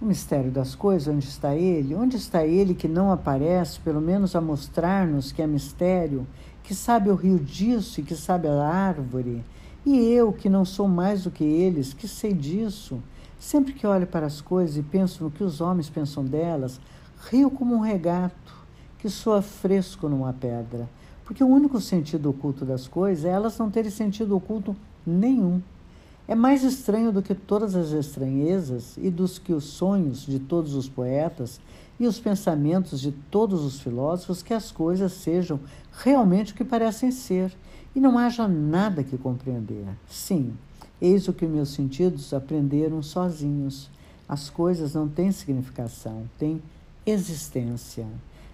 O 0.01 0.07
mistério 0.07 0.51
das 0.51 0.75
coisas, 0.75 1.09
onde 1.09 1.27
está 1.27 1.55
ele? 1.55 1.95
Onde 1.95 2.17
está 2.17 2.45
ele 2.45 2.75
que 2.75 2.89
não 2.89 3.11
aparece, 3.11 3.81
pelo 3.81 4.01
menos 4.01 4.37
a 4.37 4.41
mostrar-nos 4.41 5.33
que 5.33 5.41
é 5.41 5.47
mistério, 5.47 6.27
que 6.63 6.75
sabe 6.75 7.11
o 7.11 7.15
rio 7.15 7.39
disso 7.39 8.01
e 8.01 8.03
que 8.03 8.17
sabe 8.17 8.49
a 8.49 8.69
árvore, 8.69 9.45
e 9.87 9.97
eu, 9.97 10.33
que 10.33 10.49
não 10.49 10.65
sou 10.65 10.89
mais 10.89 11.25
do 11.25 11.31
que 11.31 11.45
eles, 11.45 11.93
que 11.93 12.09
sei 12.09 12.33
disso, 12.33 13.01
sempre 13.39 13.73
que 13.73 13.87
olho 13.87 14.07
para 14.07 14.27
as 14.27 14.41
coisas 14.41 14.77
e 14.77 14.83
penso 14.83 15.23
no 15.23 15.31
que 15.31 15.45
os 15.45 15.61
homens 15.61 15.91
pensam 15.91 16.25
delas, 16.25 16.81
rio 17.31 17.51
como 17.51 17.75
um 17.75 17.81
regato 17.81 18.65
que 18.99 19.09
soa 19.09 19.43
fresco 19.43 20.09
numa 20.09 20.33
pedra, 20.33 20.89
porque 21.25 21.45
o 21.45 21.49
único 21.49 21.81
sentido 21.81 22.31
oculto 22.31 22.65
das 22.65 22.89
coisas 22.89 23.25
é 23.25 23.29
elas 23.29 23.59
não 23.59 23.71
terem 23.71 23.91
sentido 23.91 24.37
oculto 24.37 24.75
nenhum. 25.07 25.61
É 26.27 26.35
mais 26.35 26.65
estranho 26.65 27.13
do 27.13 27.23
que 27.23 27.35
todas 27.35 27.77
as 27.77 27.91
estranhezas 27.91 28.97
e 28.97 29.11
dos 29.11 29.39
que 29.39 29.53
os 29.53 29.65
sonhos 29.65 30.25
de 30.25 30.39
todos 30.39 30.75
os 30.75 30.89
poetas 30.89 31.61
e 32.01 32.07
os 32.07 32.19
pensamentos 32.19 33.01
de 33.01 33.13
todos 33.13 33.63
os 33.63 33.81
filósofos 33.81 34.43
que 34.43 34.55
as 34.55 34.73
coisas 34.73 35.13
sejam 35.13 35.61
realmente 35.93 36.53
o 36.53 36.57
que 36.57 36.65
parecem 36.65 37.11
ser 37.11 37.55
e 37.95 38.01
não 38.01 38.19
haja 38.19 38.49
nada 38.49 39.05
que 39.05 39.17
compreender. 39.19 39.87
Sim, 40.09 40.55
eis 41.01 41.29
o 41.29 41.33
que 41.33 41.47
meus 41.47 41.71
sentidos 41.71 42.33
aprenderam 42.33 43.03
sozinhos. 43.03 43.91
As 44.29 44.49
coisas 44.49 44.95
não 44.95 45.07
têm 45.07 45.31
significação, 45.31 46.25
têm 46.39 46.63
existência. 47.05 48.07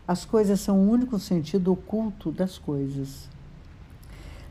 As 0.07 0.25
coisas 0.25 0.61
são 0.61 0.79
o 0.79 0.91
único 0.91 1.19
sentido 1.19 1.73
oculto 1.73 2.33
das 2.33 2.59
coisas. 2.59 3.29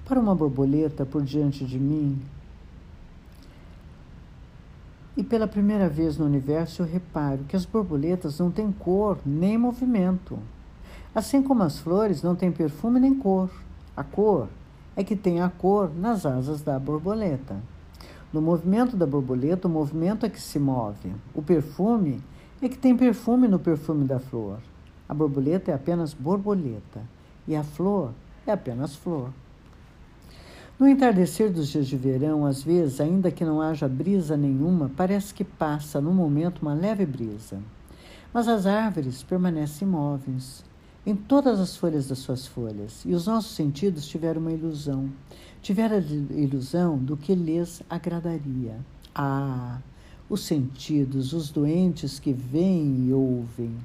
Para 0.09 0.19
uma 0.19 0.33
borboleta 0.33 1.05
por 1.05 1.21
diante 1.21 1.63
de 1.63 1.77
mim, 1.77 2.19
e 5.15 5.23
pela 5.23 5.47
primeira 5.47 5.87
vez 5.87 6.17
no 6.17 6.25
universo 6.25 6.81
eu 6.81 6.87
reparo 6.87 7.43
que 7.47 7.55
as 7.55 7.63
borboletas 7.63 8.39
não 8.39 8.49
têm 8.49 8.71
cor 8.71 9.19
nem 9.23 9.55
movimento. 9.55 10.39
Assim 11.13 11.43
como 11.43 11.61
as 11.61 11.77
flores 11.77 12.23
não 12.23 12.35
têm 12.35 12.51
perfume 12.51 12.99
nem 12.99 13.13
cor. 13.13 13.51
A 13.95 14.03
cor 14.03 14.47
é 14.95 15.03
que 15.03 15.15
tem 15.15 15.41
a 15.41 15.49
cor 15.49 15.91
nas 15.95 16.25
asas 16.25 16.63
da 16.63 16.79
borboleta. 16.79 17.57
No 18.33 18.41
movimento 18.41 18.97
da 18.97 19.05
borboleta, 19.05 19.67
o 19.67 19.71
movimento 19.71 20.25
é 20.25 20.29
que 20.29 20.41
se 20.41 20.57
move. 20.57 21.13
O 21.35 21.43
perfume 21.43 22.19
é 22.63 22.67
que 22.67 22.79
tem 22.79 22.97
perfume 22.97 23.47
no 23.47 23.59
perfume 23.59 24.05
da 24.05 24.19
flor. 24.19 24.57
A 25.07 25.13
borboleta 25.13 25.69
é 25.69 25.75
apenas 25.75 26.15
borboleta 26.15 27.03
e 27.47 27.55
a 27.55 27.63
flor 27.63 28.09
é 28.47 28.51
apenas 28.51 28.95
flor. 28.95 29.29
No 30.79 30.87
entardecer 30.87 31.51
dos 31.51 31.67
dias 31.67 31.87
de 31.87 31.97
verão, 31.97 32.45
às 32.45 32.63
vezes, 32.63 33.01
ainda 33.01 33.29
que 33.29 33.43
não 33.43 33.61
haja 33.61 33.85
brisa 33.85 34.37
nenhuma, 34.37 34.89
parece 34.95 35.33
que 35.33 35.43
passa 35.43 35.99
no 35.99 36.13
momento 36.13 36.61
uma 36.61 36.73
leve 36.73 37.05
brisa. 37.05 37.61
Mas 38.33 38.47
as 38.47 38.65
árvores 38.65 39.21
permanecem 39.21 39.85
imóveis 39.85 40.63
em 41.05 41.17
todas 41.17 41.59
as 41.59 41.75
folhas 41.75 42.07
das 42.07 42.19
suas 42.19 42.47
folhas, 42.47 43.03
e 43.05 43.13
os 43.13 43.27
nossos 43.27 43.55
sentidos 43.55 44.07
tiveram 44.07 44.39
uma 44.39 44.53
ilusão. 44.53 45.09
Tiveram 45.61 45.97
a 45.97 46.33
ilusão 46.33 46.97
do 46.97 47.17
que 47.17 47.35
lhes 47.35 47.83
agradaria. 47.89 48.77
Ah, 49.13 49.79
os 50.29 50.45
sentidos, 50.45 51.33
os 51.33 51.49
doentes 51.49 52.19
que 52.19 52.31
veem 52.31 53.07
e 53.07 53.13
ouvem. 53.13 53.75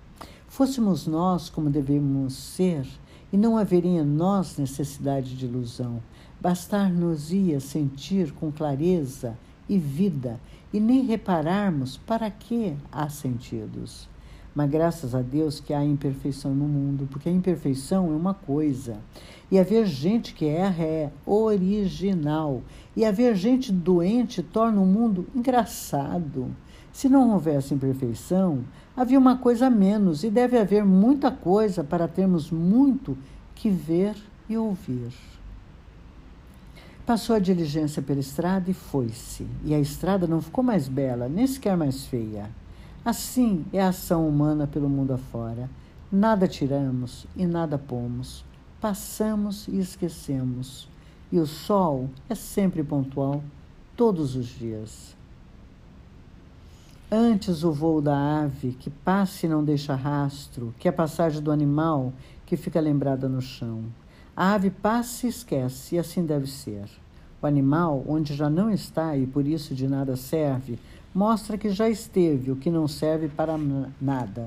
Fôssemos 0.47 1.09
nós 1.09 1.51
como 1.51 1.70
devemos 1.70 2.34
ser, 2.34 2.86
e 3.32 3.36
não 3.36 3.59
haveria 3.59 4.03
em 4.03 4.05
nós 4.05 4.57
necessidade 4.59 5.36
de 5.36 5.47
ilusão. 5.47 6.01
Bastar-nos-ia 6.45 7.59
sentir 7.59 8.30
com 8.32 8.53
clareza 8.53 9.34
e 9.66 9.78
vida, 9.78 10.38
e 10.74 10.78
nem 10.78 11.03
repararmos 11.03 11.97
para 11.97 12.30
que 12.30 12.76
há 12.92 13.09
sentidos. 13.09 14.07
Mas 14.55 14.70
graças 14.70 15.14
a 15.14 15.22
Deus 15.22 15.59
que 15.59 15.72
há 15.72 15.82
imperfeição 15.82 16.55
no 16.55 16.66
mundo, 16.66 17.09
porque 17.11 17.30
a 17.30 17.32
imperfeição 17.32 18.12
é 18.12 18.14
uma 18.14 18.34
coisa. 18.34 18.99
E 19.51 19.59
haver 19.59 19.86
gente 19.86 20.34
que 20.34 20.45
erra 20.45 20.84
é 20.84 21.11
original. 21.24 22.61
E 22.95 23.07
haver 23.07 23.34
gente 23.34 23.72
doente 23.72 24.42
torna 24.42 24.82
o 24.82 24.86
mundo 24.86 25.26
engraçado. 25.34 26.55
Se 26.92 27.09
não 27.09 27.32
houvesse 27.32 27.72
imperfeição, 27.72 28.64
havia 28.95 29.18
uma 29.18 29.38
coisa 29.38 29.68
a 29.68 29.70
menos, 29.70 30.22
e 30.22 30.28
deve 30.28 30.59
haver 30.59 30.84
muita 30.84 31.30
coisa 31.30 31.82
para 31.82 32.07
termos 32.07 32.51
muito 32.51 33.16
que 33.55 33.70
ver 33.70 34.14
e 34.47 34.59
ouvir. 34.59 35.34
Passou 37.07 37.36
a 37.36 37.38
diligência 37.38 38.00
pela 38.00 38.20
estrada 38.20 38.70
e 38.70 38.74
foi-se. 38.74 39.46
E 39.62 39.74
a 39.74 39.78
estrada 39.78 40.26
não 40.26 40.40
ficou 40.40 40.64
mais 40.64 40.88
bela, 40.88 41.28
nem 41.28 41.46
sequer 41.46 41.76
mais 41.76 42.07
feia. 42.07 42.48
Assim 43.05 43.66
é 43.74 43.82
a 43.82 43.88
ação 43.88 44.26
humana 44.26 44.66
pelo 44.66 44.88
mundo 44.88 45.12
afora. 45.12 45.68
Nada 46.11 46.48
tiramos 46.48 47.26
e 47.36 47.44
nada 47.44 47.76
pomos. 47.76 48.42
Passamos 48.80 49.68
e 49.68 49.78
esquecemos. 49.78 50.88
E 51.30 51.38
o 51.38 51.46
sol 51.46 52.09
é 52.26 52.34
sempre 52.34 52.82
pontual, 52.82 53.44
todos 53.94 54.34
os 54.34 54.46
dias. 54.46 55.14
Antes 57.11 57.64
o 57.64 57.70
voo 57.70 58.00
da 58.00 58.44
ave, 58.44 58.72
que 58.72 58.88
passa 58.88 59.44
e 59.44 59.48
não 59.48 59.62
deixa 59.62 59.94
rastro, 59.94 60.74
que 60.78 60.88
a 60.88 60.92
passagem 60.92 61.42
do 61.42 61.52
animal, 61.52 62.14
que 62.46 62.57
fica 62.57 62.80
lembrada 62.80 63.28
no 63.28 63.42
chão. 63.42 63.84
A 64.37 64.55
ave 64.55 64.68
passa 64.68 65.26
e 65.26 65.30
esquece, 65.30 65.95
e 65.95 65.99
assim 65.99 66.26
deve 66.26 66.49
ser. 66.49 66.91
O 67.41 67.47
animal, 67.47 68.05
onde 68.09 68.35
já 68.35 68.51
não 68.51 68.68
está 68.68 69.16
e 69.16 69.26
por 69.26 69.47
isso 69.47 69.74
de 69.74 69.87
nada 69.87 70.16
serve, 70.16 70.76
mostra 71.14 71.57
que 71.57 71.70
já 71.70 71.89
esteve, 71.89 72.51
o 72.51 72.57
que 72.57 72.68
não 72.68 72.89
serve 72.89 73.28
para 73.28 73.57
nada. 74.01 74.47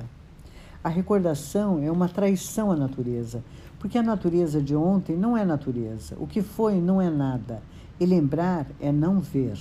A 0.84 0.90
recordação 0.90 1.82
é 1.82 1.90
uma 1.90 2.10
traição 2.10 2.70
à 2.70 2.76
natureza, 2.76 3.42
porque 3.80 3.98
a 3.98 4.04
natureza 4.04 4.62
de 4.62 4.76
ontem 4.76 5.16
não 5.16 5.38
é 5.38 5.46
natureza, 5.46 6.18
o 6.20 6.28
que 6.28 6.42
foi 6.42 6.82
não 6.82 7.02
é 7.02 7.10
nada, 7.10 7.62
e 7.98 8.06
lembrar 8.06 8.68
é 8.82 8.92
não 8.92 9.22
ver. 9.22 9.58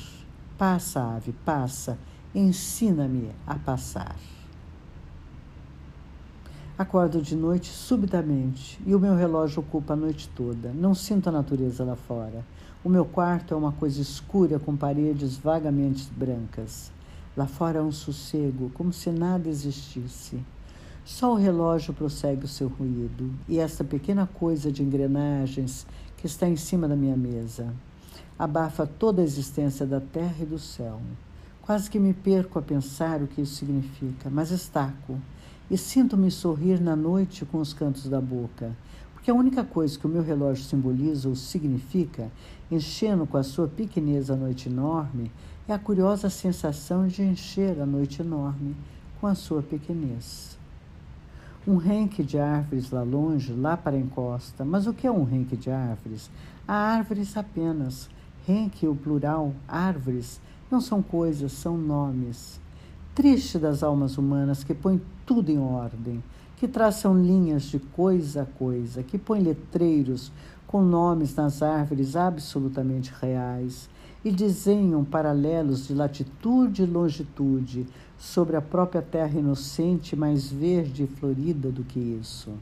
Passa, 0.58 1.14
ave, 1.14 1.32
passa, 1.44 1.96
ensina-me 2.34 3.30
a 3.46 3.54
passar. 3.54 4.16
Acordo 6.78 7.22
de 7.22 7.34
noite 7.34 7.70
subitamente 7.70 8.78
e 8.84 8.94
o 8.94 9.00
meu 9.00 9.16
relógio 9.16 9.60
ocupa 9.60 9.94
a 9.94 9.96
noite 9.96 10.28
toda. 10.36 10.74
Não 10.74 10.94
sinto 10.94 11.26
a 11.26 11.32
natureza 11.32 11.82
lá 11.82 11.96
fora. 11.96 12.44
O 12.84 12.90
meu 12.90 13.06
quarto 13.06 13.54
é 13.54 13.56
uma 13.56 13.72
coisa 13.72 14.02
escura 14.02 14.58
com 14.58 14.76
paredes 14.76 15.38
vagamente 15.38 16.06
brancas. 16.14 16.92
Lá 17.34 17.46
fora 17.46 17.78
é 17.78 17.82
um 17.82 17.90
sossego, 17.90 18.70
como 18.74 18.92
se 18.92 19.08
nada 19.08 19.48
existisse. 19.48 20.38
Só 21.02 21.32
o 21.32 21.36
relógio 21.36 21.94
prossegue 21.94 22.44
o 22.44 22.48
seu 22.48 22.68
ruído 22.68 23.32
e 23.48 23.58
esta 23.58 23.82
pequena 23.82 24.26
coisa 24.26 24.70
de 24.70 24.82
engrenagens 24.82 25.86
que 26.18 26.26
está 26.26 26.46
em 26.46 26.56
cima 26.56 26.86
da 26.86 26.94
minha 26.94 27.16
mesa 27.16 27.72
abafa 28.38 28.86
toda 28.86 29.22
a 29.22 29.24
existência 29.24 29.86
da 29.86 29.98
terra 29.98 30.36
e 30.42 30.44
do 30.44 30.58
céu. 30.58 31.00
Quase 31.62 31.90
que 31.90 31.98
me 31.98 32.12
perco 32.12 32.58
a 32.58 32.62
pensar 32.62 33.22
o 33.22 33.26
que 33.26 33.40
isso 33.40 33.54
significa, 33.54 34.28
mas 34.28 34.50
estaco 34.50 35.18
e 35.70 35.76
sinto-me 35.76 36.30
sorrir 36.30 36.80
na 36.80 36.94
noite 36.94 37.44
com 37.44 37.58
os 37.58 37.72
cantos 37.72 38.08
da 38.08 38.20
boca, 38.20 38.76
porque 39.12 39.30
a 39.30 39.34
única 39.34 39.64
coisa 39.64 39.98
que 39.98 40.06
o 40.06 40.08
meu 40.08 40.22
relógio 40.22 40.64
simboliza 40.64 41.28
ou 41.28 41.34
significa, 41.34 42.30
enchendo 42.70 43.26
com 43.26 43.36
a 43.36 43.42
sua 43.42 43.66
pequenez 43.66 44.30
a 44.30 44.36
noite 44.36 44.68
enorme, 44.68 45.32
é 45.68 45.72
a 45.72 45.78
curiosa 45.78 46.30
sensação 46.30 47.08
de 47.08 47.22
encher 47.22 47.80
a 47.80 47.86
noite 47.86 48.22
enorme 48.22 48.76
com 49.20 49.26
a 49.26 49.34
sua 49.34 49.62
pequenez. 49.62 50.56
Um 51.66 51.76
renque 51.76 52.22
de 52.22 52.38
árvores 52.38 52.92
lá 52.92 53.02
longe, 53.02 53.52
lá 53.52 53.76
para 53.76 53.96
a 53.96 53.98
encosta. 53.98 54.64
Mas 54.64 54.86
o 54.86 54.94
que 54.94 55.04
é 55.04 55.10
um 55.10 55.24
renque 55.24 55.56
de 55.56 55.68
árvores? 55.68 56.30
Há 56.68 56.74
árvores 56.74 57.36
apenas. 57.36 58.08
Renque, 58.46 58.86
o 58.86 58.94
plural, 58.94 59.52
árvores, 59.66 60.40
não 60.70 60.80
são 60.80 61.02
coisas, 61.02 61.50
são 61.50 61.76
nomes. 61.76 62.60
Triste 63.16 63.58
das 63.58 63.82
almas 63.82 64.18
humanas 64.18 64.62
que 64.62 64.74
põem 64.74 65.00
tudo 65.24 65.50
em 65.50 65.58
ordem, 65.58 66.22
que 66.58 66.68
traçam 66.68 67.18
linhas 67.18 67.62
de 67.62 67.78
coisa 67.78 68.42
a 68.42 68.44
coisa, 68.44 69.02
que 69.02 69.16
põem 69.16 69.40
letreiros 69.40 70.30
com 70.66 70.82
nomes 70.82 71.34
nas 71.34 71.62
árvores 71.62 72.14
absolutamente 72.14 73.10
reais 73.18 73.88
e 74.22 74.30
desenham 74.30 75.02
paralelos 75.02 75.86
de 75.86 75.94
latitude 75.94 76.82
e 76.82 76.86
longitude 76.86 77.86
sobre 78.18 78.54
a 78.54 78.60
própria 78.60 79.00
terra 79.00 79.38
inocente, 79.38 80.14
mais 80.14 80.52
verde 80.52 81.04
e 81.04 81.06
florida 81.06 81.70
do 81.70 81.82
que 81.84 81.98
isso. 81.98 82.52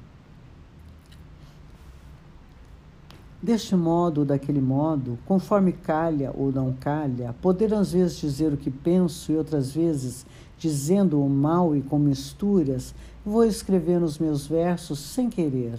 Deste 3.44 3.76
modo 3.76 4.20
ou 4.20 4.24
daquele 4.24 4.62
modo, 4.62 5.18
conforme 5.26 5.70
calha 5.70 6.32
ou 6.34 6.50
não 6.50 6.72
calha, 6.72 7.34
poder 7.42 7.74
às 7.74 7.92
vezes 7.92 8.16
dizer 8.16 8.50
o 8.54 8.56
que 8.56 8.70
penso 8.70 9.30
e 9.30 9.36
outras 9.36 9.72
vezes 9.72 10.24
dizendo 10.58 11.22
o 11.22 11.28
mal 11.28 11.74
e 11.76 11.82
com 11.82 11.98
misturas, 11.98 12.94
vou 13.24 13.44
escrever 13.44 14.00
nos 14.00 14.18
meus 14.18 14.46
versos 14.46 14.98
sem 14.98 15.28
querer. 15.28 15.78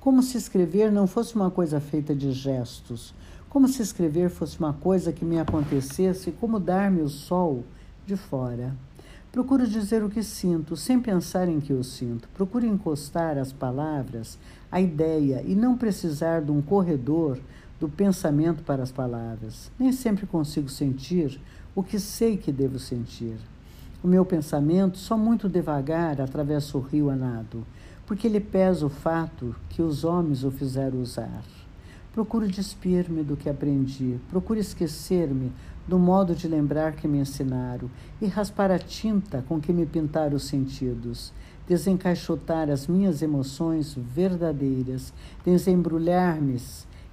Como 0.00 0.22
se 0.22 0.36
escrever 0.36 0.92
não 0.92 1.06
fosse 1.06 1.34
uma 1.34 1.50
coisa 1.50 1.80
feita 1.80 2.14
de 2.14 2.32
gestos, 2.32 3.14
como 3.48 3.68
se 3.68 3.80
escrever 3.82 4.30
fosse 4.30 4.58
uma 4.58 4.72
coisa 4.72 5.12
que 5.12 5.24
me 5.24 5.38
acontecesse, 5.38 6.32
como 6.32 6.58
dar-me 6.60 7.00
o 7.00 7.08
sol 7.08 7.64
de 8.06 8.16
fora. 8.16 8.74
Procuro 9.32 9.66
dizer 9.66 10.02
o 10.04 10.08
que 10.08 10.22
sinto, 10.22 10.76
sem 10.76 11.00
pensar 11.00 11.48
em 11.48 11.58
que 11.58 11.72
eu 11.72 11.82
sinto. 11.82 12.28
Procuro 12.34 12.66
encostar 12.66 13.36
as 13.36 13.52
palavras 13.52 14.38
à 14.70 14.80
ideia 14.80 15.42
e 15.44 15.54
não 15.54 15.76
precisar 15.76 16.40
de 16.40 16.52
um 16.52 16.62
corredor 16.62 17.40
do 17.80 17.88
pensamento 17.88 18.62
para 18.62 18.82
as 18.82 18.92
palavras. 18.92 19.72
Nem 19.78 19.90
sempre 19.90 20.26
consigo 20.26 20.68
sentir 20.68 21.40
o 21.74 21.82
que 21.82 21.98
sei 21.98 22.36
que 22.36 22.52
devo 22.52 22.78
sentir. 22.78 23.36
O 24.04 24.06
meu 24.06 24.22
pensamento 24.22 24.98
só 24.98 25.16
muito 25.16 25.48
devagar 25.48 26.20
atravessa 26.20 26.76
o 26.76 26.80
rio 26.82 27.08
a 27.08 27.16
nado, 27.16 27.64
porque 28.04 28.28
lhe 28.28 28.38
pesa 28.38 28.84
o 28.84 28.90
fato 28.90 29.56
que 29.70 29.80
os 29.80 30.04
homens 30.04 30.44
o 30.44 30.50
fizeram 30.50 31.00
usar. 31.00 31.42
Procuro 32.12 32.46
despir-me 32.46 33.22
do 33.22 33.34
que 33.34 33.48
aprendi, 33.48 34.20
procuro 34.28 34.60
esquecer-me 34.60 35.50
do 35.88 35.98
modo 35.98 36.34
de 36.34 36.46
lembrar 36.46 36.92
que 36.92 37.08
me 37.08 37.16
ensinaram 37.16 37.90
e 38.20 38.26
raspar 38.26 38.70
a 38.70 38.78
tinta 38.78 39.42
com 39.48 39.58
que 39.58 39.72
me 39.72 39.86
pintaram 39.86 40.36
os 40.36 40.44
sentidos, 40.44 41.32
desencaixotar 41.66 42.68
as 42.68 42.86
minhas 42.86 43.22
emoções 43.22 43.94
verdadeiras, 43.94 45.14
desembrulhar-me 45.46 46.60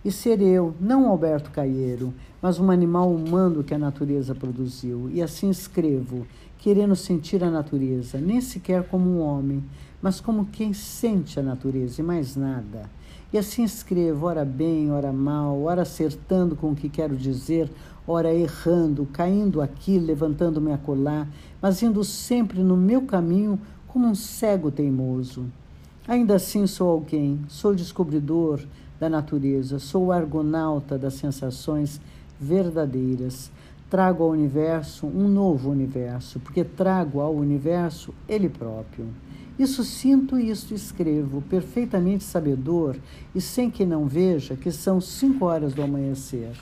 e 0.03 0.11
ser 0.11 0.41
eu, 0.41 0.75
não 0.79 1.07
Alberto 1.07 1.51
Caieiro, 1.51 2.13
mas 2.41 2.59
um 2.59 2.71
animal 2.71 3.13
humano 3.13 3.63
que 3.63 3.73
a 3.73 3.77
natureza 3.77 4.33
produziu. 4.33 5.09
E 5.11 5.21
assim 5.21 5.49
escrevo, 5.49 6.25
querendo 6.61 6.95
sentir 6.95 7.43
a 7.43 7.49
natureza, 7.49 8.19
nem 8.19 8.39
sequer 8.39 8.83
como 8.83 9.09
um 9.09 9.19
homem, 9.19 9.63
mas 9.99 10.21
como 10.21 10.45
quem 10.45 10.73
sente 10.73 11.39
a 11.39 11.43
natureza 11.43 11.99
e 11.99 12.03
mais 12.03 12.35
nada. 12.35 12.87
E 13.33 13.37
assim 13.37 13.63
escrevo, 13.63 14.27
ora 14.27 14.45
bem, 14.45 14.91
ora 14.91 15.11
mal, 15.11 15.59
ora 15.63 15.81
acertando 15.81 16.55
com 16.55 16.71
o 16.71 16.75
que 16.75 16.87
quero 16.87 17.17
dizer, 17.17 17.67
ora 18.07 18.31
errando, 18.31 19.07
caindo 19.11 19.59
aqui, 19.59 19.97
levantando-me 19.97 20.71
a 20.71 20.77
colar, 20.77 21.27
mas 21.59 21.81
indo 21.81 22.03
sempre 22.03 22.61
no 22.61 22.77
meu 22.77 23.01
caminho 23.01 23.59
como 23.87 24.05
um 24.05 24.13
cego 24.13 24.69
teimoso. 24.69 25.45
Ainda 26.07 26.35
assim 26.35 26.67
sou 26.67 26.91
alguém, 26.91 27.39
sou 27.47 27.73
descobridor 27.73 28.61
da 28.99 29.09
natureza, 29.09 29.79
sou 29.79 30.11
argonauta 30.11 30.95
das 30.95 31.15
sensações 31.15 31.99
verdadeiras 32.39 33.49
trago 33.91 34.23
ao 34.23 34.29
universo 34.29 35.05
um 35.05 35.27
novo 35.27 35.69
universo, 35.69 36.39
porque 36.39 36.63
trago 36.63 37.19
ao 37.19 37.35
universo 37.35 38.13
ele 38.25 38.47
próprio. 38.47 39.05
Isso 39.59 39.83
sinto 39.83 40.39
e 40.39 40.49
isto 40.49 40.73
escrevo, 40.73 41.41
perfeitamente 41.41 42.23
sabedor 42.23 42.95
e 43.35 43.41
sem 43.41 43.69
que 43.69 43.85
não 43.85 44.07
veja 44.07 44.55
que 44.55 44.71
são 44.71 45.01
cinco 45.01 45.43
horas 45.43 45.73
do 45.73 45.83
amanhecer 45.83 46.55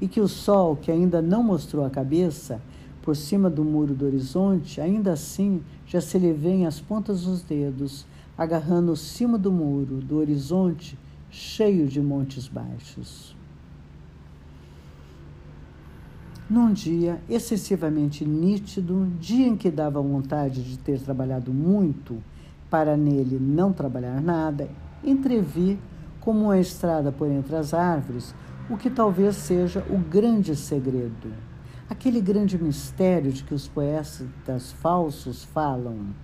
e 0.00 0.06
que 0.06 0.20
o 0.20 0.28
sol, 0.28 0.76
que 0.76 0.92
ainda 0.92 1.20
não 1.20 1.42
mostrou 1.42 1.84
a 1.84 1.90
cabeça, 1.90 2.62
por 3.02 3.16
cima 3.16 3.50
do 3.50 3.64
muro 3.64 3.92
do 3.92 4.06
horizonte, 4.06 4.80
ainda 4.80 5.14
assim 5.14 5.62
já 5.84 6.00
se 6.00 6.16
lhe 6.16 6.32
vêem 6.32 6.64
as 6.64 6.80
pontas 6.80 7.22
dos 7.22 7.42
dedos, 7.42 8.06
agarrando 8.36 8.92
o 8.92 8.96
cimo 8.96 9.36
do 9.36 9.50
muro, 9.50 9.96
do 9.96 10.18
horizonte 10.18 10.96
cheio 11.28 11.88
de 11.88 12.00
montes 12.00 12.46
baixos. 12.46 13.36
Num 16.48 16.72
dia 16.72 17.20
excessivamente 17.28 18.24
nítido, 18.24 19.06
dia 19.20 19.46
em 19.46 19.56
que 19.56 19.70
dava 19.70 20.00
vontade 20.00 20.62
de 20.62 20.78
ter 20.78 20.98
trabalhado 21.00 21.52
muito 21.52 22.22
para 22.70 22.96
nele 22.96 23.38
não 23.38 23.72
trabalhar 23.72 24.20
nada, 24.20 24.68
entrevi, 25.04 25.78
como 26.20 26.44
uma 26.44 26.58
estrada 26.58 27.12
por 27.12 27.30
entre 27.30 27.54
as 27.54 27.74
árvores, 27.74 28.34
o 28.70 28.76
que 28.76 28.88
talvez 28.88 29.36
seja 29.36 29.84
o 29.90 29.98
grande 29.98 30.56
segredo, 30.56 31.32
aquele 31.88 32.20
grande 32.20 32.62
mistério 32.62 33.30
de 33.30 33.44
que 33.44 33.54
os 33.54 33.68
poetas 33.68 34.72
falsos 34.80 35.44
falam. 35.44 36.14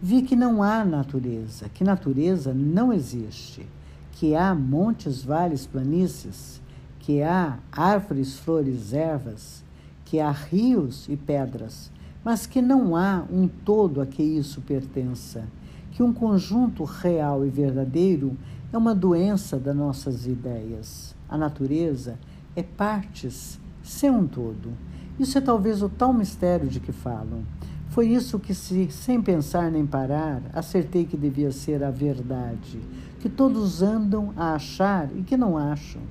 Vi 0.00 0.22
que 0.22 0.36
não 0.36 0.62
há 0.62 0.84
natureza, 0.84 1.68
que 1.70 1.82
natureza 1.82 2.52
não 2.52 2.92
existe, 2.92 3.66
que 4.12 4.34
há 4.34 4.54
montes, 4.54 5.22
vales, 5.22 5.66
planícies 5.66 6.60
que 7.06 7.22
há 7.22 7.60
árvores, 7.70 8.36
flores, 8.36 8.92
ervas, 8.92 9.62
que 10.04 10.18
há 10.18 10.32
rios 10.32 11.08
e 11.08 11.16
pedras, 11.16 11.88
mas 12.24 12.46
que 12.46 12.60
não 12.60 12.96
há 12.96 13.24
um 13.30 13.46
todo 13.46 14.00
a 14.00 14.06
que 14.06 14.24
isso 14.24 14.60
pertença, 14.60 15.44
que 15.92 16.02
um 16.02 16.12
conjunto 16.12 16.82
real 16.82 17.46
e 17.46 17.48
verdadeiro 17.48 18.36
é 18.72 18.76
uma 18.76 18.92
doença 18.92 19.56
das 19.56 19.76
nossas 19.76 20.26
ideias. 20.26 21.14
A 21.28 21.38
natureza 21.38 22.18
é 22.56 22.62
partes 22.64 23.60
sem 23.84 24.10
um 24.10 24.26
todo. 24.26 24.72
Isso 25.16 25.38
é 25.38 25.40
talvez 25.40 25.82
o 25.84 25.88
tal 25.88 26.12
mistério 26.12 26.66
de 26.66 26.80
que 26.80 26.90
falam. 26.90 27.44
Foi 27.88 28.08
isso 28.08 28.36
que, 28.40 28.52
se, 28.52 28.90
sem 28.90 29.22
pensar 29.22 29.70
nem 29.70 29.86
parar, 29.86 30.42
acertei 30.52 31.04
que 31.04 31.16
devia 31.16 31.52
ser 31.52 31.84
a 31.84 31.90
verdade, 31.92 32.80
que 33.20 33.28
todos 33.28 33.80
andam 33.80 34.32
a 34.36 34.54
achar 34.54 35.08
e 35.16 35.22
que 35.22 35.36
não 35.36 35.56
acham 35.56 36.02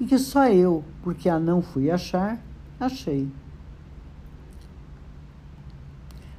e 0.00 0.06
que 0.06 0.18
só 0.18 0.48
eu, 0.48 0.84
porque 1.02 1.28
a 1.28 1.38
não 1.38 1.62
fui 1.62 1.90
achar, 1.90 2.38
achei. 2.78 3.28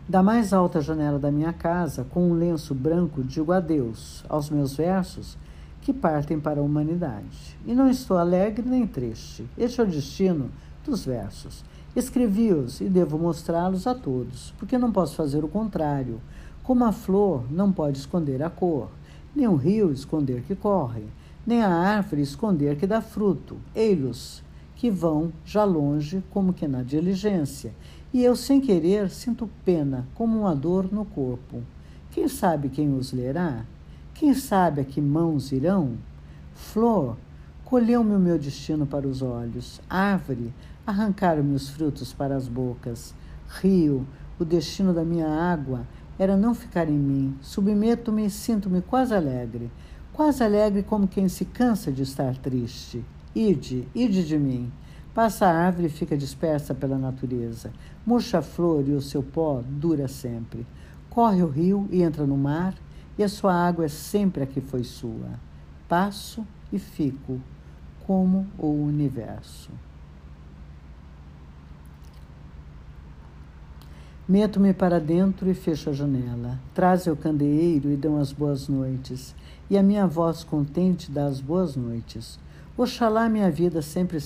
Da 0.08 0.22
mais 0.22 0.53
alta 0.53 0.82
janela 0.82 1.18
da 1.18 1.32
minha 1.32 1.51
casa, 1.51 2.03
com 2.03 2.30
um 2.30 2.34
lenço 2.34 2.76
branco, 2.76 3.24
digo 3.24 3.51
adeus 3.51 4.24
aos 4.30 4.49
meus 4.49 4.78
versos 4.78 5.38
que 5.82 5.91
partem 5.91 6.39
para 6.39 6.60
a 6.60 6.64
humanidade. 6.64 7.58
E 7.66 7.74
não 7.74 7.89
estou 7.89 8.18
alegre 8.18 8.68
nem 8.68 8.86
triste. 8.86 9.47
Este 9.58 9.82
é 9.82 9.84
o 9.84 9.88
destino 9.88 10.51
dos 10.84 11.06
versos. 11.06 11.64
Escrevi-os 11.95 12.82
e 12.82 12.89
devo 12.89 13.18
mostrá-los 13.18 13.88
a 13.88 13.95
todos, 13.95 14.53
porque 14.60 14.78
não 14.78 14.91
posso 14.91 15.16
fazer 15.16 15.43
o 15.43 15.47
contrário. 15.47 16.22
Como 16.62 16.84
a 16.84 16.91
flor 16.91 17.45
não 17.51 17.72
pode 17.72 17.97
esconder 17.97 18.43
a 18.43 18.49
cor, 18.49 18.89
nem 19.36 19.47
o 19.47 19.56
rio 19.56 19.91
esconder 19.91 20.41
que 20.43 20.56
corre 20.56 21.06
nem 21.46 21.62
a 21.62 21.70
árvore 21.70 22.22
esconder 22.22 22.76
que 22.76 22.88
dá 22.88 23.02
fruto, 23.02 23.58
ei-los, 23.76 24.43
que 24.76 24.89
vão 24.89 25.32
já 25.46 25.64
longe, 25.64 26.24
como 26.30 26.54
que 26.54 26.68
na 26.68 26.82
diligência. 26.82 27.74
E 28.14 28.24
eu, 28.24 28.36
sem 28.36 28.60
querer, 28.60 29.10
sinto 29.10 29.50
pena, 29.64 30.08
como 30.16 30.39
uma 30.39 30.56
dor 30.56 30.91
no 30.91 31.06
corpo, 31.06 31.62
Quem 32.12 32.30
sabe 32.30 32.70
quem 32.70 32.98
os 32.98 33.12
lerá? 33.12 33.66
Quem 34.14 34.34
sabe 34.34 34.80
a 34.80 34.86
que 34.86 35.02
mãos 35.02 35.52
irão? 35.52 35.98
Flor, 36.54 37.18
colheu-me 37.66 38.16
o 38.16 38.20
meu 38.20 38.39
destino 38.39 38.86
para 38.86 39.06
os 39.06 39.22
olhos. 39.22 39.82
Árvore, 39.89 40.54
arrancaram-me 40.88 41.54
os 41.54 41.68
frutos 41.68 42.14
para 42.14 42.34
as 42.34 42.48
bocas. 42.48 43.14
Rio, 43.60 44.08
o 44.39 44.46
destino 44.46 44.93
da 44.93 45.04
minha 45.04 45.28
água 45.28 45.86
era 46.18 46.38
não 46.38 46.56
ficar 46.56 46.88
em 46.88 46.98
mim. 46.98 47.36
Submeto-me 47.41 48.28
e 48.28 48.30
sinto-me 48.30 48.82
quase 48.82 49.14
alegre. 49.14 49.70
Quase 50.16 50.45
alegre 50.45 50.82
como 50.82 51.09
quem 51.09 51.28
se 51.28 51.43
cansa 51.43 51.91
de 51.91 52.03
estar 52.03 52.38
triste. 52.38 53.03
Ide, 53.36 53.86
ide 53.93 54.26
de 54.26 54.38
mim. 54.38 54.72
Passa 55.13 55.45
a 55.45 55.53
árvore 55.53 55.88
e 55.88 55.89
fica 55.89 56.16
dispersa 56.16 56.74
pela 56.74 56.97
natureza. 56.97 57.74
Murcha 58.05 58.38
a 58.38 58.41
flor 58.41 58.88
e 58.88 58.93
o 58.93 59.01
seu 59.01 59.22
pó 59.22 59.61
dura 59.68 60.07
sempre. 60.07 60.66
Corre 61.09 61.43
o 61.43 61.49
rio 61.49 61.86
e 61.91 62.01
entra 62.01 62.26
no 62.26 62.38
mar, 62.38 62.74
e 63.18 63.24
a 63.26 63.28
sua 63.28 63.53
água 63.53 63.84
é 63.84 63.89
sempre 63.89 64.43
a 64.43 64.45
que 64.45 64.61
foi 64.61 64.86
sua. 64.86 65.38
Passo 65.86 66.47
e 66.72 66.80
fico, 66.80 67.41
como 68.07 68.47
o 68.57 68.68
universo. 68.68 69.70
Meto-me 74.28 74.74
para 74.74 74.97
dentro 74.97 75.51
e 75.51 75.53
fecho 75.53 75.89
a 75.89 75.93
janela. 75.93 76.57
Trazem 76.74 77.11
o 77.11 77.18
candeeiro 77.18 77.91
e 77.91 77.97
dão 77.97 78.18
as 78.18 78.32
boas 78.32 78.70
noites, 78.70 79.36
e 79.70 79.78
a 79.78 79.84
minha 79.84 80.05
voz 80.05 80.43
contente 80.43 81.11
dá 81.11 81.26
as 81.26 81.41
boas 81.41 81.76
noites. 81.76 82.39
Oxalá 82.78 83.30
minha 83.30 83.49
vida 83.49 83.82
sempre 83.82 84.20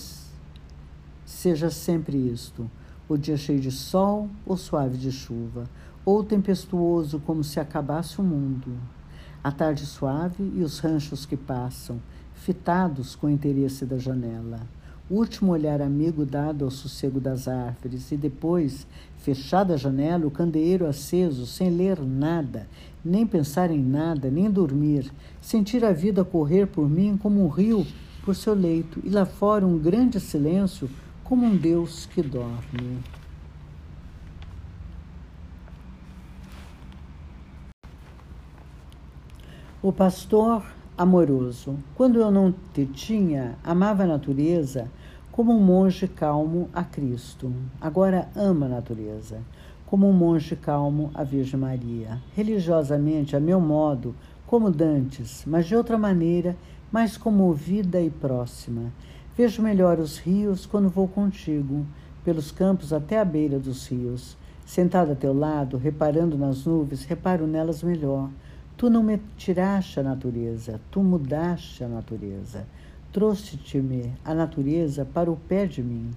seja 1.25 1.69
sempre 1.69 2.17
isto: 2.17 2.69
o 3.07 3.17
dia 3.17 3.37
cheio 3.37 3.59
de 3.59 3.71
sol 3.71 4.29
ou 4.45 4.57
suave 4.57 4.97
de 4.97 5.11
chuva, 5.11 5.69
ou 6.03 6.23
tempestuoso 6.23 7.19
como 7.19 7.43
se 7.43 7.59
acabasse 7.59 8.19
o 8.19 8.23
mundo. 8.23 8.77
A 9.43 9.51
tarde 9.51 9.85
suave 9.85 10.51
e 10.55 10.61
os 10.61 10.79
ranchos 10.79 11.25
que 11.25 11.37
passam, 11.37 12.01
fitados 12.33 13.15
com 13.15 13.27
o 13.27 13.29
interesse 13.29 13.85
da 13.85 13.97
janela. 13.97 14.59
O 15.09 15.15
último 15.15 15.51
olhar 15.53 15.81
amigo 15.81 16.23
dado 16.23 16.65
ao 16.65 16.69
sossego 16.69 17.19
das 17.19 17.47
árvores, 17.47 18.11
e 18.11 18.17
depois, 18.17 18.85
fechada 19.17 19.73
a 19.73 19.77
janela, 19.77 20.27
o 20.27 20.31
candeeiro 20.31 20.85
aceso, 20.85 21.47
sem 21.47 21.71
ler 21.71 21.99
nada, 21.99 22.67
nem 23.03 23.25
pensar 23.25 23.71
em 23.71 23.83
nada, 23.83 24.29
nem 24.29 24.49
dormir, 24.49 25.11
sentir 25.41 25.83
a 25.85 25.91
vida 25.91 26.23
correr 26.23 26.67
por 26.67 26.89
mim 26.89 27.17
como 27.17 27.43
um 27.43 27.47
rio 27.47 27.85
por 28.23 28.35
seu 28.35 28.53
leito, 28.53 28.99
e 29.03 29.09
lá 29.09 29.25
fora 29.25 29.65
um 29.65 29.77
grande 29.77 30.19
silêncio, 30.19 30.89
como 31.23 31.45
um 31.45 31.55
Deus 31.55 32.05
que 32.05 32.21
dorme. 32.21 32.99
O 39.81 39.93
pastor 39.93 40.63
amoroso. 40.97 41.77
Quando 41.95 42.19
eu 42.19 42.29
não 42.29 42.53
te 42.73 42.85
tinha, 42.85 43.57
amava 43.63 44.03
a 44.03 44.07
natureza 44.07 44.91
como 45.31 45.53
um 45.53 45.63
monge 45.63 46.05
calmo 46.05 46.69
a 46.73 46.83
Cristo. 46.83 47.53
Agora 47.79 48.27
ama 48.35 48.65
a 48.65 48.69
natureza, 48.69 49.39
como 49.89 50.07
um 50.07 50.13
monge 50.13 50.55
calmo 50.55 51.09
a 51.15 51.23
Virgem 51.23 51.59
Maria. 51.59 52.21
Religiosamente, 52.35 53.35
a 53.35 53.39
meu 53.39 53.59
modo, 53.59 54.15
como 54.45 54.69
dantes, 54.69 55.43
mas 55.47 55.65
de 55.65 55.75
outra 55.75 55.97
maneira, 55.97 56.55
mais 56.91 57.17
comovida 57.17 57.99
e 57.99 58.09
próxima. 58.09 58.93
Vejo 59.35 59.63
melhor 59.63 59.97
os 59.97 60.19
rios 60.19 60.65
quando 60.67 60.89
vou 60.89 61.07
contigo, 61.07 61.85
pelos 62.23 62.51
campos 62.51 62.93
até 62.93 63.19
a 63.19 63.25
beira 63.25 63.57
dos 63.57 63.87
rios. 63.87 64.37
Sentado 64.63 65.13
a 65.13 65.15
teu 65.15 65.33
lado, 65.33 65.77
reparando 65.77 66.37
nas 66.37 66.65
nuvens, 66.65 67.03
reparo 67.05 67.47
nelas 67.47 67.81
melhor 67.81 68.29
Tu 68.79 68.89
não 68.89 69.03
me 69.03 69.19
tiraste 69.35 69.99
a 69.99 70.03
natureza, 70.03 70.79
tu 70.89 71.03
mudaste 71.03 71.83
a 71.83 71.87
natureza. 71.89 72.65
Trouxe-te-me 73.11 74.13
a 74.23 74.33
natureza 74.33 75.03
para 75.03 75.29
o 75.29 75.35
pé 75.35 75.65
de 75.65 75.83
mim. 75.83 76.11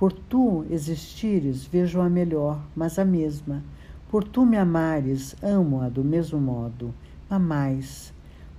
Por 0.00 0.14
tu 0.14 0.64
existires, 0.70 1.66
vejo-a 1.66 2.08
melhor, 2.08 2.58
mas 2.74 2.98
a 2.98 3.04
mesma. 3.04 3.62
Por 4.10 4.24
tu 4.24 4.46
me 4.46 4.56
amares, 4.56 5.36
amo-a 5.42 5.90
do 5.90 6.02
mesmo 6.02 6.40
modo, 6.40 6.94
a 7.28 7.38
mais. 7.38 8.10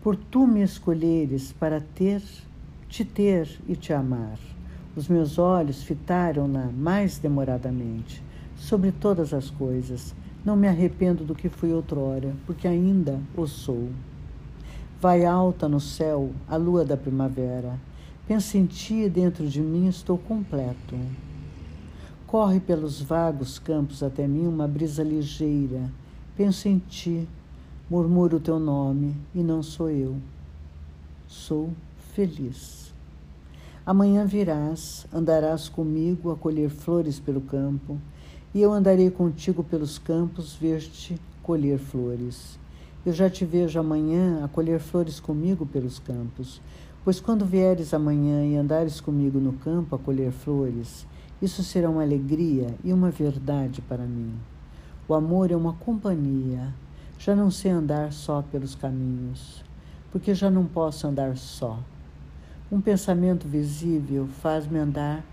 Por 0.03 0.15
tu 0.15 0.45
me 0.45 0.61
escolheres 0.61 1.51
para 1.51 1.81
ter, 1.81 2.21
te 2.87 3.03
ter 3.03 3.59
e 3.67 3.75
te 3.75 3.91
amar. 3.91 4.37
Os 4.95 5.07
meus 5.07 5.39
olhos 5.39 5.81
fitaram-na 5.81 6.67
mais 6.67 7.17
demoradamente, 7.17 8.21
sobre 8.55 8.91
todas 8.91 9.33
as 9.33 9.49
coisas, 9.49 10.13
não 10.45 10.55
me 10.55 10.67
arrependo 10.67 11.23
do 11.23 11.33
que 11.33 11.49
fui 11.49 11.73
outrora, 11.73 12.35
porque 12.45 12.67
ainda 12.67 13.19
o 13.35 13.47
sou. 13.47 13.89
Vai 15.01 15.25
alta 15.25 15.67
no 15.67 15.79
céu 15.79 16.29
a 16.47 16.55
lua 16.55 16.85
da 16.85 16.95
primavera. 16.95 17.79
Penso 18.27 18.59
em 18.59 18.67
ti 18.67 18.93
e 18.93 19.09
dentro 19.09 19.47
de 19.47 19.59
mim 19.59 19.87
estou 19.87 20.19
completo. 20.19 20.95
Corre 22.31 22.61
pelos 22.61 23.01
vagos 23.01 23.59
campos 23.59 24.01
até 24.01 24.25
mim 24.25 24.47
uma 24.47 24.65
brisa 24.65 25.03
ligeira. 25.03 25.91
Penso 26.33 26.69
em 26.69 26.79
ti, 26.79 27.27
murmuro 27.89 28.37
o 28.37 28.39
teu 28.39 28.57
nome 28.57 29.17
e 29.35 29.43
não 29.43 29.61
sou 29.61 29.89
eu. 29.89 30.15
Sou 31.27 31.71
feliz. 32.15 32.93
Amanhã 33.85 34.25
virás, 34.25 35.05
andarás 35.13 35.67
comigo 35.67 36.31
a 36.31 36.37
colher 36.37 36.69
flores 36.69 37.19
pelo 37.19 37.41
campo 37.41 37.97
e 38.55 38.61
eu 38.61 38.71
andarei 38.71 39.11
contigo 39.11 39.61
pelos 39.61 39.97
campos, 39.97 40.55
ver-te 40.55 41.19
colher 41.43 41.79
flores. 41.79 42.57
Eu 43.05 43.11
já 43.11 43.29
te 43.29 43.43
vejo 43.43 43.77
amanhã 43.77 44.41
a 44.41 44.47
colher 44.47 44.79
flores 44.79 45.19
comigo 45.19 45.65
pelos 45.65 45.99
campos, 45.99 46.61
pois 47.03 47.19
quando 47.19 47.45
vieres 47.45 47.93
amanhã 47.93 48.45
e 48.45 48.55
andares 48.55 49.01
comigo 49.01 49.37
no 49.37 49.51
campo 49.51 49.97
a 49.97 49.99
colher 49.99 50.31
flores, 50.31 51.05
isso 51.41 51.63
será 51.63 51.89
uma 51.89 52.03
alegria 52.03 52.75
e 52.83 52.93
uma 52.93 53.09
verdade 53.09 53.81
para 53.81 54.03
mim. 54.03 54.33
O 55.07 55.15
amor 55.15 55.49
é 55.49 55.55
uma 55.55 55.73
companhia. 55.73 56.71
Já 57.17 57.35
não 57.35 57.49
sei 57.49 57.71
andar 57.71 58.13
só 58.13 58.43
pelos 58.43 58.75
caminhos, 58.75 59.63
porque 60.11 60.35
já 60.35 60.51
não 60.51 60.65
posso 60.65 61.07
andar 61.07 61.35
só. 61.37 61.79
Um 62.71 62.79
pensamento 62.79 63.47
visível 63.47 64.27
faz-me 64.27 64.77
andar 64.77 65.25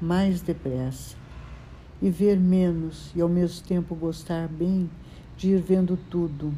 mais 0.00 0.42
depressa 0.42 1.16
e 2.00 2.10
ver 2.10 2.38
menos 2.38 3.10
e 3.16 3.22
ao 3.22 3.28
mesmo 3.28 3.66
tempo 3.66 3.94
gostar 3.94 4.46
bem 4.48 4.90
de 5.36 5.50
ir 5.50 5.62
vendo 5.62 5.98
tudo. 6.10 6.52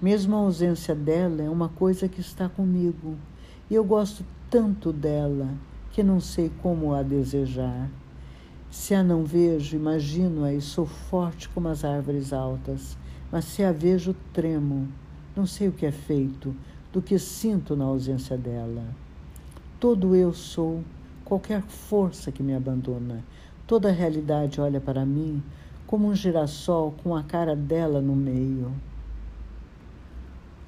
Mesmo 0.00 0.36
a 0.36 0.38
ausência 0.38 0.94
dela 0.94 1.42
é 1.42 1.50
uma 1.50 1.68
coisa 1.68 2.08
que 2.08 2.20
está 2.20 2.48
comigo 2.48 3.16
e 3.68 3.74
eu 3.74 3.84
gosto 3.84 4.24
tanto 4.48 4.92
dela 4.92 5.48
que 5.90 6.02
não 6.02 6.20
sei 6.20 6.50
como 6.62 6.94
a 6.94 7.02
desejar. 7.02 7.90
Se 8.74 8.92
a 8.92 9.04
não 9.04 9.24
vejo, 9.24 9.76
imagino-a 9.76 10.52
e 10.52 10.60
sou 10.60 10.84
forte 10.84 11.48
como 11.48 11.68
as 11.68 11.84
árvores 11.84 12.32
altas, 12.32 12.98
mas 13.30 13.44
se 13.44 13.62
a 13.62 13.70
vejo, 13.70 14.16
tremo. 14.32 14.88
Não 15.36 15.46
sei 15.46 15.68
o 15.68 15.72
que 15.72 15.86
é 15.86 15.92
feito 15.92 16.52
do 16.92 17.00
que 17.00 17.16
sinto 17.16 17.76
na 17.76 17.84
ausência 17.84 18.36
dela. 18.36 18.84
Todo 19.78 20.16
eu 20.16 20.34
sou, 20.34 20.82
qualquer 21.24 21.62
força 21.62 22.32
que 22.32 22.42
me 22.42 22.52
abandona, 22.52 23.22
Toda 23.66 23.88
a 23.88 23.92
realidade 23.92 24.60
olha 24.60 24.78
para 24.78 25.06
mim 25.06 25.42
como 25.86 26.08
um 26.08 26.14
girassol 26.14 26.92
com 27.02 27.16
a 27.16 27.22
cara 27.22 27.56
dela 27.56 27.98
no 28.02 28.14
meio. 28.14 28.70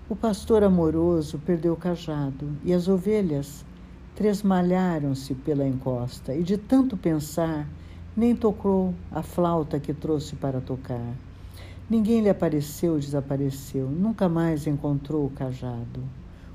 O 0.09 0.15
pastor 0.17 0.63
amoroso 0.63 1.39
perdeu 1.45 1.75
o 1.75 1.77
cajado 1.77 2.57
e 2.65 2.73
as 2.73 2.89
ovelhas 2.89 3.67
tresmalharam-se 4.15 5.35
pela 5.35 5.67
encosta 5.67 6.35
e 6.35 6.43
de 6.43 6.57
tanto 6.57 6.97
pensar 6.97 7.69
nem 8.17 8.35
tocou 8.35 8.95
a 9.13 9.23
flauta 9.23 9.79
que 9.79 9.93
trouxe 9.93 10.35
para 10.37 10.59
tocar. 10.59 11.15
Ninguém 11.89 12.23
lhe 12.23 12.31
apareceu, 12.31 12.99
desapareceu, 12.99 13.91
nunca 13.91 14.27
mais 14.27 14.67
encontrou 14.67 15.27
o 15.27 15.31
cajado. 15.31 16.03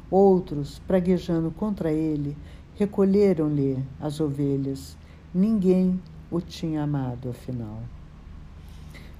Outros, 0.10 0.80
praguejando 0.88 1.52
contra 1.52 1.92
ele, 1.92 2.36
recolheram-lhe 2.76 3.78
as 4.00 4.20
ovelhas. 4.20 4.98
Ninguém 5.32 6.02
o 6.32 6.42
tinha 6.42 6.82
amado, 6.82 7.30
afinal. 7.30 7.80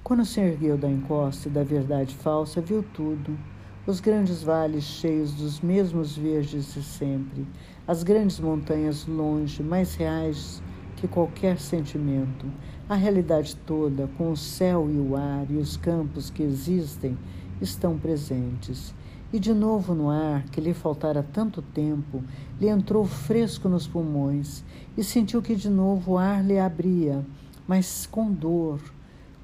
Quando 0.02 0.24
se 0.24 0.40
ergueu 0.40 0.76
da 0.76 0.90
encosta 0.90 1.48
e 1.48 1.52
da 1.52 1.62
verdade 1.62 2.12
falsa, 2.16 2.60
viu 2.60 2.82
tudo. 2.92 3.38
Os 3.86 4.00
grandes 4.00 4.42
vales 4.42 4.84
cheios 4.84 5.32
dos 5.32 5.60
mesmos 5.60 6.16
verdes 6.16 6.74
de 6.74 6.82
sempre, 6.82 7.46
as 7.86 8.02
grandes 8.02 8.38
montanhas 8.38 9.06
longe, 9.06 9.62
mais 9.62 9.94
reais 9.94 10.62
que 11.02 11.08
qualquer 11.08 11.58
sentimento, 11.58 12.46
a 12.88 12.94
realidade 12.94 13.56
toda, 13.56 14.08
com 14.16 14.30
o 14.30 14.36
céu 14.36 14.88
e 14.88 14.96
o 14.96 15.16
ar 15.16 15.50
e 15.50 15.56
os 15.56 15.76
campos 15.76 16.30
que 16.30 16.44
existem, 16.44 17.18
estão 17.60 17.98
presentes. 17.98 18.94
E 19.32 19.40
de 19.40 19.52
novo 19.52 19.96
no 19.96 20.08
ar, 20.08 20.44
que 20.44 20.60
lhe 20.60 20.72
faltara 20.72 21.20
tanto 21.20 21.60
tempo, 21.60 22.22
lhe 22.60 22.68
entrou 22.68 23.04
fresco 23.04 23.68
nos 23.68 23.84
pulmões 23.84 24.62
e 24.96 25.02
sentiu 25.02 25.42
que 25.42 25.56
de 25.56 25.68
novo 25.68 26.12
o 26.12 26.18
ar 26.18 26.44
lhe 26.44 26.56
abria, 26.56 27.26
mas 27.66 28.06
com 28.06 28.30
dor, 28.32 28.80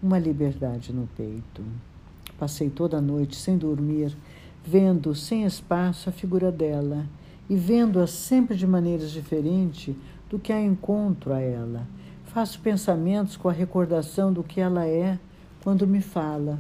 uma 0.01 0.17
liberdade 0.17 0.93
no 0.93 1.09
peito. 1.17 1.65
Passei 2.39 2.71
toda 2.71 2.99
a 2.99 3.03
noite 3.03 3.35
sem 3.35 3.59
dormir, 3.59 4.17
vendo 4.65 5.13
sem 5.13 5.43
espaço 5.43 6.09
a 6.09 6.13
figura 6.13 6.53
dela 6.53 7.05
e 7.51 7.57
vendo-a 7.57 8.07
sempre 8.07 8.57
de 8.57 8.67
maneiras 8.67 9.11
diferentes 9.11 9.97
do 10.29 10.39
que 10.39 10.53
a 10.53 10.61
encontro 10.61 11.33
a 11.33 11.41
ela. 11.41 11.87
Faço 12.25 12.61
pensamentos 12.61 13.37
com 13.37 13.49
a 13.49 13.53
recordação 13.53 14.33
do 14.33 14.45
que 14.45 14.61
ela 14.61 14.87
é 14.87 15.19
quando 15.63 15.87
me 15.87 16.01
fala. 16.01 16.59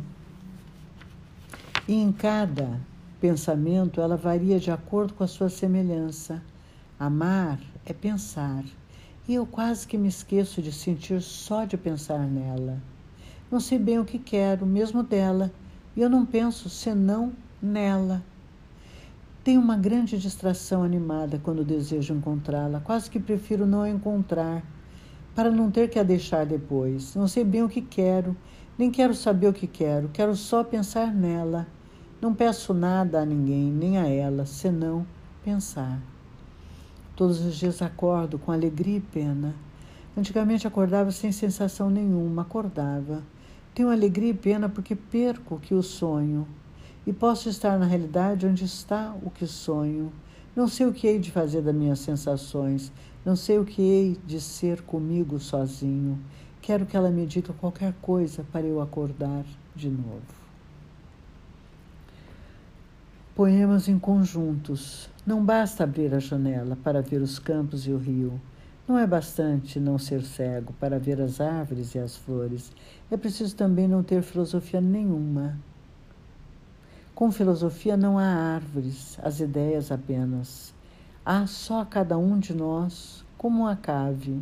E 1.87 1.95
em 1.95 2.12
cada 2.12 2.81
pensamento 3.21 4.01
ela 4.01 4.16
varia 4.16 4.59
de 4.59 4.71
acordo 4.71 5.14
com 5.14 5.25
a 5.25 5.29
sua 5.29 5.49
semelhança. 5.49 6.43
Amar 6.99 7.59
é 7.87 7.93
pensar, 7.93 8.64
e 9.27 9.35
eu 9.35 9.47
quase 9.47 9.87
que 9.87 9.99
me 9.99 10.09
esqueço 10.09 10.61
de 10.61 10.73
sentir 10.73 11.21
só 11.23 11.64
de 11.64 11.77
pensar 11.77 12.27
nela. 12.27 12.79
Não 13.51 13.61
sei 13.61 13.79
bem 13.79 13.99
o 13.99 14.05
que 14.05 14.19
quero, 14.19 14.66
mesmo 14.66 15.03
dela, 15.03 15.53
e 15.97 16.01
eu 16.01 16.11
não 16.11 16.27
penso 16.27 16.69
senão 16.69 17.33
nela. 17.62 18.23
Tenho 19.49 19.63
uma 19.63 19.79
grande 19.79 20.19
distração 20.19 20.83
animada 20.83 21.41
quando 21.43 21.65
desejo 21.65 22.13
encontrá-la, 22.13 22.81
quase 22.81 23.09
que 23.09 23.19
prefiro 23.19 23.67
não 23.67 23.81
a 23.81 23.89
encontrar, 23.89 24.63
para 25.35 25.51
não 25.51 25.71
ter 25.71 25.89
que 25.89 25.99
a 25.99 26.03
deixar 26.03 26.45
depois. 26.45 27.15
Não 27.15 27.27
sei 27.27 27.45
bem 27.45 27.63
o 27.63 27.69
que 27.71 27.81
quero, 27.81 28.37
nem 28.77 28.91
quero 28.91 29.15
saber 29.15 29.47
o 29.49 29.53
que 29.55 29.67
quero, 29.67 30.11
quero 30.13 30.37
só 30.37 30.63
pensar 30.63 31.15
nela. 31.15 31.67
Não 32.21 32.35
peço 32.35 32.75
nada 32.75 33.23
a 33.23 33.25
ninguém, 33.25 33.73
nem 33.73 33.97
a 33.97 34.07
ela, 34.07 34.45
senão 34.45 35.07
pensar. 35.43 35.99
Todos 37.17 37.41
os 37.41 37.57
dias 37.57 37.81
acordo 37.81 38.39
com 38.39 38.53
alegria 38.53 38.99
e 38.99 39.01
pena. 39.01 39.55
Antigamente 40.15 40.67
acordava 40.67 41.11
sem 41.11 41.33
sensação 41.33 41.89
nenhuma, 41.89 42.43
acordava. 42.43 43.23
Tenho 43.75 43.91
alegria 43.91 44.29
e 44.29 44.35
pena 44.35 44.69
porque 44.69 44.95
perco 44.95 45.59
que 45.59 45.73
o 45.73 45.83
sonho 45.83 46.47
e 47.09 47.13
posso 47.15 47.49
estar 47.49 47.79
na 47.79 47.87
realidade 47.87 48.47
onde 48.47 48.67
está 48.67 49.17
o 49.23 49.31
que 49.31 49.47
sonho. 49.47 50.13
Não 50.55 50.69
sei 50.69 50.85
o 50.85 50.93
que 50.93 51.07
hei 51.07 51.19
de 51.19 51.31
fazer 51.31 51.63
das 51.63 51.75
minhas 51.75 52.01
sensações, 52.01 52.93
não 53.25 53.35
sei 53.35 53.59
o 53.59 53.65
que 53.65 53.81
hei 53.81 54.19
de 54.27 54.39
ser 54.39 54.83
comigo 54.83 55.39
sozinho. 55.39 56.19
Quero 56.61 56.85
que 56.85 56.95
ela 56.95 57.11
me 57.11 57.25
diga 57.25 57.55
qualquer 57.55 57.95
coisa 58.03 58.45
para 58.53 58.67
eu 58.67 58.79
acordar 58.79 59.47
de 59.75 59.89
novo. 59.89 60.21
Poemas 63.35 63.89
em 63.89 63.99
conjuntos. 63.99 65.09
Não 65.27 65.43
basta 65.43 65.85
abrir 65.85 66.13
a 66.13 66.19
janela 66.19 66.77
para 66.77 67.01
ver 67.01 67.23
os 67.23 67.39
campos 67.39 67.87
e 67.87 67.91
o 67.91 67.97
rio. 67.97 68.39
Não 68.87 68.99
é 68.99 69.07
bastante 69.07 69.81
não 69.81 69.97
ser 69.97 70.23
cego 70.23 70.75
para 70.75 70.99
ver 70.99 71.23
as 71.23 71.41
árvores 71.41 71.95
e 71.95 71.99
as 71.99 72.17
flores. 72.17 72.71
É 73.11 73.17
preciso 73.17 73.57
também 73.57 73.89
não 73.89 74.03
ter 74.03 74.21
filosofia 74.23 74.83
nenhuma 74.83 75.59
com 77.19 77.33
filosofia 77.33 77.97
não 77.97 78.16
há 78.16 78.23
árvores, 78.23 79.19
as 79.21 79.41
ideias 79.41 79.91
apenas. 79.91 80.73
Há 81.27 81.49
só 81.49 81.85
cada 81.85 82.16
um 82.16 82.39
de 82.39 82.55
nós 82.55 83.25
como 83.37 83.62
uma 83.62 83.75
cave. 83.75 84.41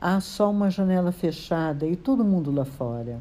Há 0.00 0.18
só 0.20 0.50
uma 0.50 0.68
janela 0.68 1.12
fechada 1.12 1.86
e 1.86 1.94
todo 1.94 2.24
mundo 2.24 2.50
lá 2.50 2.64
fora. 2.64 3.20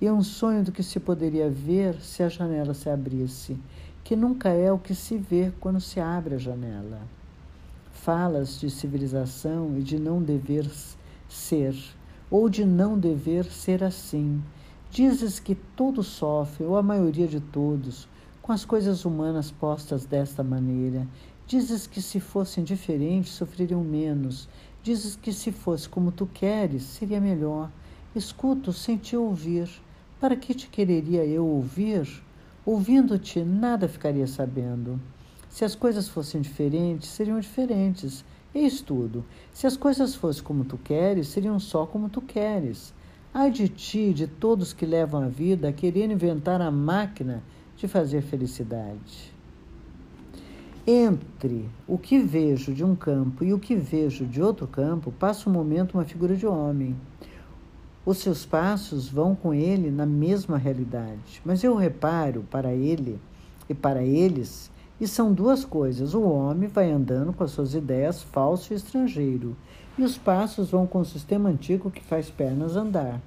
E 0.00 0.10
um 0.10 0.24
sonho 0.24 0.64
do 0.64 0.72
que 0.72 0.82
se 0.82 0.98
poderia 0.98 1.48
ver 1.48 2.00
se 2.00 2.24
a 2.24 2.28
janela 2.28 2.74
se 2.74 2.90
abrisse, 2.90 3.56
que 4.02 4.16
nunca 4.16 4.48
é 4.48 4.72
o 4.72 4.78
que 4.78 4.92
se 4.92 5.16
vê 5.16 5.52
quando 5.60 5.80
se 5.80 6.00
abre 6.00 6.34
a 6.34 6.38
janela. 6.38 7.02
Falas 7.92 8.58
de 8.58 8.70
civilização 8.70 9.78
e 9.78 9.84
de 9.84 10.00
não 10.00 10.20
dever 10.20 10.68
ser, 11.28 11.76
ou 12.28 12.48
de 12.48 12.64
não 12.64 12.98
dever 12.98 13.44
ser 13.44 13.84
assim 13.84 14.42
Dizes 14.92 15.38
que 15.38 15.54
todos 15.54 16.08
sofrem, 16.08 16.68
ou 16.68 16.76
a 16.76 16.82
maioria 16.82 17.28
de 17.28 17.38
todos, 17.38 18.08
com 18.42 18.50
as 18.50 18.64
coisas 18.64 19.04
humanas 19.04 19.48
postas 19.48 20.04
desta 20.04 20.42
maneira. 20.42 21.06
Dizes 21.46 21.86
que 21.86 22.02
se 22.02 22.18
fossem 22.18 22.64
diferentes, 22.64 23.32
sofreriam 23.32 23.84
menos. 23.84 24.48
Dizes 24.82 25.14
que 25.14 25.32
se 25.32 25.52
fosse 25.52 25.88
como 25.88 26.10
tu 26.10 26.26
queres, 26.26 26.82
seria 26.82 27.20
melhor. 27.20 27.70
Escuto 28.16 28.72
sem 28.72 28.96
te 28.96 29.16
ouvir. 29.16 29.70
Para 30.18 30.34
que 30.34 30.52
te 30.52 30.68
quereria 30.68 31.24
eu 31.24 31.46
ouvir? 31.46 32.08
Ouvindo-te, 32.66 33.44
nada 33.44 33.86
ficaria 33.86 34.26
sabendo. 34.26 35.00
Se 35.48 35.64
as 35.64 35.76
coisas 35.76 36.08
fossem 36.08 36.40
diferentes, 36.40 37.10
seriam 37.10 37.38
diferentes. 37.38 38.24
Eis 38.52 38.80
tudo. 38.80 39.24
Se 39.52 39.68
as 39.68 39.76
coisas 39.76 40.16
fossem 40.16 40.42
como 40.42 40.64
tu 40.64 40.76
queres, 40.76 41.28
seriam 41.28 41.60
só 41.60 41.86
como 41.86 42.08
tu 42.08 42.20
queres. 42.20 42.92
Ai 43.32 43.50
de 43.50 43.68
ti, 43.68 44.12
de 44.12 44.26
todos 44.26 44.72
que 44.72 44.84
levam 44.84 45.22
a 45.22 45.28
vida 45.28 45.68
a 45.68 45.72
querer 45.72 46.10
inventar 46.10 46.60
a 46.60 46.70
máquina 46.70 47.44
de 47.76 47.86
fazer 47.86 48.22
felicidade. 48.22 49.32
Entre 50.84 51.70
o 51.86 51.96
que 51.96 52.18
vejo 52.18 52.74
de 52.74 52.82
um 52.82 52.96
campo 52.96 53.44
e 53.44 53.52
o 53.52 53.58
que 53.58 53.76
vejo 53.76 54.26
de 54.26 54.42
outro 54.42 54.66
campo, 54.66 55.12
passa 55.12 55.48
um 55.48 55.52
momento 55.52 55.94
uma 55.94 56.04
figura 56.04 56.34
de 56.34 56.44
homem. 56.44 56.96
Os 58.04 58.18
seus 58.18 58.44
passos 58.44 59.08
vão 59.08 59.36
com 59.36 59.54
ele 59.54 59.92
na 59.92 60.06
mesma 60.06 60.58
realidade, 60.58 61.40
mas 61.44 61.62
eu 61.62 61.76
reparo 61.76 62.44
para 62.50 62.72
ele 62.72 63.20
e 63.68 63.74
para 63.74 64.02
eles, 64.02 64.72
e 65.00 65.06
são 65.06 65.32
duas 65.32 65.64
coisas. 65.64 66.14
O 66.14 66.22
homem 66.22 66.68
vai 66.68 66.90
andando 66.90 67.32
com 67.32 67.44
as 67.44 67.52
suas 67.52 67.74
ideias 67.74 68.22
falso 68.22 68.72
e 68.72 68.76
estrangeiro, 68.76 69.56
e 70.00 70.02
os 70.02 70.16
passos 70.16 70.70
vão 70.70 70.86
com 70.86 71.00
o 71.00 71.04
sistema 71.04 71.50
antigo 71.50 71.90
que 71.90 72.02
faz 72.02 72.30
pernas 72.30 72.74
andar. 72.74 73.20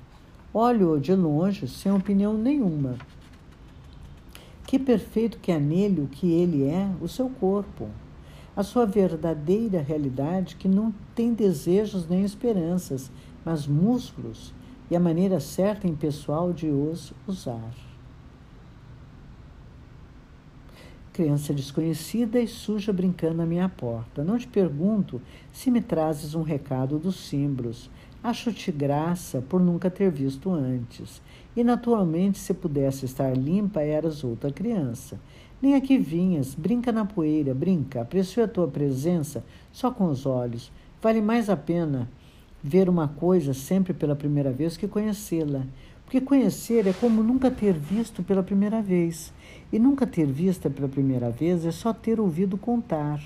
Olho-o 0.51 0.99
de 0.99 1.13
longe, 1.13 1.67
sem 1.67 1.91
opinião 1.91 2.33
nenhuma. 2.33 2.97
Que 4.65 4.79
perfeito 4.79 5.37
que 5.37 5.51
é 5.51 5.59
nele 5.59 6.01
o 6.01 6.07
que 6.07 6.31
ele 6.31 6.63
é, 6.63 6.89
o 6.99 7.07
seu 7.07 7.29
corpo, 7.29 7.87
a 8.55 8.63
sua 8.63 8.87
verdadeira 8.87 9.83
realidade 9.83 10.55
que 10.55 10.67
não 10.67 10.91
tem 11.13 11.31
desejos 11.35 12.09
nem 12.09 12.23
esperanças, 12.23 13.11
mas 13.45 13.67
músculos 13.67 14.51
e 14.89 14.95
a 14.95 14.99
maneira 14.99 15.39
certa 15.39 15.85
e 15.85 15.91
impessoal 15.91 16.51
de 16.51 16.69
os 16.69 17.13
usar. 17.27 17.92
Criança 21.13 21.53
desconhecida 21.53 22.39
e 22.39 22.47
suja 22.47 22.91
brincando 22.91 23.43
à 23.43 23.45
minha 23.45 23.69
porta. 23.69 24.23
Não 24.23 24.35
te 24.35 24.47
pergunto 24.47 25.21
se 25.51 25.69
me 25.69 25.79
trazes 25.79 26.33
um 26.33 26.41
recado 26.41 26.97
dos 26.97 27.27
símbolos. 27.27 27.87
Acho-te 28.23 28.71
graça 28.71 29.39
por 29.39 29.61
nunca 29.61 29.91
ter 29.91 30.09
visto 30.09 30.51
antes. 30.51 31.21
E 31.55 31.63
naturalmente, 31.63 32.39
se 32.39 32.51
pudesse 32.51 33.05
estar 33.05 33.37
limpa, 33.37 33.81
eras 33.81 34.23
outra 34.23 34.51
criança. 34.51 35.19
Nem 35.61 35.75
aqui 35.75 35.99
vinhas, 35.99 36.55
brinca 36.55 36.91
na 36.91 37.05
poeira, 37.05 37.53
brinca, 37.53 38.01
aprecio 38.01 38.43
a 38.43 38.47
tua 38.47 38.67
presença 38.67 39.45
só 39.71 39.91
com 39.91 40.07
os 40.07 40.25
olhos. 40.25 40.71
Vale 40.99 41.21
mais 41.21 41.47
a 41.47 41.55
pena 41.55 42.09
ver 42.63 42.89
uma 42.89 43.07
coisa 43.07 43.53
sempre 43.53 43.93
pela 43.93 44.15
primeira 44.15 44.51
vez 44.51 44.75
que 44.77 44.87
conhecê-la. 44.87 45.63
Porque 46.05 46.19
conhecer 46.19 46.87
é 46.87 46.93
como 46.93 47.21
nunca 47.21 47.51
ter 47.51 47.73
visto 47.73 48.23
pela 48.23 48.41
primeira 48.41 48.81
vez. 48.81 49.31
E 49.73 49.79
nunca 49.79 50.05
ter 50.05 50.27
visto 50.27 50.69
pela 50.69 50.87
primeira 50.87 51.31
vez 51.31 51.65
é 51.65 51.71
só 51.71 51.91
ter 51.91 52.19
ouvido 52.19 52.59
contar. 52.59 53.19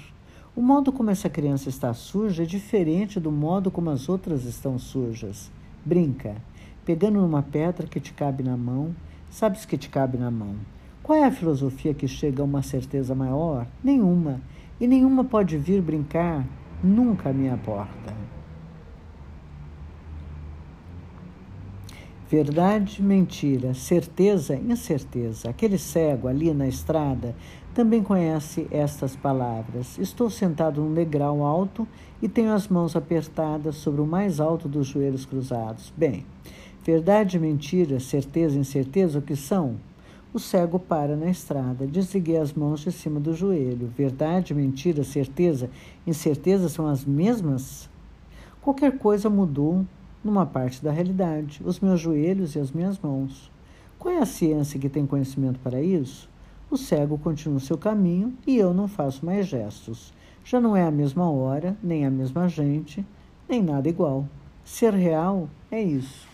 O 0.56 0.62
modo 0.62 0.94
como 0.94 1.10
essa 1.10 1.30
criança 1.30 1.68
está 1.68 1.94
suja 1.94 2.44
é 2.44 2.46
diferente 2.46 3.20
do 3.20 3.30
modo 3.30 3.70
como 3.70 3.90
as 3.90 4.08
outras 4.08 4.46
estão 4.46 4.80
sujas. 4.80 5.52
Brinca, 5.84 6.38
pegando 6.86 7.20
numa 7.20 7.44
pedra 7.44 7.86
que 7.86 8.00
te 8.00 8.14
cabe 8.14 8.44
na 8.44 8.56
mão, 8.56 8.96
sabes 9.30 9.66
que 9.66 9.78
te 9.78 9.90
cabe 9.90 10.18
na 10.18 10.32
mão. 10.32 10.56
Qual 11.04 11.20
é 11.20 11.26
a 11.26 11.32
filosofia 11.32 11.94
que 11.94 12.08
chega 12.08 12.42
a 12.42 12.46
uma 12.46 12.64
certeza 12.64 13.14
maior? 13.14 13.68
Nenhuma. 13.84 14.40
E 14.80 14.88
nenhuma 14.88 15.26
pode 15.26 15.58
vir 15.58 15.82
brincar 15.82 16.48
nunca 16.82 17.30
à 17.30 17.34
minha 17.34 17.58
porta. 17.58 18.16
Verdade, 22.30 23.02
mentira, 23.02 23.74
certeza, 23.74 24.54
incerteza. 24.54 25.50
Aquele 25.50 25.78
cego 25.78 26.28
ali 26.28 26.54
na 26.54 26.68
estrada 26.68 27.34
também 27.74 28.04
conhece 28.04 28.68
estas 28.70 29.16
palavras. 29.16 29.98
Estou 29.98 30.30
sentado 30.30 30.82
num 30.82 30.94
degrau 30.94 31.42
alto 31.42 31.88
e 32.22 32.28
tenho 32.28 32.52
as 32.52 32.68
mãos 32.68 32.98
apertadas 32.98 33.78
sobre 33.78 34.02
o 34.02 34.06
mais 34.06 34.42
alto 34.42 34.68
dos 34.68 34.88
joelhos 34.88 35.26
cruzados. 35.26 35.94
Bem, 35.96 36.26
verdade, 36.84 37.40
mentira, 37.40 37.98
certeza, 37.98 38.60
incerteza, 38.60 39.20
o 39.20 39.22
que 39.22 39.38
são? 39.38 39.78
O 40.34 40.40
cego 40.40 40.78
para 40.78 41.16
na 41.16 41.30
estrada. 41.30 41.88
Desliguei 41.88 42.36
as 42.36 42.52
mãos 42.52 42.82
de 42.82 42.92
cima 42.92 43.22
do 43.22 43.34
joelho. 43.34 43.90
Verdade, 43.98 44.54
mentira, 44.54 45.02
certeza, 45.06 45.70
incerteza 46.06 46.68
são 46.68 46.88
as 46.88 47.06
mesmas? 47.06 47.90
Qualquer 48.62 48.98
coisa 48.98 49.30
mudou 49.30 49.86
numa 50.28 50.46
parte 50.46 50.84
da 50.84 50.92
realidade, 50.92 51.62
os 51.66 51.80
meus 51.80 52.00
joelhos 52.00 52.56
e 52.56 52.60
as 52.60 52.72
minhas 52.72 53.00
mãos. 53.00 53.52
Qual 53.98 54.14
é 54.14 54.20
a 54.20 54.26
ciência 54.26 54.80
que 54.80 54.90
tem 54.90 55.08
conhecimento 55.08 55.60
para 55.60 55.82
isso? 55.82 56.30
O 56.70 56.78
cego 56.78 57.18
continua 57.18 57.58
o 57.58 57.62
seu 57.62 57.78
caminho 57.78 58.36
e 58.46 58.58
eu 58.58 58.74
não 58.74 58.88
faço 58.88 59.26
mais 59.26 59.48
gestos. 59.48 60.14
Já 60.46 60.60
não 60.62 60.76
é 60.76 60.84
a 60.84 60.92
mesma 60.92 61.30
hora, 61.32 61.76
nem 61.82 62.06
a 62.06 62.12
mesma 62.12 62.48
gente, 62.48 63.04
nem 63.50 63.64
nada 63.64 63.90
igual. 63.90 64.28
Ser 64.64 64.94
real 64.94 65.50
é 65.72 65.82
isso. 65.82 66.28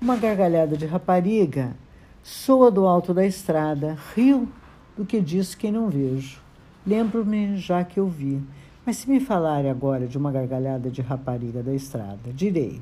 Uma 0.00 0.16
gargalhada 0.16 0.76
de 0.76 0.86
rapariga 0.86 1.76
Soa 2.22 2.70
do 2.70 2.86
alto 2.86 3.14
da 3.14 3.24
estrada, 3.24 3.96
rio 4.14 4.46
do 4.94 5.06
que 5.06 5.20
diz 5.22 5.54
quem 5.54 5.72
não 5.72 5.88
vejo. 5.88 6.38
Lembro-me 6.86 7.56
já 7.56 7.82
que 7.82 7.98
eu 7.98 8.06
vi, 8.06 8.42
mas 8.84 8.96
se 8.96 9.10
me 9.10 9.20
falarem 9.20 9.70
agora 9.70 10.06
de 10.06 10.16
uma 10.16 10.32
gargalhada 10.32 10.90
de 10.90 11.02
rapariga 11.02 11.62
da 11.62 11.74
estrada, 11.74 12.32
direi: 12.34 12.80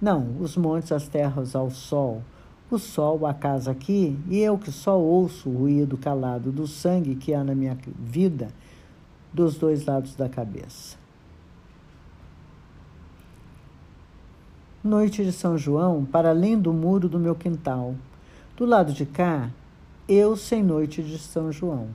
não, 0.00 0.36
os 0.40 0.56
montes, 0.56 0.92
as 0.92 1.08
terras 1.08 1.56
ao 1.56 1.70
sol, 1.70 2.22
o 2.70 2.78
sol, 2.78 3.26
a 3.26 3.32
casa 3.32 3.70
aqui, 3.70 4.18
e 4.28 4.38
eu 4.38 4.58
que 4.58 4.70
só 4.70 4.98
ouço 4.98 5.48
o 5.48 5.56
ruído 5.56 5.96
calado 5.96 6.52
do 6.52 6.66
sangue 6.66 7.14
que 7.14 7.32
há 7.32 7.42
na 7.42 7.54
minha 7.54 7.78
vida 7.98 8.48
dos 9.32 9.56
dois 9.56 9.86
lados 9.86 10.14
da 10.14 10.28
cabeça. 10.28 10.96
Noite 14.82 15.24
de 15.24 15.32
São 15.32 15.56
João, 15.56 16.04
para 16.04 16.30
além 16.30 16.58
do 16.58 16.72
muro 16.72 17.08
do 17.08 17.18
meu 17.18 17.34
quintal. 17.34 17.94
Do 18.56 18.64
lado 18.64 18.92
de 18.92 19.04
cá, 19.04 19.50
eu 20.08 20.36
sem 20.36 20.62
noite 20.62 21.02
de 21.02 21.18
São 21.18 21.50
João. 21.50 21.88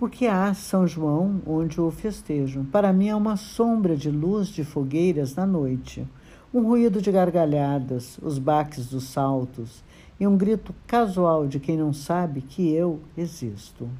Porque 0.00 0.26
há 0.26 0.54
São 0.54 0.86
João 0.86 1.42
onde 1.46 1.78
o 1.78 1.90
festejo. 1.90 2.64
Para 2.72 2.90
mim 2.90 3.08
é 3.08 3.14
uma 3.14 3.36
sombra 3.36 3.94
de 3.94 4.10
luz 4.10 4.48
de 4.48 4.64
fogueiras 4.64 5.34
na 5.34 5.44
noite 5.44 6.08
um 6.54 6.62
ruído 6.62 7.02
de 7.02 7.12
gargalhadas, 7.12 8.18
os 8.22 8.38
baques 8.38 8.86
dos 8.86 9.04
saltos 9.04 9.84
e 10.18 10.26
um 10.26 10.38
grito 10.38 10.74
casual 10.86 11.46
de 11.46 11.60
quem 11.60 11.76
não 11.76 11.92
sabe 11.92 12.40
que 12.40 12.72
eu 12.72 12.98
existo. 13.14 13.90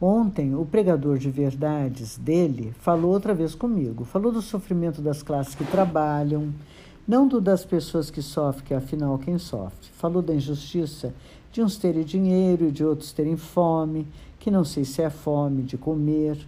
Ontem, 0.00 0.54
o 0.54 0.64
pregador 0.64 1.18
de 1.18 1.28
verdades 1.28 2.16
dele 2.16 2.72
falou 2.78 3.10
outra 3.10 3.34
vez 3.34 3.56
comigo. 3.56 4.04
Falou 4.04 4.30
do 4.30 4.40
sofrimento 4.40 5.02
das 5.02 5.24
classes 5.24 5.56
que 5.56 5.64
trabalham, 5.64 6.54
não 7.06 7.26
do 7.26 7.40
das 7.40 7.64
pessoas 7.64 8.12
que 8.12 8.22
sofrem, 8.22 8.64
que 8.64 8.74
afinal 8.74 9.18
quem 9.18 9.38
sofre. 9.38 9.90
Falou 9.94 10.22
da 10.22 10.32
injustiça 10.32 11.12
de 11.52 11.62
uns 11.62 11.76
terem 11.76 12.04
dinheiro 12.04 12.68
e 12.68 12.70
de 12.70 12.84
outros 12.84 13.12
terem 13.12 13.36
fome, 13.36 14.06
que 14.38 14.50
não 14.50 14.64
sei 14.64 14.84
se 14.84 15.02
é 15.02 15.10
fome 15.10 15.62
de 15.62 15.76
comer 15.76 16.38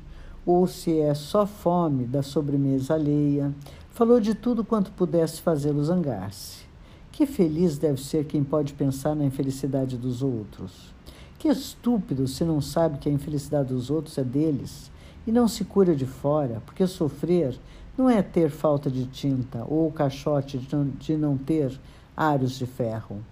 ou 0.46 0.66
se 0.66 0.98
é 1.00 1.14
só 1.14 1.46
fome 1.46 2.04
da 2.04 2.22
sobremesa 2.22 2.94
alheia. 2.94 3.52
Falou 3.90 4.20
de 4.20 4.34
tudo 4.34 4.64
quanto 4.64 4.90
pudesse 4.92 5.40
fazê-lo 5.40 5.84
zangar-se. 5.84 6.62
Que 7.10 7.26
feliz 7.26 7.76
deve 7.76 8.00
ser 8.00 8.24
quem 8.24 8.42
pode 8.42 8.72
pensar 8.72 9.14
na 9.14 9.24
infelicidade 9.24 9.96
dos 9.96 10.22
outros. 10.22 10.92
Que 11.38 11.48
estúpido 11.48 12.26
se 12.26 12.44
não 12.44 12.60
sabe 12.60 12.98
que 12.98 13.08
a 13.08 13.12
infelicidade 13.12 13.68
dos 13.68 13.90
outros 13.90 14.16
é 14.16 14.24
deles 14.24 14.90
e 15.26 15.32
não 15.32 15.46
se 15.46 15.64
cura 15.64 15.94
de 15.94 16.06
fora, 16.06 16.62
porque 16.64 16.86
sofrer 16.86 17.58
não 17.96 18.08
é 18.08 18.22
ter 18.22 18.50
falta 18.50 18.90
de 18.90 19.06
tinta 19.06 19.64
ou 19.68 19.88
o 19.88 19.92
caixote 19.92 20.58
de 20.58 21.16
não 21.16 21.36
ter 21.36 21.78
aros 22.16 22.58
de 22.58 22.66
ferro. 22.66 23.22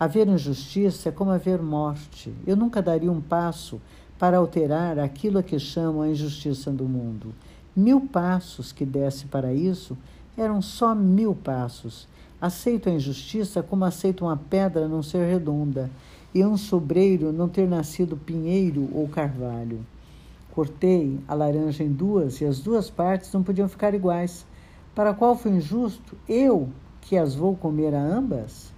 Haver 0.00 0.28
injustiça 0.28 1.08
é 1.08 1.12
como 1.12 1.32
haver 1.32 1.60
morte. 1.60 2.32
Eu 2.46 2.56
nunca 2.56 2.80
daria 2.80 3.10
um 3.10 3.20
passo 3.20 3.80
para 4.16 4.38
alterar 4.38 4.96
aquilo 4.96 5.40
a 5.40 5.42
que 5.42 5.58
chamam 5.58 6.02
a 6.02 6.08
injustiça 6.08 6.70
do 6.70 6.84
mundo. 6.84 7.34
Mil 7.74 8.02
passos 8.02 8.70
que 8.70 8.86
desse 8.86 9.26
para 9.26 9.52
isso 9.52 9.98
eram 10.36 10.62
só 10.62 10.94
mil 10.94 11.34
passos. 11.34 12.06
Aceito 12.40 12.88
a 12.88 12.92
injustiça 12.92 13.60
como 13.60 13.84
aceito 13.84 14.24
uma 14.24 14.36
pedra 14.36 14.86
não 14.86 15.02
ser 15.02 15.28
redonda 15.28 15.90
e 16.32 16.44
um 16.44 16.56
sobreiro 16.56 17.32
não 17.32 17.48
ter 17.48 17.66
nascido 17.66 18.16
pinheiro 18.16 18.88
ou 18.94 19.08
carvalho. 19.08 19.84
Cortei 20.52 21.18
a 21.26 21.34
laranja 21.34 21.82
em 21.82 21.90
duas 21.90 22.40
e 22.40 22.44
as 22.44 22.60
duas 22.60 22.88
partes 22.88 23.32
não 23.32 23.42
podiam 23.42 23.68
ficar 23.68 23.94
iguais. 23.94 24.46
Para 24.94 25.12
qual 25.12 25.36
foi 25.36 25.52
injusto? 25.52 26.16
Eu, 26.28 26.68
que 27.00 27.16
as 27.16 27.34
vou 27.34 27.56
comer 27.56 27.92
a 27.94 28.00
ambas? 28.00 28.77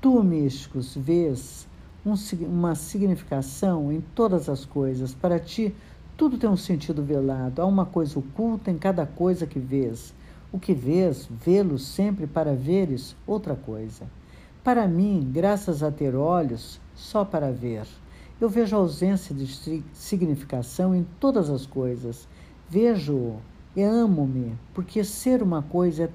Tu, 0.00 0.22
místicos, 0.22 0.96
vês 0.96 1.68
um, 2.06 2.14
uma 2.46 2.74
significação 2.74 3.92
em 3.92 4.00
todas 4.14 4.48
as 4.48 4.64
coisas. 4.64 5.14
Para 5.14 5.38
ti, 5.38 5.74
tudo 6.16 6.38
tem 6.38 6.48
um 6.48 6.56
sentido 6.56 7.02
velado. 7.02 7.60
Há 7.60 7.66
uma 7.66 7.84
coisa 7.84 8.18
oculta 8.18 8.70
em 8.70 8.78
cada 8.78 9.04
coisa 9.04 9.46
que 9.46 9.58
vês. 9.58 10.14
O 10.52 10.58
que 10.58 10.72
vês, 10.72 11.28
vê-lo 11.30 11.78
sempre 11.78 12.26
para 12.26 12.54
veres 12.54 13.14
outra 13.26 13.54
coisa. 13.54 14.06
Para 14.64 14.88
mim, 14.88 15.30
graças 15.32 15.82
a 15.82 15.90
ter 15.90 16.14
olhos, 16.14 16.80
só 16.94 17.24
para 17.24 17.52
ver. 17.52 17.86
Eu 18.40 18.48
vejo 18.48 18.76
ausência 18.76 19.34
de 19.34 19.46
significação 19.92 20.94
em 20.94 21.06
todas 21.18 21.50
as 21.50 21.66
coisas. 21.66 22.26
Vejo 22.68 23.36
e 23.76 23.82
amo-me, 23.82 24.58
porque 24.74 25.04
ser 25.04 25.42
uma 25.42 25.62
coisa 25.62 26.04
é 26.04 26.10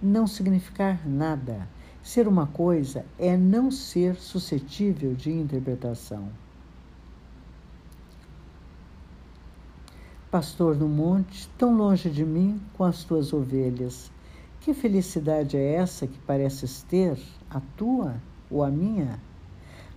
não 0.00 0.26
significar 0.26 1.06
nada. 1.08 1.68
Ser 2.08 2.26
uma 2.26 2.46
coisa 2.46 3.04
é 3.18 3.36
não 3.36 3.70
ser 3.70 4.14
suscetível 4.14 5.12
de 5.12 5.30
interpretação. 5.30 6.30
Pastor 10.30 10.74
no 10.74 10.88
monte, 10.88 11.46
tão 11.58 11.76
longe 11.76 12.08
de 12.08 12.24
mim 12.24 12.58
com 12.72 12.84
as 12.84 13.04
tuas 13.04 13.34
ovelhas. 13.34 14.10
Que 14.58 14.72
felicidade 14.72 15.58
é 15.58 15.74
essa 15.74 16.06
que 16.06 16.18
pareces 16.20 16.82
ter, 16.82 17.20
a 17.50 17.60
tua 17.76 18.16
ou 18.50 18.64
a 18.64 18.70
minha? 18.70 19.20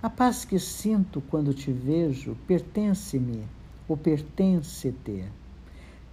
A 0.03 0.09
paz 0.09 0.43
que 0.43 0.59
sinto 0.59 1.21
quando 1.29 1.53
te 1.53 1.71
vejo 1.71 2.35
pertence-me 2.45 3.47
ou 3.87 3.95
pertence-te. 3.95 5.23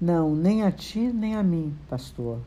Não, 0.01 0.37
nem 0.37 0.63
a 0.63 0.71
ti 0.71 1.13
nem 1.13 1.35
a 1.35 1.43
mim, 1.43 1.77
pastor. 1.91 2.39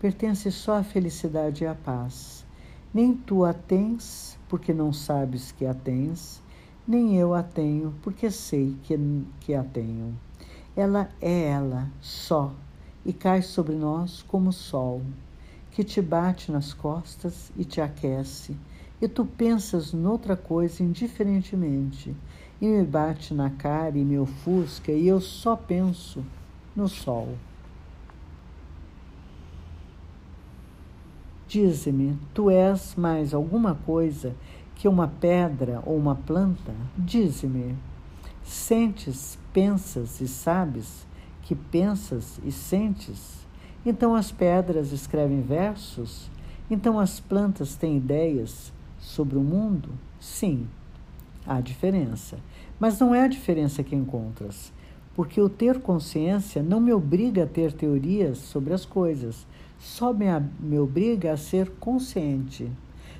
Pertence 0.00 0.50
só 0.50 0.78
a 0.78 0.82
felicidade 0.82 1.62
e 1.62 1.68
a 1.68 1.74
paz. 1.76 2.45
Nem 2.94 3.14
tu 3.14 3.44
a 3.44 3.52
tens, 3.52 4.38
porque 4.48 4.72
não 4.72 4.92
sabes 4.92 5.52
que 5.52 5.66
a 5.66 5.74
tens, 5.74 6.42
nem 6.86 7.16
eu 7.16 7.34
a 7.34 7.42
tenho, 7.42 7.94
porque 8.02 8.30
sei 8.30 8.76
que, 8.82 8.98
que 9.40 9.54
a 9.54 9.62
tenho. 9.64 10.16
Ela 10.76 11.10
é 11.20 11.48
ela, 11.48 11.90
só, 12.00 12.52
e 13.04 13.12
cai 13.12 13.42
sobre 13.42 13.74
nós 13.74 14.22
como 14.22 14.50
o 14.50 14.52
sol, 14.52 15.02
que 15.70 15.84
te 15.84 16.00
bate 16.00 16.50
nas 16.50 16.72
costas 16.72 17.50
e 17.56 17.64
te 17.64 17.80
aquece, 17.80 18.56
e 19.00 19.08
tu 19.08 19.26
pensas 19.26 19.92
noutra 19.92 20.36
coisa 20.36 20.82
indiferentemente, 20.82 22.14
e 22.60 22.66
me 22.66 22.84
bate 22.84 23.34
na 23.34 23.50
cara 23.50 23.98
e 23.98 24.04
me 24.04 24.18
ofusca, 24.18 24.92
e 24.92 25.06
eu 25.06 25.20
só 25.20 25.54
penso 25.56 26.24
no 26.74 26.88
sol. 26.88 27.36
Dize-me, 31.56 32.18
tu 32.34 32.50
és 32.50 32.94
mais 32.96 33.32
alguma 33.32 33.74
coisa 33.74 34.36
que 34.74 34.86
uma 34.86 35.08
pedra 35.08 35.82
ou 35.86 35.96
uma 35.96 36.14
planta? 36.14 36.74
Dize-me. 36.98 37.74
Sentes, 38.44 39.38
pensas 39.54 40.20
e 40.20 40.28
sabes 40.28 41.06
que 41.40 41.54
pensas 41.54 42.38
e 42.44 42.52
sentes? 42.52 43.46
Então 43.86 44.14
as 44.14 44.30
pedras 44.30 44.92
escrevem 44.92 45.40
versos? 45.40 46.30
Então 46.70 47.00
as 47.00 47.20
plantas 47.20 47.74
têm 47.74 47.96
ideias 47.96 48.70
sobre 48.98 49.38
o 49.38 49.42
mundo? 49.42 49.88
Sim, 50.20 50.68
há 51.46 51.58
diferença. 51.62 52.36
Mas 52.78 53.00
não 53.00 53.14
é 53.14 53.22
a 53.22 53.28
diferença 53.28 53.82
que 53.82 53.96
encontras, 53.96 54.70
porque 55.14 55.40
o 55.40 55.48
ter 55.48 55.80
consciência 55.80 56.62
não 56.62 56.80
me 56.80 56.92
obriga 56.92 57.44
a 57.44 57.46
ter 57.46 57.72
teorias 57.72 58.36
sobre 58.36 58.74
as 58.74 58.84
coisas, 58.84 59.46
só 59.78 60.12
me, 60.12 60.26
me 60.60 60.78
obriga 60.78 61.32
a 61.32 61.36
ser 61.36 61.70
consciente. 61.78 62.70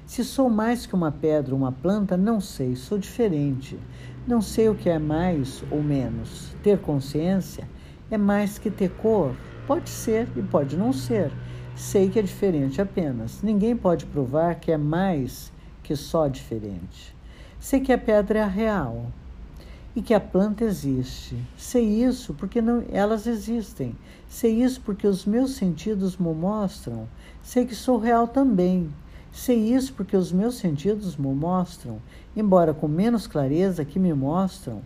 Se 0.07 0.25
sou 0.25 0.49
mais 0.49 0.87
que 0.87 0.95
uma 0.95 1.11
pedra 1.11 1.55
ou 1.55 1.61
uma 1.61 1.73
planta, 1.73 2.17
não 2.17 2.41
sei, 2.41 2.77
sou 2.77 2.97
diferente. 2.97 3.79
Não 4.27 4.41
sei 4.41 4.69
o 4.69 4.75
que 4.75 4.89
é 4.89 4.99
mais 4.99 5.65
ou 5.71 5.83
menos. 5.83 6.55
Ter 6.63 6.79
consciência 6.79 7.69
é 8.11 8.17
mais 8.17 8.59
que 8.59 8.71
ter 8.71 8.91
cor. 8.91 9.35
Pode 9.67 9.91
ser 9.91 10.29
e 10.37 10.43
pode 10.43 10.77
não 10.77 10.93
ser. 10.93 11.33
Sei 11.75 12.09
que 12.09 12.19
é 12.19 12.23
diferente 12.23 12.81
apenas. 12.81 13.43
Ninguém 13.43 13.77
pode 13.77 14.07
provar 14.07 14.57
que 14.57 14.71
é 14.71 14.79
mais 14.79 15.53
que 15.83 15.95
só 15.97 16.29
diferente. 16.29 17.15
Sei 17.59 17.81
que 17.81 17.93
a 17.93 17.99
pedra 17.99 18.41
é 18.41 18.47
real 18.47 19.07
e 19.97 20.03
que 20.03 20.13
a 20.13 20.21
planta 20.21 20.63
existe. 20.63 21.35
Sei 21.57 22.05
isso 22.05 22.35
porque 22.35 22.61
não, 22.61 22.85
elas 22.93 23.27
existem. 23.27 23.97
Sei 24.29 24.63
isso 24.63 24.83
porque 24.83 25.07
os 25.07 25.25
meus 25.25 25.53
sentidos 25.53 26.19
me 26.19 26.35
mostram. 26.35 27.09
Sei 27.43 27.65
que 27.65 27.75
sou 27.75 27.99
real 27.99 28.29
também. 28.29 28.93
Sei 29.33 29.57
isso 29.75 29.95
porque 29.95 30.15
os 30.15 30.31
meus 30.31 30.57
sentidos 30.57 31.17
me 31.17 31.35
mostram, 31.35 31.99
embora 32.35 32.75
com 32.75 32.87
menos 32.87 33.27
clareza 33.27 33.85
que 33.85 33.99
me 33.99 34.13
mostram 34.13 34.83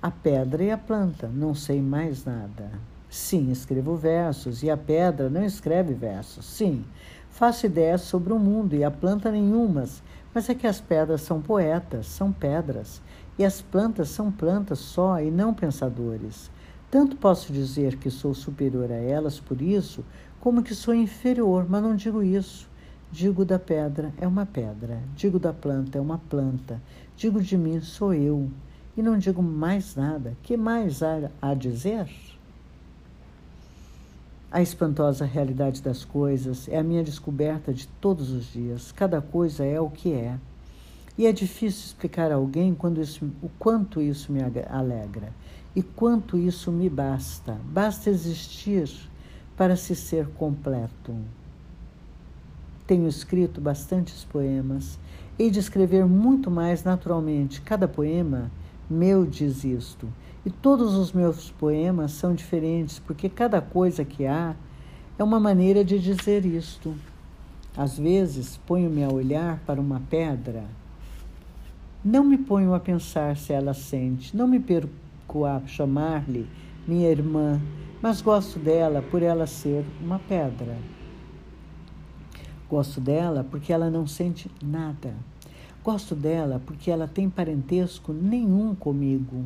a 0.00 0.10
pedra 0.10 0.62
e 0.62 0.70
a 0.70 0.78
planta. 0.78 1.26
Não 1.26 1.52
sei 1.52 1.82
mais 1.82 2.24
nada. 2.24 2.70
Sim, 3.10 3.50
escrevo 3.50 3.96
versos 3.96 4.62
e 4.62 4.70
a 4.70 4.76
pedra 4.76 5.28
não 5.28 5.44
escreve 5.44 5.94
versos. 5.94 6.44
Sim, 6.44 6.84
faço 7.30 7.66
ideias 7.66 8.02
sobre 8.02 8.32
o 8.32 8.38
mundo 8.38 8.76
e 8.76 8.84
a 8.84 8.90
planta 8.90 9.32
nenhumas, 9.32 10.02
mas 10.32 10.48
é 10.48 10.54
que 10.54 10.66
as 10.66 10.80
pedras 10.80 11.22
são 11.22 11.40
poetas, 11.40 12.06
são 12.06 12.30
pedras, 12.30 13.00
e 13.38 13.44
as 13.44 13.60
plantas 13.62 14.08
são 14.08 14.32
plantas 14.32 14.78
só 14.80 15.20
e 15.20 15.30
não 15.30 15.54
pensadores. 15.54 16.50
Tanto 16.90 17.16
posso 17.16 17.52
dizer 17.52 17.96
que 17.96 18.10
sou 18.10 18.34
superior 18.34 18.90
a 18.90 18.96
elas 18.96 19.38
por 19.38 19.62
isso, 19.62 20.04
como 20.40 20.62
que 20.62 20.74
sou 20.74 20.94
inferior, 20.94 21.66
mas 21.68 21.82
não 21.82 21.94
digo 21.94 22.22
isso. 22.22 22.68
Digo 23.10 23.44
da 23.44 23.58
pedra, 23.58 24.12
é 24.18 24.26
uma 24.26 24.44
pedra. 24.44 25.00
Digo 25.14 25.38
da 25.38 25.52
planta, 25.52 25.98
é 25.98 26.00
uma 26.00 26.18
planta. 26.18 26.80
Digo 27.16 27.40
de 27.40 27.56
mim, 27.56 27.80
sou 27.80 28.12
eu. 28.12 28.50
E 28.96 29.02
não 29.02 29.16
digo 29.16 29.42
mais 29.42 29.94
nada. 29.94 30.36
Que 30.42 30.56
mais 30.56 31.02
há 31.02 31.30
a 31.40 31.54
dizer? 31.54 32.08
A 34.50 34.62
espantosa 34.62 35.24
realidade 35.24 35.82
das 35.82 36.04
coisas 36.04 36.68
é 36.68 36.78
a 36.78 36.82
minha 36.82 37.04
descoberta 37.04 37.72
de 37.72 37.86
todos 37.86 38.30
os 38.30 38.46
dias. 38.52 38.92
Cada 38.92 39.20
coisa 39.20 39.64
é 39.64 39.78
o 39.80 39.90
que 39.90 40.12
é. 40.12 40.38
E 41.18 41.26
é 41.26 41.32
difícil 41.32 41.86
explicar 41.86 42.30
a 42.30 42.36
alguém 42.36 42.76
quando 42.76 43.02
isso, 43.02 43.28
o 43.42 43.48
quanto 43.58 44.00
isso 44.00 44.32
me 44.32 44.38
alegra 44.70 45.32
e 45.74 45.82
quanto 45.82 46.38
isso 46.38 46.70
me 46.70 46.88
basta. 46.88 47.58
Basta 47.64 48.08
existir 48.08 48.88
para 49.56 49.74
se 49.74 49.96
ser 49.96 50.28
completo. 50.28 51.16
Tenho 52.86 53.08
escrito 53.08 53.60
bastantes 53.60 54.22
poemas. 54.22 54.96
Hei 55.36 55.50
de 55.50 55.58
escrever 55.58 56.06
muito 56.06 56.52
mais 56.52 56.84
naturalmente. 56.84 57.60
Cada 57.62 57.88
poema 57.88 58.48
meu 58.88 59.26
diz 59.26 59.64
isto. 59.64 60.08
E 60.46 60.50
todos 60.50 60.94
os 60.94 61.12
meus 61.12 61.50
poemas 61.50 62.12
são 62.12 62.32
diferentes, 62.32 63.00
porque 63.00 63.28
cada 63.28 63.60
coisa 63.60 64.04
que 64.04 64.24
há 64.24 64.54
é 65.18 65.24
uma 65.24 65.40
maneira 65.40 65.84
de 65.84 65.98
dizer 65.98 66.46
isto. 66.46 66.94
Às 67.76 67.98
vezes 67.98 68.56
ponho-me 68.66 69.02
a 69.02 69.08
olhar 69.08 69.58
para 69.66 69.80
uma 69.80 70.00
pedra. 70.08 70.64
Não 72.10 72.24
me 72.24 72.38
ponho 72.38 72.72
a 72.72 72.80
pensar 72.80 73.36
se 73.36 73.52
ela 73.52 73.74
sente, 73.74 74.34
não 74.34 74.48
me 74.48 74.58
perco 74.58 75.44
a 75.44 75.60
chamar-lhe 75.66 76.48
minha 76.86 77.10
irmã, 77.10 77.60
mas 78.00 78.22
gosto 78.22 78.58
dela 78.58 79.02
por 79.10 79.22
ela 79.22 79.46
ser 79.46 79.84
uma 80.00 80.18
pedra. 80.18 80.78
Gosto 82.66 82.98
dela 82.98 83.46
porque 83.50 83.74
ela 83.74 83.90
não 83.90 84.06
sente 84.06 84.50
nada. 84.64 85.12
Gosto 85.84 86.14
dela 86.14 86.62
porque 86.64 86.90
ela 86.90 87.06
tem 87.06 87.28
parentesco 87.28 88.10
nenhum 88.10 88.74
comigo. 88.74 89.44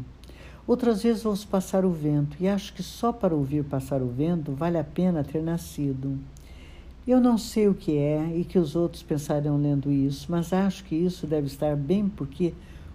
Outras 0.64 1.02
vezes 1.02 1.26
ouço 1.26 1.48
passar 1.48 1.84
o 1.84 1.90
vento 1.90 2.36
e 2.38 2.46
acho 2.46 2.74
que 2.74 2.82
só 2.84 3.12
para 3.12 3.34
ouvir 3.34 3.64
passar 3.64 4.00
o 4.00 4.06
vento 4.06 4.52
vale 4.52 4.78
a 4.78 4.84
pena 4.84 5.24
ter 5.24 5.42
nascido. 5.42 6.16
Eu 7.04 7.20
não 7.20 7.36
sei 7.36 7.66
o 7.66 7.74
que 7.74 7.98
é 7.98 8.32
e 8.36 8.44
que 8.44 8.56
os 8.56 8.76
outros 8.76 9.02
pensarão 9.02 9.56
lendo 9.56 9.90
isso, 9.90 10.30
mas 10.30 10.52
acho 10.52 10.84
que 10.84 10.94
isso 10.94 11.26
deve 11.26 11.48
estar 11.48 11.74
bem 11.74 12.08
porque 12.08 12.54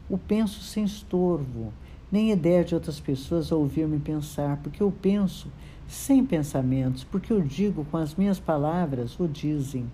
o 0.09 0.17
penso 0.17 0.61
sem 0.61 0.85
estorvo, 0.85 1.73
nem 2.09 2.31
ideia 2.31 2.63
de 2.63 2.73
outras 2.73 3.01
pessoas 3.01 3.51
ouvir-me 3.51 3.99
pensar, 3.99 4.57
porque 4.63 4.81
eu 4.81 4.93
penso 5.01 5.49
sem 5.89 6.25
pensamentos, 6.25 7.03
porque 7.03 7.33
eu 7.33 7.41
digo 7.41 7.83
com 7.91 7.97
as 7.97 8.15
minhas 8.15 8.39
palavras 8.39 9.19
o 9.19 9.27
dizem. 9.27 9.85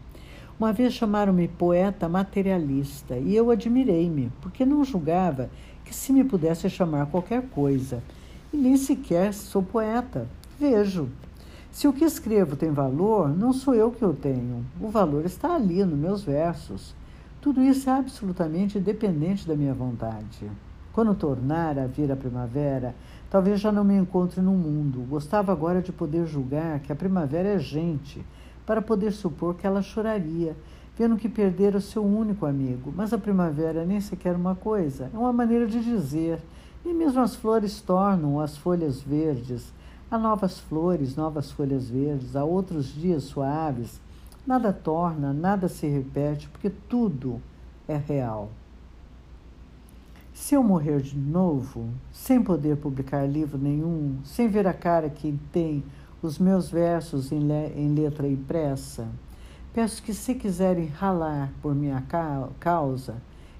Uma 0.60 0.72
vez 0.72 0.94
chamaram-me 0.94 1.48
poeta 1.48 2.08
materialista 2.08 3.18
e 3.18 3.36
eu 3.36 3.50
admirei-me, 3.50 4.32
porque 4.42 4.64
não 4.64 4.86
julgava 4.86 5.50
que 5.84 5.94
se 5.94 6.14
me 6.14 6.24
pudesse 6.24 6.70
chamar 6.70 7.08
qualquer 7.08 7.42
coisa. 7.50 8.04
E 8.54 8.58
nem 8.58 8.78
sequer 8.78 9.34
sou 9.34 9.64
poeta. 9.64 10.28
Vejo. 10.60 11.10
Se 11.74 11.88
o 11.88 11.92
que 11.92 12.06
escrevo 12.06 12.56
tem 12.56 12.70
valor, 12.70 13.28
não 13.36 13.52
sou 13.52 13.74
eu 13.74 13.90
que 13.90 14.06
o 14.06 14.14
tenho. 14.14 14.64
O 14.80 14.90
valor 14.90 15.26
está 15.26 15.56
ali, 15.56 15.84
nos 15.84 15.98
meus 15.98 16.24
versos. 16.24 16.94
Tudo 17.42 17.64
isso 17.64 17.90
é 17.90 17.94
absolutamente 17.94 18.80
dependente 18.80 19.48
da 19.48 19.56
minha 19.56 19.74
vontade. 19.74 20.52
Quando 20.94 21.16
tornar 21.16 21.80
a 21.80 21.88
vir 21.88 22.12
a 22.12 22.16
primavera, 22.16 22.94
talvez 23.28 23.60
já 23.60 23.72
não 23.72 23.84
me 23.84 23.96
encontre 23.96 24.40
no 24.40 24.52
mundo. 24.52 25.04
Gostava 25.10 25.52
agora 25.52 25.82
de 25.82 25.92
poder 25.92 26.28
julgar 26.28 26.80
que 26.80 26.92
a 26.92 26.96
primavera 26.96 27.50
é 27.50 27.58
gente 27.58 28.24
para 28.68 28.80
poder 28.80 29.12
supor 29.12 29.56
que 29.56 29.66
ela 29.66 29.82
choraria, 29.82 30.56
vendo 30.96 31.18
que 31.18 31.28
perdera 31.28 31.80
o 31.80 31.82
seu 31.82 32.06
único 32.06 32.46
amigo. 32.46 32.94
Mas 32.96 33.14
a 33.14 33.18
primavera 33.18 33.84
nem 33.84 34.00
sequer 34.00 34.36
uma 34.36 34.54
coisa, 34.54 35.10
é 35.12 35.18
uma 35.18 35.34
maneira 35.34 35.66
de 35.66 35.84
dizer. 35.84 36.38
E 36.86 36.94
mesmo 36.94 37.20
as 37.20 37.36
flores 37.36 37.82
tornam 37.82 38.40
as 38.40 38.56
folhas 38.56 39.02
verdes. 39.02 39.74
Há 40.14 40.18
novas 40.20 40.60
flores, 40.60 41.16
novas 41.16 41.50
folhas 41.50 41.90
verdes, 41.90 42.36
há 42.36 42.44
outros 42.44 42.94
dias 42.94 43.24
suaves. 43.24 44.00
Nada 44.46 44.72
torna, 44.72 45.34
nada 45.34 45.68
se 45.68 45.88
repete, 45.88 46.48
porque 46.50 46.70
tudo 46.70 47.42
é 47.88 47.98
real. 47.98 48.52
Se 50.32 50.54
eu 50.54 50.62
morrer 50.62 51.02
de 51.02 51.18
novo, 51.18 51.90
sem 52.12 52.44
poder 52.44 52.78
publicar 52.78 53.26
livro 53.26 53.58
nenhum, 53.58 54.20
sem 54.24 54.48
ver 54.48 54.68
a 54.68 54.74
cara 54.76 55.10
que 55.10 55.36
tem 55.52 55.84
os 56.22 56.38
meus 56.38 56.70
versos 56.70 57.32
em, 57.32 57.40
le 57.40 57.74
em 57.76 57.96
letra 57.96 58.28
impressa. 58.28 59.08
Peço 59.74 60.04
que, 60.04 60.14
se 60.14 60.36
quiserem 60.36 60.90
ralar 60.90 61.52
por 61.60 61.74
minha 61.74 62.04
causa, 62.60 63.16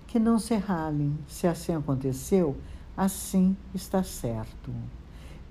que 0.06 0.20
não 0.20 0.38
se 0.38 0.54
ralem. 0.54 1.18
Se 1.28 1.48
assim 1.48 1.74
aconteceu, 1.74 2.56
assim 2.96 3.58
está 3.74 4.04
certo. 4.04 4.72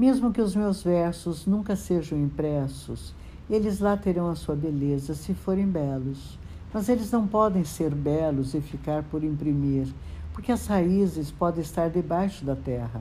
Mesmo 0.03 0.33
que 0.33 0.41
os 0.41 0.57
meus 0.57 0.83
versos 0.83 1.47
nunca 1.47 1.77
sejam 1.77 2.19
impressos, 2.19 3.15
eles 3.49 3.79
lá 3.79 3.97
terão 3.97 4.29
a 4.29 4.35
sua 4.35 4.57
beleza 4.57 5.15
se 5.15 5.33
forem 5.33 5.65
belos. 5.65 6.37
Mas 6.75 6.89
eles 6.89 7.13
não 7.13 7.25
podem 7.25 7.63
ser 7.63 7.95
belos 7.95 8.53
e 8.53 8.61
ficar 8.61 9.05
por 9.05 9.23
imprimir, 9.23 9.87
porque 10.33 10.51
as 10.51 10.67
raízes 10.67 11.31
podem 11.31 11.63
estar 11.63 11.89
debaixo 11.89 12.45
da 12.45 12.57
terra. 12.57 13.01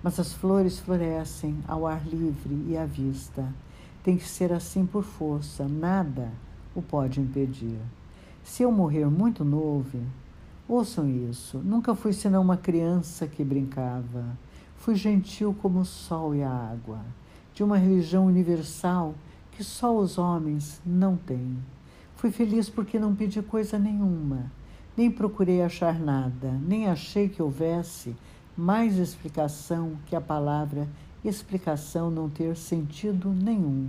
Mas 0.00 0.20
as 0.20 0.32
flores 0.32 0.78
florescem 0.78 1.58
ao 1.66 1.84
ar 1.84 2.06
livre 2.06 2.64
e 2.68 2.76
à 2.76 2.86
vista. 2.86 3.52
Tem 4.04 4.16
que 4.16 4.28
ser 4.28 4.52
assim 4.52 4.86
por 4.86 5.02
força, 5.02 5.66
nada 5.66 6.30
o 6.76 6.80
pode 6.80 7.20
impedir. 7.20 7.80
Se 8.44 8.62
eu 8.62 8.70
morrer 8.70 9.06
muito 9.06 9.44
novo, 9.44 9.98
ouçam 10.68 11.08
isso, 11.08 11.58
nunca 11.58 11.92
fui 11.92 12.12
senão 12.12 12.40
uma 12.40 12.56
criança 12.56 13.26
que 13.26 13.42
brincava. 13.42 14.38
Fui 14.78 14.94
gentil 14.94 15.54
como 15.60 15.80
o 15.80 15.84
sol 15.84 16.34
e 16.34 16.42
a 16.42 16.50
água, 16.50 17.00
de 17.52 17.62
uma 17.62 17.76
religião 17.76 18.26
universal 18.26 19.14
que 19.52 19.62
só 19.62 19.96
os 19.96 20.18
homens 20.18 20.80
não 20.86 21.16
têm. 21.16 21.58
Fui 22.16 22.30
feliz 22.30 22.68
porque 22.70 22.98
não 22.98 23.14
pedi 23.14 23.42
coisa 23.42 23.78
nenhuma, 23.78 24.50
nem 24.96 25.10
procurei 25.10 25.62
achar 25.62 25.98
nada, 25.98 26.50
nem 26.66 26.88
achei 26.88 27.28
que 27.28 27.42
houvesse 27.42 28.16
mais 28.56 28.96
explicação 28.98 29.92
que 30.06 30.16
a 30.16 30.20
palavra 30.20 30.88
explicação 31.24 32.10
não 32.10 32.28
ter 32.28 32.56
sentido 32.56 33.30
nenhum. 33.30 33.88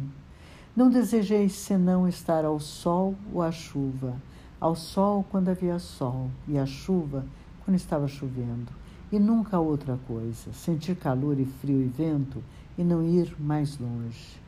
Não 0.76 0.90
desejei 0.90 1.50
senão 1.50 2.08
estar 2.08 2.46
ao 2.46 2.60
sol 2.60 3.16
ou 3.34 3.42
à 3.42 3.52
chuva, 3.52 4.16
ao 4.60 4.76
sol 4.76 5.26
quando 5.30 5.50
havia 5.50 5.80
sol 5.80 6.30
e 6.48 6.58
à 6.58 6.66
chuva 6.66 7.26
quando 7.64 7.76
estava 7.76 8.08
chovendo, 8.08 8.72
e 9.12 9.18
nunca 9.18 9.60
outra 9.60 9.98
coisa, 10.08 10.54
sentir 10.54 10.96
calor 10.96 11.40
e 11.40 11.46
frio 11.46 11.82
e 11.82 11.88
vento 11.88 12.44
e 12.78 12.84
não 12.84 13.04
ir 13.04 13.36
mais 13.40 13.78
longe. 13.80 14.40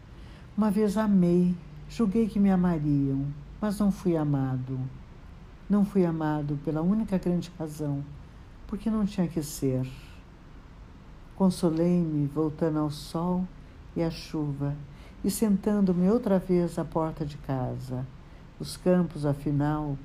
Uma 0.56 0.70
vez 0.70 0.98
amei, 0.98 1.56
julguei 1.90 2.28
que 2.28 2.40
me 2.40 2.52
amariam, 2.52 3.26
mas 3.60 3.80
não 3.80 3.92
fui 3.92 4.16
amado. 4.16 4.80
Não 5.70 5.84
fui 5.84 6.06
amado 6.06 6.60
pela 6.64 6.82
única 6.82 7.18
grande 7.18 7.52
razão, 7.58 8.04
porque 8.68 8.90
não 8.90 9.06
tinha 9.06 9.28
que 9.28 9.42
ser. 9.42 9.88
Consolei-me 11.36 12.28
voltando 12.28 12.80
ao 12.80 12.92
sol 12.92 13.48
e 13.96 14.04
à 14.04 14.12
chuva 14.12 14.76
e 15.24 15.32
sentando-me 15.32 16.10
outra 16.10 16.38
vez 16.38 16.78
à 16.78 16.86
porta 16.86 17.26
de 17.26 17.38
casa. 17.38 18.06
Os 18.60 18.78
campos, 18.78 19.26
afinal, 19.26 19.98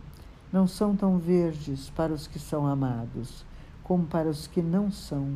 não 0.50 0.66
são 0.66 0.96
tão 0.96 1.18
verdes 1.18 1.90
para 1.90 2.12
os 2.12 2.26
que 2.26 2.38
são 2.38 2.66
amados 2.66 3.45
como 3.86 4.04
para 4.04 4.28
os 4.28 4.48
que 4.48 4.60
não 4.60 4.90
são. 4.90 5.28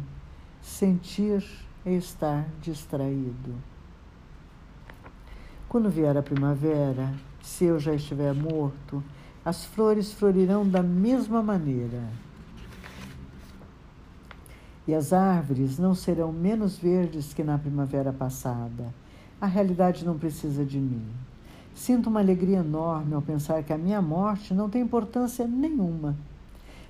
Sentir 0.60 1.44
é 1.86 1.94
estar 1.94 2.48
distraído. 2.60 3.54
Quando 5.68 5.88
vier 5.88 6.16
a 6.16 6.22
primavera, 6.22 7.14
se 7.40 7.66
eu 7.66 7.78
já 7.78 7.94
estiver 7.94 8.34
morto, 8.34 9.04
as 9.44 9.64
flores 9.64 10.12
florirão 10.12 10.68
da 10.68 10.82
mesma 10.82 11.40
maneira 11.40 12.02
e 14.88 14.94
as 14.94 15.12
árvores 15.12 15.78
não 15.78 15.94
serão 15.94 16.32
menos 16.32 16.76
verdes 16.76 17.32
que 17.32 17.44
na 17.44 17.56
primavera 17.56 18.12
passada. 18.12 18.92
A 19.40 19.46
realidade 19.46 20.04
não 20.04 20.18
precisa 20.18 20.64
de 20.64 20.80
mim. 20.80 21.06
Sinto 21.72 22.10
uma 22.10 22.18
alegria 22.18 22.58
enorme 22.58 23.14
ao 23.14 23.22
pensar 23.22 23.62
que 23.62 23.72
a 23.72 23.78
minha 23.78 24.02
morte 24.02 24.52
não 24.52 24.68
tem 24.68 24.82
importância 24.82 25.46
nenhuma. 25.46 26.16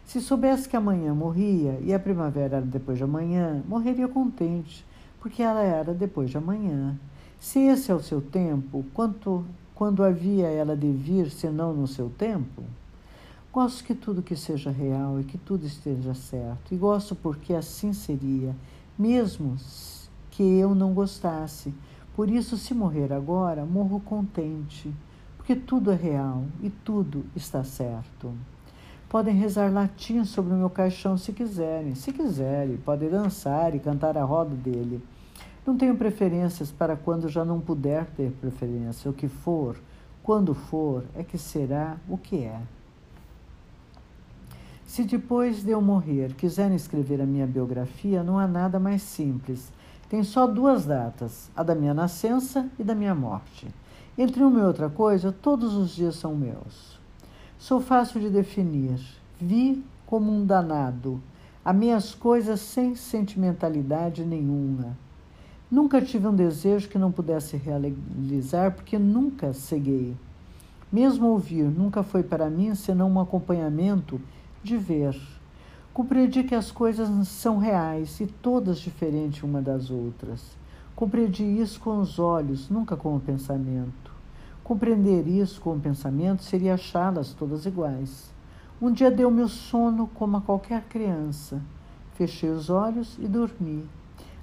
Se 0.07 0.21
soubesse 0.21 0.69
que 0.69 0.77
amanhã 0.77 1.15
morria 1.15 1.79
e 1.83 1.93
a 1.93 1.99
primavera 1.99 2.57
era 2.57 2.67
depois 2.67 2.99
de 2.99 3.05
amanhã, 3.05 3.63
morreria 3.69 4.09
contente, 4.09 4.85
porque 5.21 5.43
ela 5.43 5.63
era 5.63 5.93
depois 5.93 6.31
de 6.31 6.39
amanhã. 6.39 6.99
Se 7.39 7.59
esse 7.59 7.91
é 7.91 7.95
o 7.95 8.03
seu 8.03 8.21
tempo, 8.21 8.85
quanto, 8.95 9.45
quando 9.75 10.03
havia 10.03 10.49
ela 10.49 10.77
de 10.77 10.91
vir, 10.91 11.31
senão 11.31 11.73
no 11.73 11.87
seu 11.87 12.11
tempo? 12.11 12.63
Gosto 13.53 13.85
que 13.85 13.95
tudo 13.95 14.23
que 14.23 14.37
seja 14.37 14.71
real 14.71 15.21
e 15.21 15.25
que 15.25 15.37
tudo 15.37 15.67
esteja 15.67 16.15
certo. 16.15 16.73
E 16.73 16.77
gosto 16.77 17.15
porque 17.15 17.53
assim 17.53 17.93
seria, 17.93 18.55
mesmo 18.99 19.57
que 20.31 20.43
eu 20.43 20.75
não 20.75 20.95
gostasse. 20.95 21.75
Por 22.15 22.31
isso, 22.31 22.57
se 22.57 22.75
morrer 22.75 23.13
agora, 23.13 23.65
morro 23.65 24.01
contente, 24.01 24.93
porque 25.37 25.51
porque 25.51 25.67
tudo 25.67 25.91
é 25.91 25.97
real 25.97 26.45
e 26.63 26.71
tudo 26.71 27.25
está 27.35 27.65
certo. 27.65 28.33
Podem 29.11 29.35
rezar 29.35 29.73
latim 29.73 30.25
sobre 30.25 30.55
o 30.55 30.57
meu 30.57 30.71
caixão 30.71 31.19
se 31.19 31.33
quiserem, 31.33 31.97
se 31.97 32.13
quiserem, 32.13 32.77
podem 32.77 33.11
dançar 33.11 33.75
e 33.75 33.81
cantar 33.81 34.17
a 34.17 34.23
roda 34.23 34.55
dele. 34.55 35.03
Não 35.67 35.77
tenho 35.77 35.97
preferências 35.97 36.71
para 36.71 36.95
quando 36.95 37.29
já 37.29 37.45
não 37.45 37.61
puder 37.61 38.07
ter 38.17 38.31
preferência. 38.41 39.11
O 39.11 39.13
que 39.13 39.27
for, 39.27 39.77
quando 40.23 40.55
for, 40.55 41.03
é 41.17 41.25
que 41.25 41.37
será 41.37 41.97
o 42.09 42.17
que 42.17 42.45
é. 42.45 42.61
Se 44.87 45.03
depois 45.03 45.65
de 45.65 45.73
eu 45.73 45.83
morrer 45.83 46.35
quiserem 46.35 46.77
escrever 46.77 47.21
a 47.21 47.27
minha 47.27 47.49
biografia, 47.49 48.23
não 48.23 48.39
há 48.39 48.47
nada 48.47 48.79
mais 48.79 49.03
simples. 49.03 49.73
Tem 50.09 50.23
só 50.23 50.47
duas 50.47 50.87
datas, 50.87 51.51
a 51.57 51.65
da 51.65 51.75
minha 51.75 51.95
nascença 51.95 52.71
e 52.79 52.85
da 52.85 52.95
minha 52.95 53.17
morte. 53.17 53.67
Entre 54.17 54.45
uma 54.45 54.61
e 54.61 54.63
outra 54.63 54.89
coisa, 54.89 55.33
todos 55.33 55.75
os 55.75 55.91
dias 55.91 56.15
são 56.15 56.37
meus. 56.37 57.00
Sou 57.61 57.79
fácil 57.79 58.23
de 58.23 58.31
definir. 58.31 58.99
Vi 59.39 59.85
como 60.07 60.33
um 60.33 60.47
danado. 60.47 61.21
Amei 61.63 61.93
as 61.93 62.15
coisas 62.15 62.59
sem 62.59 62.95
sentimentalidade 62.95 64.25
nenhuma. 64.25 64.97
Nunca 65.71 66.01
tive 66.01 66.27
um 66.27 66.35
desejo 66.35 66.89
que 66.89 66.99
não 66.99 67.13
pudesse 67.13 67.59
realizar, 67.59 68.71
porque 68.71 68.99
nunca 68.99 69.53
ceguei. 69.53 70.17
Mesmo 70.91 71.27
ouvir 71.27 71.65
nunca 71.65 72.03
foi 72.03 72.23
para 72.23 72.49
mim 72.49 72.75
senão 72.75 73.11
um 73.11 73.21
acompanhamento 73.21 74.19
de 74.63 74.79
ver. 74.79 75.15
Compreendi 75.93 76.43
que 76.45 76.55
as 76.55 76.71
coisas 76.71 77.29
são 77.29 77.59
reais 77.59 78.21
e 78.21 78.27
todas 78.27 78.81
diferentes 78.81 79.43
uma 79.43 79.61
das 79.61 79.91
outras. 79.91 80.57
Compreendi 80.97 81.45
isso 81.45 81.79
com 81.79 82.01
os 82.01 82.19
olhos, 82.19 82.71
nunca 82.71 82.97
com 82.97 83.15
o 83.15 83.21
pensamento. 83.21 84.10
Compreender 84.71 85.27
isso 85.27 85.61
com 85.61 85.75
o 85.75 85.81
pensamento 85.81 86.45
seria 86.45 86.75
achá-las 86.75 87.33
todas 87.33 87.67
iguais. 87.67 88.33
Um 88.81 88.93
dia 88.93 89.11
deu-me 89.11 89.43
o 89.43 89.49
sono 89.49 90.07
como 90.07 90.37
a 90.37 90.41
qualquer 90.41 90.85
criança. 90.85 91.61
Fechei 92.15 92.51
os 92.51 92.71
olhos 92.71 93.19
e 93.19 93.27
dormi. 93.27 93.85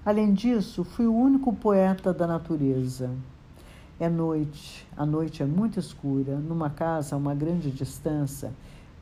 Além 0.06 0.34
disso, 0.34 0.84
fui 0.84 1.08
o 1.08 1.16
único 1.16 1.54
poeta 1.54 2.14
da 2.14 2.28
natureza. 2.28 3.10
É 3.98 4.10
noite, 4.10 4.86
a 4.98 5.06
noite 5.06 5.44
é 5.44 5.45
muito 5.45 5.80
escura. 5.80 6.36
Numa 6.36 6.70
casa 6.70 7.16
a 7.16 7.18
uma 7.18 7.34
grande 7.34 7.72
distância, 7.72 8.52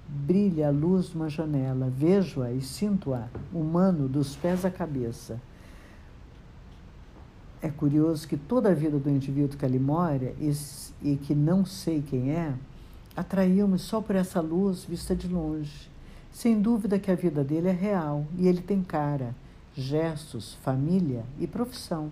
brilha 0.08 0.68
a 0.68 0.72
luz 0.72 1.08
de 1.08 1.16
uma 1.16 1.28
janela. 1.28 1.90
Vejo-a 1.90 2.52
e 2.52 2.62
sinto-a, 2.62 3.30
humano, 3.52 4.08
dos 4.08 4.36
pés 4.36 4.64
à 4.64 4.70
cabeça. 4.70 5.42
É 7.64 7.70
curioso 7.72 8.28
que 8.28 8.38
toda 8.38 8.70
a 8.70 8.76
vida 8.76 9.00
do 9.00 9.10
indivíduo 9.10 9.58
que 9.58 9.66
ali 9.66 9.80
mora 9.80 10.36
e, 11.02 11.16
que 11.16 11.36
não 11.36 11.66
sei 11.66 12.02
quem 12.02 12.32
é, 12.32 12.54
atraiu-me 13.16 13.80
só 13.80 14.02
por 14.02 14.16
essa 14.16 14.42
luz 14.42 14.86
vista 14.86 15.16
de 15.16 15.28
longe. 15.28 15.90
Sem 16.32 16.62
dúvida 16.62 17.00
que 17.00 17.10
a 17.10 17.16
vida 17.16 17.44
dele 17.44 17.70
é 17.70 17.72
real 17.72 18.26
e 18.38 18.48
ele 18.48 18.62
tem 18.62 18.84
cara, 18.84 19.34
gestos, 19.74 20.56
família 20.56 21.24
e 21.40 21.48
profissão. 21.48 22.10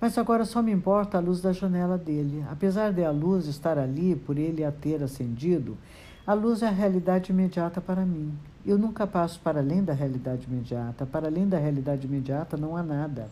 Mas 0.00 0.16
agora 0.16 0.46
só 0.46 0.62
me 0.62 0.72
importa 0.72 1.18
a 1.18 1.20
luz 1.20 1.42
da 1.42 1.52
janela 1.52 1.98
dele. 1.98 2.42
Apesar 2.50 2.92
de 2.92 3.04
a 3.04 3.10
luz 3.10 3.46
estar 3.46 3.78
ali 3.78 4.16
por 4.16 4.38
ele 4.38 4.64
a 4.64 4.72
ter 4.72 5.02
acendido, 5.02 5.76
a 6.26 6.32
luz 6.32 6.62
é 6.62 6.68
a 6.68 6.70
realidade 6.70 7.32
imediata 7.32 7.80
para 7.80 8.06
mim. 8.06 8.32
Eu 8.64 8.78
nunca 8.78 9.06
passo 9.06 9.38
para 9.40 9.60
além 9.60 9.84
da 9.84 9.92
realidade 9.92 10.46
imediata. 10.46 11.04
Para 11.04 11.26
além 11.26 11.46
da 11.46 11.58
realidade 11.58 12.06
imediata 12.06 12.56
não 12.56 12.76
há 12.76 12.82
nada. 12.82 13.28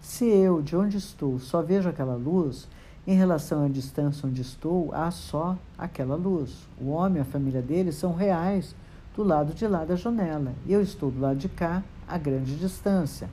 Se 0.00 0.24
eu, 0.26 0.62
de 0.62 0.76
onde 0.76 0.98
estou, 0.98 1.40
só 1.40 1.62
vejo 1.62 1.88
aquela 1.88 2.14
luz, 2.14 2.68
em 3.06 3.14
relação 3.14 3.64
à 3.64 3.68
distância 3.68 4.28
onde 4.28 4.42
estou, 4.42 4.90
há 4.92 5.10
só 5.10 5.58
aquela 5.76 6.14
luz. 6.14 6.68
O 6.80 6.90
homem 6.90 7.18
e 7.18 7.20
a 7.20 7.24
família 7.24 7.60
dele 7.60 7.92
são 7.92 8.14
reais 8.14 8.74
do 9.14 9.22
lado 9.22 9.52
de 9.54 9.66
lá 9.66 9.84
da 9.84 9.96
janela. 9.96 10.54
Eu 10.66 10.80
estou 10.80 11.10
do 11.10 11.20
lado 11.20 11.36
de 11.36 11.48
cá, 11.48 11.82
a 12.08 12.16
grande 12.16 12.56
distância. 12.56 13.28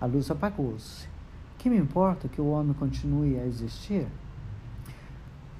A 0.00 0.06
luz 0.06 0.30
apagou-se. 0.30 1.08
Que 1.58 1.68
me 1.68 1.76
importa 1.76 2.28
que 2.28 2.40
o 2.40 2.48
homem 2.48 2.74
continue 2.74 3.38
a 3.38 3.46
existir? 3.46 4.06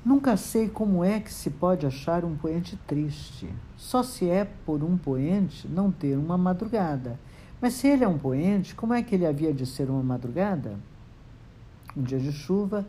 Nunca 0.05 0.37
sei 0.37 0.69
como 0.69 1.03
é 1.03 1.19
que 1.19 1.33
se 1.33 1.51
pode 1.51 1.85
achar 1.85 2.25
um 2.25 2.37
poente 2.37 2.77
triste. 2.87 3.49
Só 3.77 4.03
se 4.03 4.29
é 4.29 4.45
por 4.45 4.85
um 4.85 4.97
poente 4.97 5.67
não 5.67 5.91
ter 5.91 6.17
uma 6.17 6.39
madrugada 6.39 7.19
mas 7.61 7.75
se 7.75 7.89
ele 7.89 8.05
é 8.05 8.09
um 8.09 8.19
poente, 8.19 8.75
como 8.75 8.93
é 8.93 9.03
que 9.03 9.15
ele 9.15 9.27
havia 9.27 9.53
de 9.53 9.65
ser 9.65 9.89
uma 9.89 10.03
madrugada? 10.03 10.79
Um 11.97 12.03
dia 12.03 12.19
de 12.19 12.31
chuva 12.31 12.87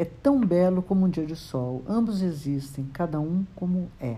é 0.00 0.04
tão 0.06 0.40
belo 0.40 0.80
como 0.80 1.04
um 1.04 1.10
dia 1.10 1.26
de 1.26 1.36
sol. 1.36 1.82
Ambos 1.86 2.22
existem, 2.22 2.86
cada 2.90 3.20
um 3.20 3.44
como 3.54 3.90
é. 4.00 4.16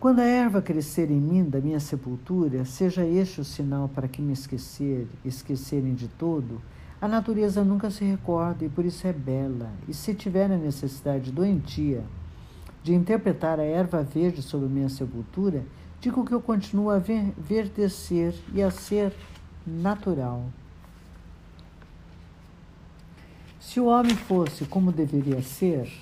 Quando 0.00 0.18
a 0.18 0.24
erva 0.24 0.60
crescer 0.60 1.08
em 1.08 1.20
mim 1.20 1.44
da 1.44 1.60
minha 1.60 1.78
sepultura, 1.78 2.64
seja 2.64 3.06
este 3.06 3.40
o 3.40 3.44
sinal 3.44 3.88
para 3.88 4.08
que 4.08 4.20
me 4.20 4.32
esquecer, 4.32 5.06
esquecerem 5.24 5.94
de 5.94 6.08
todo, 6.08 6.60
a 7.00 7.06
natureza 7.06 7.62
nunca 7.62 7.88
se 7.88 8.04
recorda 8.04 8.64
e 8.64 8.68
por 8.68 8.84
isso 8.84 9.06
é 9.06 9.12
bela. 9.12 9.70
E 9.86 9.94
se 9.94 10.14
tiver 10.14 10.50
a 10.50 10.58
necessidade 10.58 11.30
doentia 11.30 12.02
de 12.82 12.92
interpretar 12.92 13.60
a 13.60 13.64
erva 13.64 14.02
verde 14.02 14.42
sobre 14.42 14.68
minha 14.68 14.88
sepultura, 14.88 15.64
digo 16.00 16.24
que 16.24 16.34
eu 16.34 16.40
continuo 16.40 16.90
a 16.90 16.98
verdecer 16.98 18.34
e 18.52 18.60
a 18.60 18.70
ser 18.72 19.12
natural. 19.64 20.44
Se 23.66 23.80
o 23.80 23.86
homem 23.86 24.14
fosse 24.14 24.64
como 24.64 24.92
deveria 24.92 25.42
ser, 25.42 25.92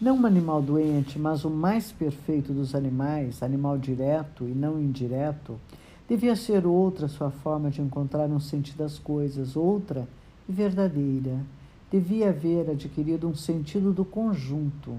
não 0.00 0.16
um 0.16 0.26
animal 0.26 0.60
doente, 0.60 1.16
mas 1.16 1.44
o 1.44 1.48
mais 1.48 1.92
perfeito 1.92 2.52
dos 2.52 2.74
animais, 2.74 3.40
animal 3.40 3.78
direto 3.78 4.42
e 4.42 4.52
não 4.52 4.80
indireto, 4.80 5.60
devia 6.08 6.34
ser 6.34 6.66
outra 6.66 7.06
sua 7.06 7.30
forma 7.30 7.70
de 7.70 7.80
encontrar 7.80 8.26
um 8.26 8.40
sentido 8.40 8.78
das 8.78 8.98
coisas, 8.98 9.54
outra 9.54 10.08
e 10.48 10.52
verdadeira. 10.52 11.38
Devia 11.88 12.30
haver 12.30 12.68
adquirido 12.68 13.28
um 13.28 13.34
sentido 13.36 13.92
do 13.92 14.04
conjunto 14.04 14.96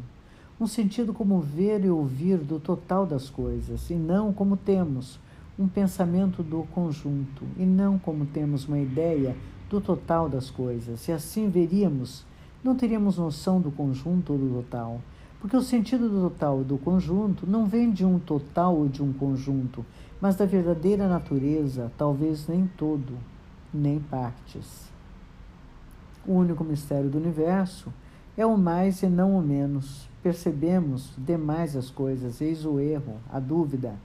um 0.60 0.66
sentido 0.66 1.14
como 1.14 1.40
ver 1.40 1.84
e 1.86 1.90
ouvir 1.90 2.38
do 2.38 2.60
total 2.60 3.06
das 3.06 3.30
coisas, 3.30 3.90
e 3.92 3.94
não 3.94 4.34
como 4.34 4.58
temos 4.58 5.20
um 5.60 5.68
pensamento 5.68 6.42
do 6.42 6.64
conjunto, 6.74 7.44
e 7.58 7.64
não 7.64 8.00
como 8.00 8.26
temos 8.26 8.68
uma 8.68 8.80
ideia 8.80 9.36
do 9.70 9.82
total 9.82 10.30
das 10.30 10.50
coisas. 10.50 11.08
E 11.08 11.12
assim 11.12 11.50
veríamos, 11.50 12.26
não 12.64 12.76
teríamos 12.76 13.18
noção 13.18 13.60
do 13.60 13.72
conjunto 13.72 14.34
ou 14.34 14.40
do 14.40 14.64
total, 14.64 15.02
porque 15.40 15.56
o 15.56 15.62
sentido 15.62 16.10
do 16.10 16.30
total 16.30 16.64
do 16.64 16.78
conjunto 16.78 17.46
não 17.46 17.66
vem 17.66 17.92
de 17.92 18.06
um 18.06 18.20
total 18.20 18.76
ou 18.76 18.88
de 18.88 19.04
um 19.04 19.14
conjunto, 19.14 19.86
mas 20.20 20.36
da 20.36 20.46
verdadeira 20.46 21.08
natureza, 21.08 21.92
talvez 21.98 22.48
nem 22.48 22.68
todo, 22.78 23.14
nem 23.74 24.00
partes. 24.00 24.88
O 26.26 26.34
único 26.34 26.64
mistério 26.64 27.10
do 27.10 27.18
universo 27.18 27.94
é 28.36 28.46
o 28.46 28.58
mais 28.58 29.02
e 29.02 29.08
não 29.08 29.38
o 29.38 29.42
menos. 29.42 30.08
Percebemos 30.22 31.14
demais 31.18 31.76
as 31.76 31.90
coisas, 31.90 32.42
eis 32.42 32.66
o 32.66 32.80
erro, 32.80 33.16
a 33.32 33.40
dúvida. 33.40 33.96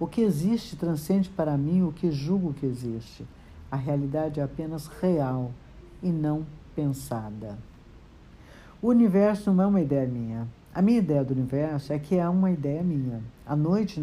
O 0.00 0.06
que 0.06 0.22
existe 0.22 0.76
transcende 0.76 1.28
para 1.28 1.56
mim 1.56 1.82
o 1.82 1.92
que 1.92 2.10
julgo 2.10 2.54
que 2.54 2.66
existe. 2.66 3.24
A 3.70 3.76
realidade 3.76 4.40
é 4.40 4.42
apenas 4.42 4.86
real 4.86 5.50
e 6.02 6.10
não 6.10 6.46
pensada. 6.74 7.58
O 8.80 8.88
universo 8.88 9.52
não 9.52 9.64
é 9.64 9.66
uma 9.66 9.80
ideia 9.80 10.06
minha. 10.06 10.46
A 10.74 10.80
minha 10.80 10.98
ideia 10.98 11.24
do 11.24 11.34
universo 11.34 11.92
é 11.92 11.98
que 11.98 12.16
é 12.16 12.28
uma 12.28 12.50
ideia 12.50 12.82
minha. 12.82 13.20
A 13.44 13.56
noite, 13.56 14.00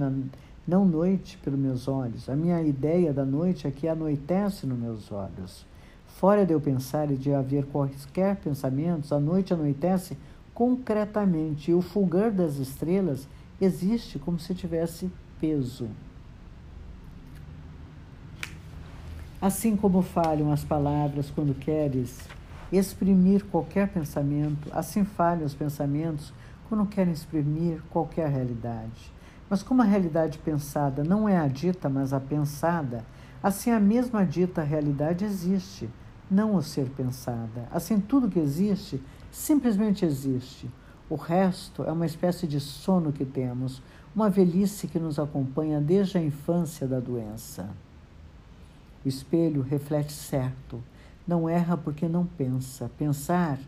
não 0.67 0.85
noite 0.85 1.37
pelos 1.37 1.59
meus 1.59 1.87
olhos. 1.87 2.27
A 2.27 2.35
minha 2.35 2.61
ideia 2.61 3.13
da 3.13 3.23
noite 3.23 3.65
é 3.65 3.71
que 3.71 3.87
anoitece 3.87 4.67
nos 4.67 4.77
meus 4.77 5.11
olhos. 5.11 5.65
Fora 6.05 6.45
de 6.45 6.53
eu 6.53 6.61
pensar 6.61 7.11
e 7.11 7.15
de 7.15 7.33
haver 7.33 7.65
quaisquer 7.65 8.35
pensamentos, 8.37 9.11
a 9.11 9.19
noite 9.19 9.53
anoitece 9.53 10.17
concretamente 10.53 11.71
e 11.71 11.73
o 11.73 11.81
fulgor 11.81 12.31
das 12.31 12.55
estrelas 12.57 13.27
existe 13.59 14.17
como 14.17 14.39
se 14.39 14.55
tivesse 14.55 15.09
peso. 15.39 15.89
Assim 19.45 19.75
como 19.75 20.01
falham 20.01 20.51
as 20.51 20.63
palavras 20.63 21.29
quando 21.29 21.53
queres 21.53 22.17
exprimir 22.71 23.45
qualquer 23.45 23.87
pensamento, 23.87 24.67
assim 24.71 25.03
falham 25.03 25.45
os 25.45 25.53
pensamentos 25.53 26.33
quando 26.67 26.83
querem 26.87 27.13
exprimir 27.13 27.79
qualquer 27.91 28.27
realidade. 28.27 29.13
Mas 29.47 29.61
como 29.61 29.83
a 29.83 29.85
realidade 29.85 30.39
pensada 30.39 31.03
não 31.03 31.29
é 31.29 31.37
a 31.37 31.47
dita, 31.47 31.87
mas 31.87 32.11
a 32.11 32.19
pensada, 32.19 33.05
assim 33.43 33.69
a 33.69 33.79
mesma 33.79 34.25
dita 34.25 34.63
realidade 34.63 35.23
existe 35.23 35.87
não 36.27 36.55
o 36.55 36.63
ser 36.63 36.89
pensada. 36.89 37.69
Assim, 37.71 37.99
tudo 37.99 38.27
que 38.27 38.39
existe 38.39 38.99
simplesmente 39.29 40.03
existe. 40.03 40.71
O 41.07 41.13
resto 41.13 41.83
é 41.83 41.91
uma 41.91 42.07
espécie 42.07 42.47
de 42.47 42.59
sono 42.59 43.13
que 43.13 43.23
temos, 43.23 43.79
uma 44.15 44.27
velhice 44.27 44.87
que 44.87 44.97
nos 44.97 45.19
acompanha 45.19 45.79
desde 45.79 46.17
a 46.17 46.21
infância 46.23 46.87
da 46.87 46.99
doença. 46.99 47.69
O 49.05 49.07
espelho 49.07 49.61
reflete 49.61 50.11
certo, 50.11 50.83
não 51.27 51.47
erra 51.47 51.77
porque 51.77 52.07
não 52.07 52.25
pensa. 52.25 52.89
Pensar 52.97 53.59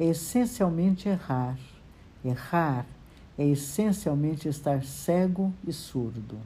é 0.00 0.06
essencialmente 0.06 1.06
errar. 1.06 1.58
Errar 2.24 2.86
é 3.36 3.46
essencialmente 3.46 4.48
estar 4.48 4.82
cego 4.84 5.52
e 5.66 5.72
surdo. 5.72 6.38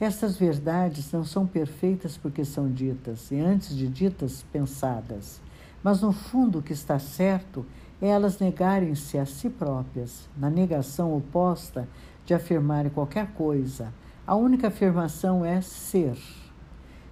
Estas 0.00 0.36
verdades 0.36 1.12
não 1.12 1.24
são 1.24 1.46
perfeitas 1.46 2.16
porque 2.16 2.44
são 2.44 2.70
ditas, 2.70 3.30
e 3.30 3.38
antes 3.38 3.76
de 3.76 3.86
ditas, 3.86 4.44
pensadas. 4.50 5.40
Mas 5.82 6.00
no 6.00 6.12
fundo, 6.12 6.58
o 6.58 6.62
que 6.62 6.72
está 6.72 6.98
certo 6.98 7.64
é 8.00 8.08
elas 8.08 8.38
negarem-se 8.38 9.18
a 9.18 9.26
si 9.26 9.48
próprias, 9.48 10.28
na 10.36 10.50
negação 10.50 11.16
oposta 11.16 11.86
de 12.24 12.34
afirmarem 12.34 12.90
qualquer 12.90 13.28
coisa. 13.32 13.92
A 14.26 14.34
única 14.34 14.68
afirmação 14.68 15.44
é 15.44 15.60
ser. 15.60 16.18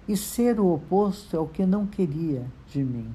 E 0.07 0.17
ser 0.17 0.59
o 0.59 0.73
oposto 0.73 1.35
é 1.35 1.39
o 1.39 1.47
que 1.47 1.65
não 1.65 1.85
queria 1.85 2.45
de 2.69 2.83
mim. 2.83 3.13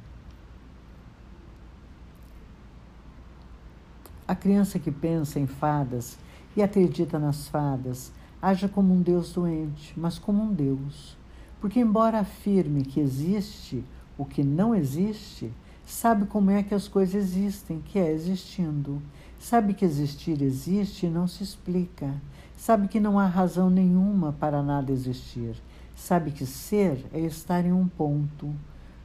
A 4.27 4.35
criança 4.35 4.79
que 4.79 4.91
pensa 4.91 5.39
em 5.41 5.47
fadas 5.47 6.19
e 6.57 6.63
acredita 6.63 7.19
nas 7.19 7.49
fadas 7.49 8.13
haja 8.41 8.69
como 8.69 8.95
um 8.95 9.03
Deus 9.03 9.33
doente, 9.33 9.93
mas 9.97 10.19
como 10.19 10.43
um 10.43 10.53
Deus. 10.53 11.17
Porque, 11.61 11.81
embora 11.81 12.21
afirme 12.21 12.85
que 12.85 13.01
existe 13.01 13.85
o 14.17 14.25
que 14.25 14.43
não 14.43 14.75
existe, 14.75 15.53
sabe 15.85 16.27
como 16.27 16.51
é 16.51 16.63
que 16.63 16.75
as 16.75 16.87
coisas 16.87 17.15
existem, 17.15 17.81
que 17.81 17.99
é 17.99 18.13
existindo. 18.13 19.03
Sabe 19.39 19.75
que 19.75 19.85
existir 19.85 20.41
existe 20.43 21.07
e 21.07 21.11
não 21.11 21.27
se 21.27 21.43
explica. 21.43 22.15
Sabe 22.57 22.89
que 22.89 23.01
não 23.01 23.19
há 23.19 23.27
razão 23.27 23.71
nenhuma 23.71 24.33
para 24.33 24.63
nada 24.63 24.93
existir. 24.93 25.57
Sabe 25.99 26.31
que 26.31 26.47
ser 26.47 27.05
é 27.13 27.19
estar 27.19 27.67
em 27.67 27.73
um 27.73 27.87
ponto. 27.87 28.55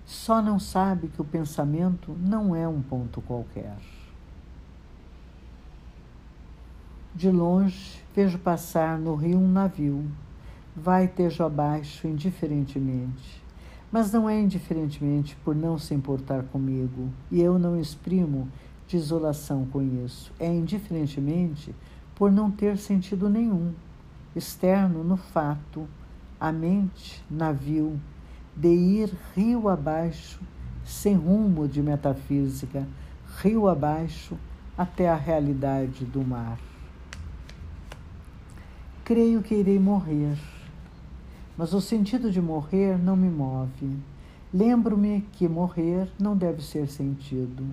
Só 0.06 0.42
não 0.42 0.60
sabe 0.60 1.08
que 1.08 1.20
o 1.20 1.26
pensamento 1.26 2.16
não 2.20 2.56
é 2.56 2.68
um 2.68 2.82
ponto 2.82 3.20
qualquer. 3.20 3.76
De 7.16 7.30
longe, 7.32 8.02
vejo 8.16 8.38
passar 8.38 8.98
no 9.00 9.16
rio 9.16 9.40
um 9.40 9.52
navio. 9.52 10.06
Vai 10.76 11.08
tejo 11.08 11.44
abaixo, 11.44 12.08
indiferentemente. 12.08 13.44
Mas 13.92 14.14
não 14.14 14.30
é 14.30 14.40
indiferentemente 14.40 15.36
por 15.44 15.56
não 15.56 15.80
se 15.80 15.96
importar 15.96 16.44
comigo, 16.44 17.10
e 17.30 17.42
eu 17.42 17.58
não 17.58 17.78
exprimo 17.78 18.48
desolação 18.88 19.66
com 19.66 19.82
isso. 20.06 20.32
É 20.40 20.48
indiferentemente 20.48 21.76
por 22.16 22.32
não 22.32 22.52
ter 22.52 22.78
sentido 22.78 23.28
nenhum, 23.30 23.74
externo 24.36 25.04
no 25.04 25.18
fato, 25.18 25.88
a 26.44 26.52
mente, 26.52 27.24
navio, 27.32 27.98
de 28.54 28.68
ir 28.68 29.10
rio 29.34 29.70
abaixo, 29.70 30.42
sem 30.84 31.16
rumo 31.16 31.70
de 31.70 31.82
metafísica, 31.82 32.86
rio 33.38 33.70
abaixo 33.70 34.38
até 34.78 35.10
a 35.10 35.16
realidade 35.16 36.04
do 36.04 36.22
mar. 36.22 36.60
Creio 39.06 39.42
que 39.42 39.56
irei 39.56 39.80
morrer, 39.80 40.38
mas 41.58 41.74
o 41.74 41.80
sentido 41.80 42.30
de 42.30 42.42
morrer 42.42 43.02
não 43.02 43.16
me 43.16 43.30
move. 43.30 43.98
Lembro-me 44.54 45.22
que 45.32 45.48
morrer 45.48 46.12
não 46.20 46.36
deve 46.36 46.62
ser 46.62 46.90
sentido. 46.90 47.64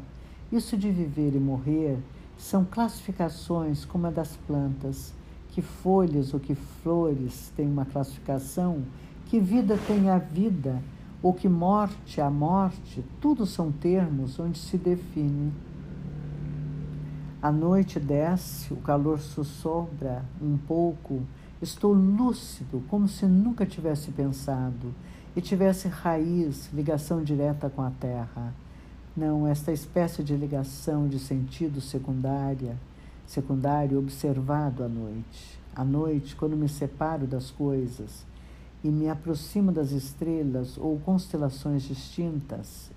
Isso 0.52 0.76
de 0.76 0.92
viver 0.92 1.34
e 1.34 1.40
morrer 1.40 1.98
são 2.38 2.64
classificações 2.64 3.84
como 3.84 4.06
a 4.06 4.10
das 4.10 4.36
plantas, 4.47 5.12
que 5.51 5.62
folhas 5.62 6.32
ou 6.32 6.40
que 6.40 6.55
flores 6.55 7.52
têm 7.56 7.68
uma 7.68 7.85
classificação, 7.85 8.82
que 9.27 9.39
vida 9.39 9.78
tem 9.86 10.09
a 10.09 10.18
vida, 10.18 10.81
ou 11.22 11.35
que 11.35 11.48
morte 11.48 12.20
a 12.20 12.31
morte, 12.31 13.05
tudo 13.20 13.44
são 13.44 13.70
termos 13.70 14.39
onde 14.39 14.59
se 14.59 14.78
define. 14.78 15.52
A 17.43 17.51
noite 17.51 17.98
desce, 17.98 18.72
o 18.72 18.77
calor 18.77 19.18
sussobra 19.18 20.24
um 20.40 20.56
pouco. 20.56 21.22
Estou 21.60 21.93
lúcido, 21.93 22.82
como 22.89 23.09
se 23.09 23.27
nunca 23.27 23.66
tivesse 23.66 24.10
pensado 24.10 24.94
e 25.36 25.40
tivesse 25.40 25.89
raiz, 25.89 26.70
ligação 26.72 27.22
direta 27.22 27.70
com 27.70 27.82
a 27.82 27.90
terra. 27.90 28.55
Não, 29.16 29.47
esta 29.47 29.72
espécie 29.72 30.22
de 30.22 30.35
ligação 30.35 31.09
de 31.09 31.18
sentido 31.18 31.81
secundária, 31.81 32.77
secundário 33.31 33.97
observado 33.97 34.82
à 34.82 34.89
noite. 34.89 35.57
À 35.74 35.85
noite, 35.85 36.35
quando 36.35 36.57
me 36.57 36.69
separo 36.69 37.28
das 37.28 37.48
coisas 37.48 38.27
e 38.82 38.89
me 38.89 39.09
aproximo 39.09 39.70
das 39.70 39.93
estrelas 39.93 40.77
ou 40.77 40.98
constelações 40.98 41.85
distintas, 41.85 42.90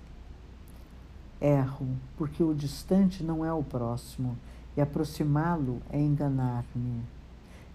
Erro, 1.40 1.86
porque 2.16 2.42
o 2.42 2.52
distante 2.52 3.22
não 3.22 3.44
é 3.44 3.52
o 3.52 3.62
próximo, 3.62 4.36
e 4.76 4.80
aproximá-lo 4.80 5.80
é 5.90 6.00
enganar-me. 6.00 7.02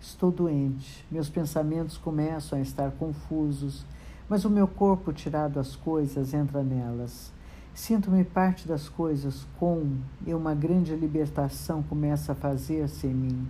Estou 0.01 0.31
doente, 0.31 1.05
meus 1.09 1.29
pensamentos 1.29 1.97
começam 1.97 2.59
a 2.59 2.61
estar 2.61 2.91
confusos, 2.91 3.85
mas 4.27 4.43
o 4.43 4.49
meu 4.49 4.67
corpo, 4.67 5.13
tirado 5.13 5.59
as 5.59 5.77
coisas, 5.77 6.33
entra 6.33 6.61
nelas. 6.61 7.31
Sinto-me 7.73 8.23
parte 8.23 8.67
das 8.67 8.89
coisas 8.89 9.47
com, 9.57 9.97
e 10.25 10.33
uma 10.33 10.53
grande 10.53 10.95
libertação 10.95 11.81
começa 11.83 12.33
a 12.33 12.35
fazer-se 12.35 13.07
em 13.07 13.13
mim, 13.13 13.47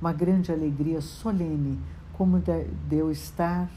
uma 0.00 0.12
grande 0.12 0.52
alegria 0.52 1.00
solene, 1.00 1.78
como 2.12 2.38
de 2.38 2.96
eu 2.96 3.10
estar, 3.10 3.70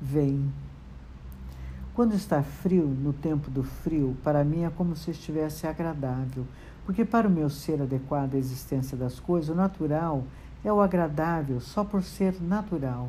vem. 0.00 0.52
Quando 1.94 2.14
está 2.14 2.42
frio, 2.42 2.86
no 2.86 3.12
tempo 3.12 3.50
do 3.50 3.62
frio, 3.62 4.16
para 4.22 4.44
mim 4.44 4.64
é 4.64 4.70
como 4.70 4.94
se 4.94 5.12
estivesse 5.12 5.66
agradável, 5.66 6.44
porque 6.84 7.04
para 7.04 7.26
o 7.26 7.30
meu 7.30 7.48
ser 7.48 7.80
adequado 7.80 8.34
à 8.34 8.38
existência 8.38 8.96
das 8.96 9.18
coisas, 9.18 9.48
o 9.48 9.54
natural 9.54 10.24
é 10.64 10.72
o 10.72 10.80
agradável 10.80 11.60
só 11.60 11.84
por 11.84 12.02
ser 12.02 12.40
natural. 12.42 13.08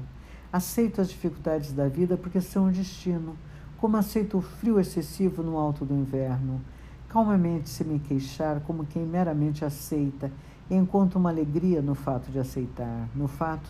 Aceito 0.53 1.02
as 1.02 1.10
dificuldades 1.10 1.73
da 1.73 1.88
vida 1.88 2.15
porque 2.15 2.39
são 2.39 2.68
o 2.68 2.72
destino, 2.72 3.35
como 3.78 3.98
aceito 3.98 4.38
o 4.38 4.41
frio 4.41 4.80
excessivo 4.80 5.44
no 5.44 5.58
alto 5.58 5.86
do 5.86 5.94
inverno. 5.94 6.62
Calmamente 7.08 7.70
se 7.70 7.84
me 7.84 7.99
queixar 7.99 8.60
como 8.62 8.86
quem 8.86 9.06
meramente 9.06 9.64
aceita, 9.64 10.32
e 10.70 10.76
encontro 10.76 11.20
uma 11.20 11.30
alegria 11.30 11.82
no 11.82 11.95
fato 11.95 12.30
de 12.30 12.40
aceitar, 12.40 13.08
no 13.16 13.28
fato 13.28 13.70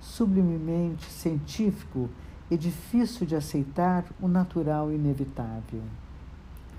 sublimemente 0.00 1.04
científico 1.04 2.08
e 2.50 2.56
difícil 2.56 3.26
de 3.26 3.36
aceitar 3.36 4.04
o 4.20 4.26
natural 4.26 4.90
inevitável. 4.90 5.82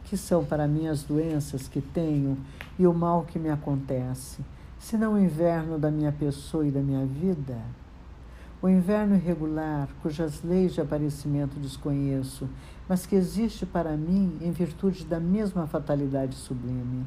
Que 0.03 0.17
são 0.17 0.43
para 0.43 0.67
mim 0.67 0.87
as 0.87 1.03
doenças 1.03 1.67
que 1.67 1.79
tenho 1.79 2.37
e 2.77 2.85
o 2.87 2.93
mal 2.93 3.23
que 3.23 3.39
me 3.39 3.49
acontece, 3.49 4.43
senão 4.77 5.13
o 5.13 5.19
inverno 5.19 5.77
da 5.77 5.91
minha 5.91 6.11
pessoa 6.11 6.65
e 6.65 6.71
da 6.71 6.81
minha 6.81 7.05
vida? 7.05 7.57
O 8.61 8.67
inverno 8.67 9.15
irregular, 9.15 9.87
cujas 10.01 10.43
leis 10.43 10.73
de 10.73 10.81
aparecimento 10.81 11.57
desconheço, 11.57 12.49
mas 12.89 13.05
que 13.05 13.15
existe 13.15 13.65
para 13.65 13.95
mim 13.95 14.37
em 14.41 14.51
virtude 14.51 15.05
da 15.05 15.17
mesma 15.17 15.65
fatalidade 15.65 16.35
sublime, 16.35 17.05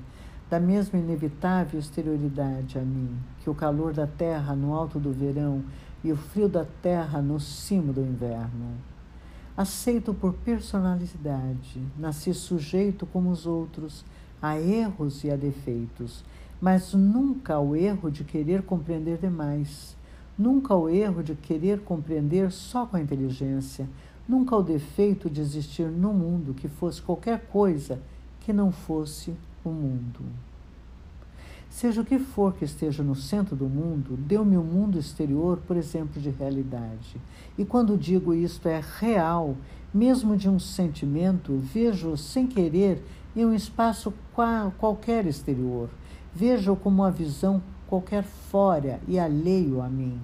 da 0.48 0.58
mesma 0.58 0.98
inevitável 0.98 1.78
exterioridade 1.78 2.78
a 2.78 2.80
mim, 2.80 3.18
que 3.40 3.50
o 3.50 3.54
calor 3.54 3.92
da 3.92 4.06
terra 4.06 4.56
no 4.56 4.74
alto 4.74 4.98
do 4.98 5.12
verão 5.12 5.62
e 6.02 6.10
o 6.10 6.16
frio 6.16 6.48
da 6.48 6.64
terra 6.80 7.20
no 7.20 7.38
cimo 7.38 7.92
do 7.92 8.00
inverno. 8.00 8.72
Aceito 9.54 10.14
por 10.14 10.32
personalidade, 10.32 11.82
nasci 11.98 12.32
sujeito 12.32 13.04
como 13.04 13.28
os 13.28 13.46
outros 13.46 14.06
a 14.40 14.58
erros 14.58 15.22
e 15.22 15.30
a 15.30 15.36
defeitos, 15.36 16.24
mas 16.58 16.94
nunca 16.94 17.56
ao 17.56 17.76
erro 17.76 18.10
de 18.10 18.24
querer 18.24 18.62
compreender 18.62 19.18
demais, 19.18 19.94
nunca 20.38 20.74
ao 20.74 20.88
erro 20.88 21.22
de 21.22 21.34
querer 21.34 21.80
compreender 21.80 22.50
só 22.50 22.86
com 22.86 22.96
a 22.96 23.00
inteligência, 23.00 23.88
nunca 24.28 24.54
ao 24.54 24.62
defeito 24.62 25.28
de 25.28 25.40
existir 25.40 25.88
no 25.88 26.12
mundo 26.12 26.54
que 26.54 26.68
fosse 26.68 27.02
qualquer 27.02 27.46
coisa 27.46 28.00
que 28.40 28.52
não 28.52 28.72
fosse 28.72 29.34
o 29.64 29.70
mundo. 29.70 30.20
Seja 31.68 32.02
o 32.02 32.04
que 32.04 32.18
for 32.18 32.52
que 32.52 32.66
esteja 32.66 33.02
no 33.02 33.14
centro 33.14 33.56
do 33.56 33.64
mundo, 33.66 34.14
deu-me 34.16 34.59
o 34.59 34.62
mundo 34.62 34.98
exterior 34.98 35.59
por 35.66 35.76
exemplo 35.76 36.20
de 36.20 36.28
realidade. 36.28 37.16
E 37.56 37.64
quando 37.64 37.96
digo 37.96 38.34
isto 38.34 38.68
é 38.68 38.82
real, 38.98 39.56
mesmo 39.92 40.36
de 40.36 40.50
um 40.50 40.59
sentimento, 40.59 41.56
vejo 41.56 42.14
sem 42.16 42.46
querer 42.46 43.02
em 43.34 43.46
um 43.46 43.54
espaço 43.54 44.12
qualquer 44.78 45.26
exterior. 45.26 45.88
Vejo 46.34 46.76
como 46.76 47.02
uma 47.02 47.10
visão 47.10 47.62
qualquer 47.93 48.23
fora 48.23 49.01
e 49.06 49.19
alheio 49.19 49.82
a 49.82 49.86
mim. 49.86 50.19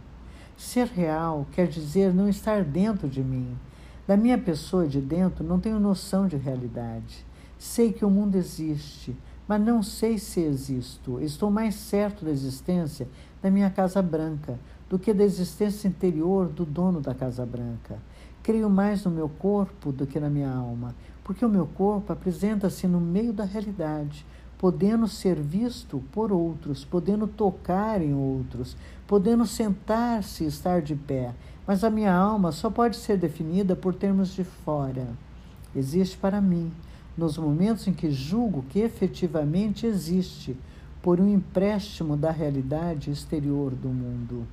Ser 0.56 0.86
real 0.86 1.46
quer 1.52 1.66
dizer 1.66 2.14
não 2.14 2.26
estar 2.26 2.64
dentro 2.64 3.06
de 3.06 3.22
mim. 3.22 3.58
Da 4.06 4.16
minha 4.16 4.38
pessoa 4.38 4.88
de 4.88 5.02
dentro 5.02 5.44
não 5.44 5.60
tenho 5.60 5.78
noção 5.78 6.26
de 6.26 6.38
realidade. 6.38 7.26
Sei 7.58 7.92
que 7.92 8.06
o 8.06 8.10
mundo 8.10 8.36
existe, 8.36 9.14
mas 9.46 9.60
não 9.60 9.82
sei 9.82 10.16
se 10.16 10.40
existo. 10.40 11.20
Estou 11.20 11.50
mais 11.50 11.74
certo 11.74 12.24
da 12.24 12.30
existência 12.30 13.06
da 13.42 13.50
minha 13.50 13.68
Casa 13.68 14.00
Branca 14.00 14.58
do 14.88 14.98
que 14.98 15.12
da 15.12 15.22
existência 15.22 15.88
interior 15.88 16.48
do 16.48 16.64
dono 16.64 17.02
da 17.02 17.14
Casa 17.14 17.44
Branca. 17.44 17.98
Creio 18.42 18.70
mais 18.70 19.04
no 19.04 19.10
meu 19.10 19.28
corpo 19.28 19.92
do 19.92 20.06
que 20.06 20.18
na 20.18 20.30
minha 20.30 20.50
alma, 20.50 20.94
porque 21.22 21.44
o 21.44 21.50
meu 21.50 21.66
corpo 21.66 22.14
apresenta-se 22.14 22.88
no 22.88 22.98
meio 22.98 23.34
da 23.34 23.44
realidade, 23.44 24.24
podendo 24.58 25.06
ser 25.06 25.40
visto 25.40 26.02
por 26.12 26.32
outros, 26.32 26.84
podendo 26.84 27.26
tocar 27.26 28.02
em 28.02 28.12
outros, 28.12 28.76
podendo 29.06 29.46
sentar-se 29.46 30.44
e 30.44 30.48
estar 30.48 30.82
de 30.82 30.96
pé, 30.96 31.32
mas 31.66 31.84
a 31.84 31.90
minha 31.90 32.12
alma 32.12 32.50
só 32.50 32.68
pode 32.68 32.96
ser 32.96 33.16
definida 33.16 33.76
por 33.76 33.94
termos 33.94 34.34
de 34.34 34.42
fora. 34.42 35.06
Existe 35.74 36.16
para 36.16 36.40
mim, 36.40 36.72
nos 37.16 37.38
momentos 37.38 37.86
em 37.86 37.92
que 37.92 38.10
julgo 38.10 38.64
que 38.68 38.80
efetivamente 38.80 39.86
existe, 39.86 40.56
por 41.00 41.20
um 41.20 41.28
empréstimo 41.28 42.16
da 42.16 42.30
realidade 42.30 43.10
exterior 43.10 43.72
do 43.72 43.88
mundo. 43.88 44.46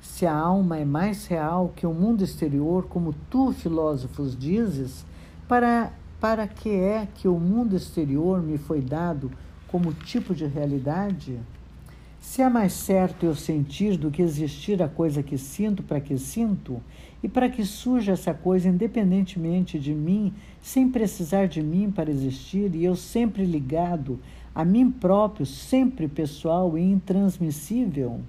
Se 0.00 0.26
a 0.26 0.36
alma 0.36 0.78
é 0.78 0.84
mais 0.84 1.26
real 1.26 1.72
que 1.74 1.86
o 1.86 1.94
mundo 1.94 2.22
exterior, 2.22 2.86
como 2.86 3.14
tu, 3.30 3.52
filósofos, 3.52 4.36
dizes, 4.36 5.06
para, 5.48 5.92
para 6.22 6.46
que 6.46 6.70
é 6.70 7.08
que 7.16 7.26
o 7.26 7.36
mundo 7.36 7.74
exterior 7.74 8.40
me 8.40 8.56
foi 8.56 8.80
dado 8.80 9.28
como 9.66 9.92
tipo 9.92 10.32
de 10.32 10.46
realidade? 10.46 11.36
Se 12.20 12.40
é 12.40 12.48
mais 12.48 12.74
certo 12.74 13.26
eu 13.26 13.34
sentir 13.34 13.96
do 13.96 14.08
que 14.08 14.22
existir 14.22 14.80
a 14.80 14.88
coisa 14.88 15.20
que 15.20 15.36
sinto 15.36 15.82
para 15.82 16.00
que 16.00 16.16
sinto, 16.16 16.80
e 17.24 17.28
para 17.28 17.48
que 17.48 17.64
surja 17.64 18.12
essa 18.12 18.32
coisa 18.32 18.68
independentemente 18.68 19.80
de 19.80 19.92
mim, 19.92 20.32
sem 20.62 20.88
precisar 20.88 21.46
de 21.46 21.60
mim 21.60 21.90
para 21.90 22.08
existir, 22.08 22.72
e 22.72 22.84
eu 22.84 22.94
sempre 22.94 23.44
ligado 23.44 24.20
a 24.54 24.64
mim 24.64 24.92
próprio, 24.92 25.44
sempre 25.44 26.06
pessoal 26.06 26.78
e 26.78 26.82
intransmissível? 26.82 28.20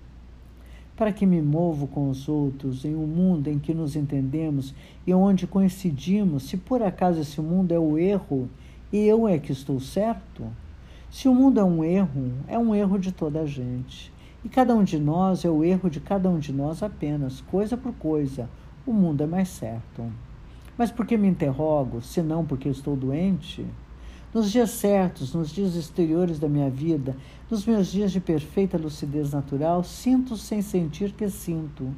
Para 0.95 1.11
que 1.11 1.26
me 1.26 1.41
movo 1.41 1.88
com 1.88 2.10
os 2.10 2.30
outros 2.30 2.86
em 2.86 2.94
um 2.94 3.07
mundo 3.07 3.48
em 3.48 3.57
que 3.57 3.74
nos 3.74 3.95
entendemos 3.95 4.76
e 5.07 5.14
onde 5.14 5.48
coincidimos, 5.48 6.44
se 6.44 6.57
por 6.57 6.84
acaso 6.84 7.20
esse 7.20 7.41
mundo 7.41 7.72
é 7.72 7.80
o 7.80 7.98
erro 7.98 8.48
e 8.91 8.99
eu 9.07 9.28
é 9.28 9.40
que 9.40 9.52
estou 9.52 9.80
certo? 9.80 10.45
Se 11.10 11.28
o 11.28 11.34
mundo 11.34 11.60
é 11.60 11.64
um 11.64 11.84
erro, 11.84 12.32
é 12.48 12.60
um 12.60 12.76
erro 12.76 12.99
de 12.99 13.11
toda 13.11 13.41
a 13.41 13.45
gente. 13.45 14.14
E 14.45 14.49
cada 14.49 14.76
um 14.76 14.84
de 14.84 14.99
nós 14.99 15.44
é 15.45 15.49
o 15.49 15.64
erro 15.64 15.90
de 15.90 15.99
cada 15.99 16.30
um 16.30 16.38
de 16.38 16.52
nós 16.52 16.84
apenas, 16.84 17.41
coisa 17.41 17.76
por 17.76 17.94
coisa. 17.94 18.49
O 18.86 18.91
mundo 18.91 19.24
é 19.24 19.26
mais 19.26 19.49
certo. 19.49 20.03
Mas 20.78 20.91
por 20.91 21.06
que 21.06 21.18
me 21.18 21.28
interrogo, 21.28 22.02
se 22.02 22.22
não 22.22 22.45
porque 22.45 22.68
estou 22.68 22.95
doente? 22.95 23.65
Nos 24.34 24.51
dias 24.51 24.72
certos, 24.72 25.31
nos 25.35 25.51
dias 25.51 25.76
exteriores 25.76 26.39
da 26.39 26.49
minha 26.49 26.69
vida, 26.69 27.15
nos 27.51 27.68
meus 27.68 27.91
dias 27.91 28.11
de 28.11 28.19
perfeita 28.19 28.80
lucidez 28.80 29.31
natural, 29.31 29.84
sinto 29.84 30.35
sem 30.35 30.60
sentir 30.60 31.11
que 31.11 31.30
sinto. 31.30 31.93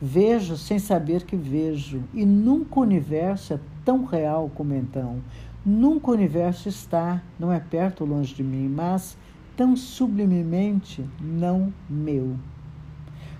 Vejo 0.00 0.56
sem 0.56 0.78
saber 0.78 1.24
que 1.24 1.34
vejo. 1.34 2.04
E 2.14 2.24
nunca 2.24 2.78
o 2.78 2.82
universo 2.82 3.54
é 3.54 3.60
tão 3.84 4.04
real 4.04 4.48
como 4.54 4.74
então. 4.74 5.20
Nunca 5.66 6.12
o 6.12 6.14
universo 6.14 6.68
está, 6.68 7.20
não 7.36 7.52
é 7.52 7.58
perto 7.58 8.02
ou 8.02 8.10
longe 8.10 8.32
de 8.32 8.44
mim, 8.44 8.68
mas 8.68 9.16
tão 9.56 9.76
sublimemente 9.76 11.04
não 11.20 11.74
meu. 11.90 12.36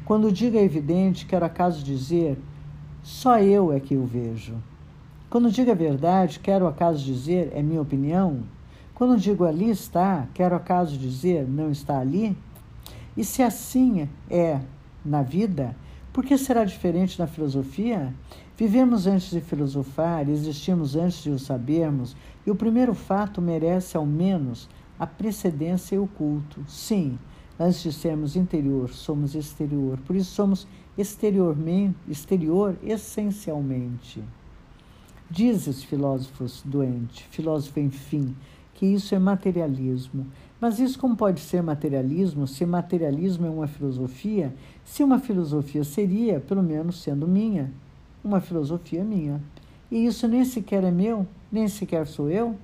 Quando 0.05 0.33
digo 0.33 0.57
é 0.57 0.65
evidente, 0.65 1.27
quero 1.27 1.45
acaso 1.45 1.85
dizer, 1.85 2.37
só 3.05 3.39
eu 3.39 3.73
é 3.73 3.79
que 3.79 3.97
o 3.97 4.05
vejo. 4.05 4.57
Quando 5.33 5.51
digo 5.51 5.71
a 5.71 5.75
verdade, 5.75 6.39
quero 6.41 6.67
acaso 6.67 7.03
dizer, 7.03 7.53
é 7.55 7.63
minha 7.63 7.81
opinião? 7.81 8.43
Quando 8.95 9.19
digo 9.19 9.47
ali 9.47 9.71
está, 9.71 10.29
quero 10.35 10.55
acaso 10.55 10.99
dizer, 10.99 11.49
não 11.49 11.71
está 11.71 11.99
ali? 11.99 12.37
E 13.17 13.25
se 13.25 13.43
assim 13.43 14.07
é 14.29 14.61
na 15.03 15.23
vida, 15.23 15.75
por 16.13 16.23
que 16.23 16.37
será 16.37 16.67
diferente 16.67 17.19
na 17.19 17.27
filosofia? 17.27 18.13
Vivemos 18.59 19.07
antes 19.07 19.31
de 19.31 19.41
filosofar, 19.41 20.29
existimos 20.29 20.97
antes 20.97 21.23
de 21.23 21.31
o 21.31 21.39
sabermos, 21.39 22.15
e 22.47 22.51
o 22.51 22.55
primeiro 22.55 22.93
fato 22.93 23.41
merece, 23.41 23.97
ao 23.97 24.05
menos, 24.05 24.69
a 24.99 25.07
precedência 25.07 25.95
e 25.95 25.99
o 25.99 26.07
culto. 26.07 26.63
Sim, 26.69 27.19
antes 27.59 27.83
de 27.83 27.91
sermos 27.91 28.37
interior, 28.37 28.91
somos 28.91 29.35
exterior, 29.35 29.99
por 30.07 30.15
isso 30.15 30.35
somos 30.35 30.69
exteriormente, 30.99 31.97
exterior 32.07 32.77
essencialmente. 32.83 34.23
Diz 35.33 35.67
os 35.67 35.83
filósofos 35.83 36.61
doentes, 36.63 37.25
filósofo 37.31 37.81
enfim, 37.81 38.37
que 38.75 38.85
isso 38.85 39.15
é 39.15 39.19
materialismo. 39.19 40.27
Mas 40.61 40.79
isso 40.79 40.99
como 40.99 41.17
pode 41.17 41.41
ser 41.41 41.63
materialismo 41.63 42.47
se 42.47 42.67
materialismo 42.67 43.47
é 43.47 43.51
uma 43.51 43.67
filosofia? 43.67 44.55
Se 44.85 45.03
uma 45.03 45.19
filosofia 45.19 45.85
seria, 45.85 46.39
pelo 46.39 46.63
menos 46.63 47.01
sendo 47.01 47.27
minha, 47.27 47.73
uma 48.23 48.43
filosofia 48.43 49.03
minha. 49.03 49.41
E 49.91 50.05
isso 50.05 50.29
nem 50.29 50.45
sequer 50.45 50.85
é 50.85 50.91
meu, 50.91 51.27
nem 51.51 51.67
sequer 51.67 52.07
sou 52.07 52.29
eu. 52.29 52.55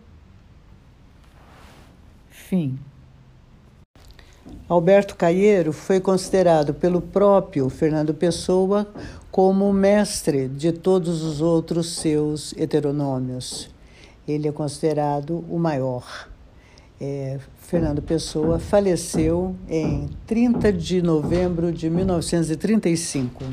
Fim. 2.28 2.78
Alberto 4.68 5.16
Caieiro 5.16 5.72
foi 5.72 5.98
considerado 5.98 6.74
pelo 6.74 7.00
próprio 7.00 7.70
Fernando 7.70 8.12
Pessoa 8.12 8.86
como 9.30 9.72
mestre 9.72 10.46
de 10.46 10.72
todos 10.72 11.22
os 11.22 11.40
outros 11.40 11.96
seus 11.96 12.52
heteronômios. 12.54 13.70
Ele 14.26 14.46
é 14.46 14.52
considerado 14.52 15.42
o 15.48 15.58
maior. 15.58 16.28
É, 17.00 17.38
Fernando 17.56 18.02
Pessoa 18.02 18.58
faleceu 18.58 19.56
em 19.70 20.10
30 20.26 20.70
de 20.70 21.00
novembro 21.00 21.72
de 21.72 21.88
1935. 21.88 23.44